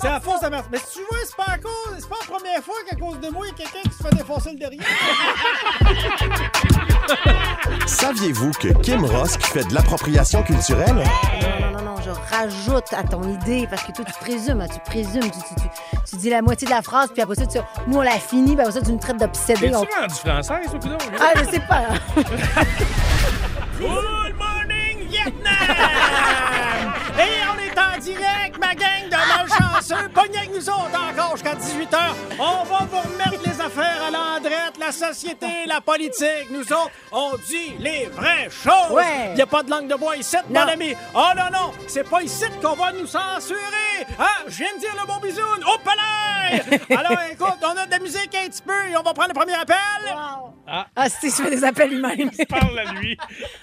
C'est 0.00 0.08
à 0.08 0.20
force 0.20 0.40
de 0.40 0.48
Martineau. 0.48 0.68
Mais 0.72 0.78
tu 0.90 1.00
vois, 1.10 1.18
c'est 1.26 1.36
pas 1.36 1.52
à 1.52 1.58
cause. 1.58 1.96
C'est 1.98 2.08
pas 2.08 2.16
la 2.20 2.26
première 2.38 2.62
fois 2.62 2.74
qu'à 2.88 2.96
cause 2.96 3.20
de 3.20 3.28
moi, 3.28 3.44
il 3.46 3.48
y 3.48 3.52
a 3.52 3.54
quelqu'un 3.56 3.88
qui 3.90 3.94
se 3.94 4.02
fait 4.02 4.14
défoncer 4.16 4.50
le 4.52 4.58
derrière. 4.58 4.86
Saviez-vous 7.86 8.52
que 8.52 8.68
Kim 8.80 9.04
Rosk 9.04 9.42
fait 9.42 9.64
de 9.68 9.74
l'appropriation 9.74 10.42
culturelle? 10.42 10.94
Non, 10.94 11.02
non, 11.02 11.78
non, 11.78 11.84
non, 11.84 11.89
rajoute 12.30 12.92
à 12.92 13.02
ton 13.02 13.22
idée 13.22 13.66
parce 13.68 13.82
que 13.84 13.92
toi, 13.92 14.04
tu 14.04 14.12
présumes, 14.14 14.60
hein, 14.60 14.66
tu 14.72 14.80
présumes. 14.80 15.22
Tu, 15.22 15.30
tu, 15.30 15.54
tu, 15.54 15.68
tu 16.10 16.16
dis 16.16 16.30
la 16.30 16.42
moitié 16.42 16.66
de 16.66 16.72
la 16.72 16.82
phrase, 16.82 17.10
puis 17.12 17.22
après 17.22 17.36
ça, 17.36 17.46
tu, 17.46 17.58
nous, 17.86 17.98
on 17.98 18.02
l'a 18.02 18.12
fini, 18.12 18.52
puis 18.54 18.60
après 18.60 18.72
ça, 18.72 18.80
tu 18.82 18.92
nous 18.92 18.98
traites 18.98 19.16
d'obsédé. 19.18 19.60
T'es-tu 19.60 19.74
On... 19.76 19.80
rendu 19.80 20.14
française, 20.14 20.70
toi, 20.70 20.78
coudonc? 20.80 20.98
Ah, 21.20 21.32
je 21.36 21.44
sais 21.50 21.60
pas. 21.60 21.82
Good 23.78 24.34
morning, 24.36 25.08
Vietnam! 25.08 25.54
Et 27.18 27.40
on 27.50 27.58
est 27.58 27.78
en 27.78 27.98
direct, 28.00 28.58
ma 28.58 28.74
gang 28.74 29.08
de 29.10 29.16
malchanceux. 29.90 30.08
Pognez 30.14 30.38
avec 30.38 30.50
nous 30.54 30.68
autres 30.68 31.10
encore 31.10 31.32
jusqu'à 31.36 31.54
18h. 31.54 31.98
On 32.38 32.64
va 32.64 32.78
vous 32.90 32.98
remettre 33.00 33.42
les 33.44 33.60
affaires 33.60 34.02
à 34.06 34.10
l'endrette, 34.10 34.78
la 34.78 34.92
société, 34.92 35.46
la 35.66 35.80
politique. 35.80 36.50
Nous 36.50 36.72
autres, 36.72 36.90
on 37.12 37.32
dit 37.48 37.74
les 37.78 38.06
vraies 38.06 38.48
choses. 38.50 38.90
Ouais. 38.92 39.28
Il 39.30 39.34
n'y 39.34 39.42
a 39.42 39.46
pas 39.46 39.62
de 39.62 39.70
langue 39.70 39.88
de 39.88 39.94
bois 39.94 40.16
ici, 40.16 40.36
mon 40.48 40.60
Non. 40.60 40.68
ami. 40.68 40.94
Oh 41.14 41.28
non, 41.36 41.50
non, 41.52 41.72
c'est 41.86 42.08
pas 42.08 42.22
ici 42.22 42.44
qu'on 42.62 42.74
va 42.74 42.92
nous 42.92 43.06
censurer. 43.06 43.60
Hein? 44.18 44.44
Je 44.48 44.56
viens 44.58 44.74
de 44.74 44.80
dire 44.80 44.94
le 45.00 45.06
bon 45.06 45.18
bisoun. 45.20 45.64
Au 45.66 45.78
palais! 45.78 46.62
Alors, 46.96 47.18
écoute, 47.30 47.58
on 47.62 47.76
a 47.76 47.86
de 47.86 47.90
la 47.90 47.98
musique 47.98 48.34
un 48.34 48.48
petit 48.48 48.62
peu 48.62 48.88
et 48.90 48.96
on 48.96 49.02
va 49.02 49.12
prendre 49.12 49.28
le 49.28 49.34
premier 49.34 49.54
appel. 49.54 49.76
Ah, 50.66 51.08
si, 51.08 51.30
je 51.30 51.34
fais 51.42 51.50
des 51.50 51.64
appels 51.64 51.90
lui-même. 51.90 52.30
Parle 52.48 52.78
à 52.78 52.84
lui. 52.92 53.16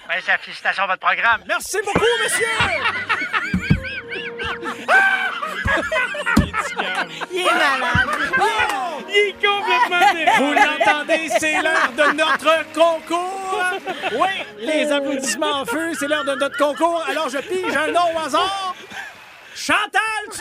Ben, 0.08 0.38
félicitations 0.40 0.84
à 0.84 0.86
votre 0.88 1.00
programme. 1.00 1.42
Merci 1.48 1.78
beaucoup, 1.84 2.04
monsieur! 2.22 2.46
Il 7.32 7.40
est 7.40 7.44
malade. 7.44 8.08
Il 9.08 9.14
est 9.16 9.32
complètement 9.32 10.36
Vous 10.38 10.52
l'entendez, 10.54 11.28
c'est 11.38 11.62
l'heure 11.62 11.92
de 11.96 12.16
notre 12.16 12.72
concours. 12.72 13.64
Oui, 14.12 14.28
les 14.60 14.90
applaudissements 14.90 15.60
en 15.60 15.64
feu, 15.64 15.92
c'est 15.98 16.08
l'heure 16.08 16.24
de 16.24 16.34
notre 16.34 16.56
concours. 16.56 17.04
Alors, 17.08 17.28
je 17.28 17.38
pige 17.38 17.76
un 17.76 17.92
nom 17.92 18.14
au 18.14 18.18
hasard. 18.18 18.74
Chantal, 19.54 20.00
tu 20.30 20.40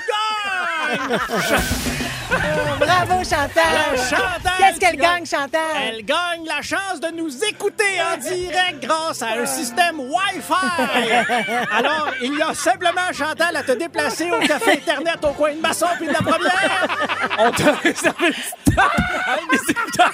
gagnes! 1.00 1.88
Bravo, 2.80 3.24
Chantal. 3.24 3.98
Chantal, 3.98 4.52
Qu'est-ce 4.58 4.80
qu'elle 4.80 4.98
gagne, 4.98 5.26
Chantal? 5.26 5.62
Elle 5.88 6.04
gagne 6.06 6.46
la 6.46 6.62
chance 6.62 7.00
de 7.02 7.10
nous 7.16 7.44
écouter 7.46 7.84
en 8.14 8.18
direct 8.22 8.82
grâce 8.82 9.22
à 9.22 9.30
un 9.42 9.46
système 9.46 10.00
Wi-Fi. 10.00 11.34
Alors, 11.72 12.12
il 12.22 12.38
y 12.38 12.42
a 12.42 12.54
simplement, 12.54 13.12
Chantal, 13.14 13.56
à 13.56 13.64
te 13.64 13.72
déplacer 13.72 14.30
au 14.32 14.40
café 14.46 14.74
Internet 14.74 15.18
au 15.24 15.32
coin 15.34 15.54
de 15.54 15.62
Masson 15.62 15.88
puis 15.98 16.08
de 16.08 16.14
la 16.14 16.20
première. 16.20 16.88
On 17.40 17.52
te 17.52 17.64
réserve 17.64 18.16
une 18.22 18.34
petite 18.34 18.76
table 18.76 18.90
avec 19.26 19.50
des 19.52 19.72
écouteurs. 19.72 20.12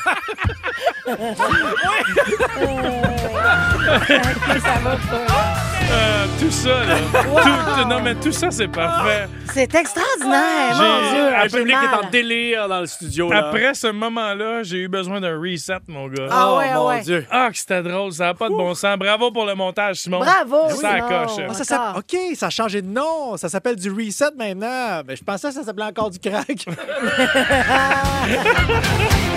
ça 4.62 4.80
va 4.84 4.96
pas. 4.96 5.83
Euh, 5.92 6.26
tout 6.40 6.52
ça, 6.52 6.84
là. 6.86 6.96
Tout- 7.14 7.90
non, 7.90 8.02
mais 8.02 8.16
tout 8.16 8.32
ça, 8.32 8.50
c'est 8.52 8.68
parfait. 8.68 9.28
C'est 9.54 9.74
extraordinaire, 9.76 10.76
mon 10.76 11.12
Dieu. 11.12 11.24
J'ai 11.44 11.58
public 11.58 11.76
mal. 11.76 11.86
est 11.86 12.06
en 12.06 12.10
délire 12.10 12.68
dans 12.68 12.80
le 12.80 12.86
studio. 12.86 13.30
Là. 13.30 13.48
Après 13.48 13.74
ce 13.74 13.88
moment-là, 13.88 14.64
j'ai 14.64 14.78
eu 14.78 14.88
besoin 14.88 15.22
d'un 15.22 15.38
reset, 15.38 15.80
mon 15.88 16.08
gars. 16.08 16.28
Ah 16.32 16.50
oh, 16.52 16.58
ouais, 16.58 16.74
mon 16.74 16.88
ouais. 16.88 17.02
Dieu. 17.02 17.26
Ah, 17.30 17.50
que 17.52 17.58
c'était 17.58 17.84
drôle, 17.84 18.12
ça 18.12 18.26
n'a 18.26 18.34
pas 18.34 18.50
de 18.50 18.56
bon 18.56 18.74
sens. 18.74 18.98
Bravo 18.98 19.32
pour 19.32 19.46
le 19.46 19.56
montage, 19.56 19.98
Simon. 19.98 20.20
Bravo, 20.20 20.70
Ça 20.70 21.00
coche. 21.02 21.44
Ah, 21.50 21.54
ça 21.54 21.94
OK, 21.98 22.18
ça 22.36 22.48
a 22.48 22.50
changé 22.50 22.82
de 22.82 22.88
nom. 22.88 23.38
Ça 23.38 23.50
s'appelle 23.50 23.76
du 23.76 23.92
reset 23.92 24.32
maintenant. 24.38 25.02
Mais 25.08 25.16
je 25.16 25.24
pensais 25.24 25.50
que 25.50 25.54
ça 25.54 25.64
s'appelait 25.64 25.86
encore 25.86 26.10
du 26.10 26.20
crack. 26.20 26.66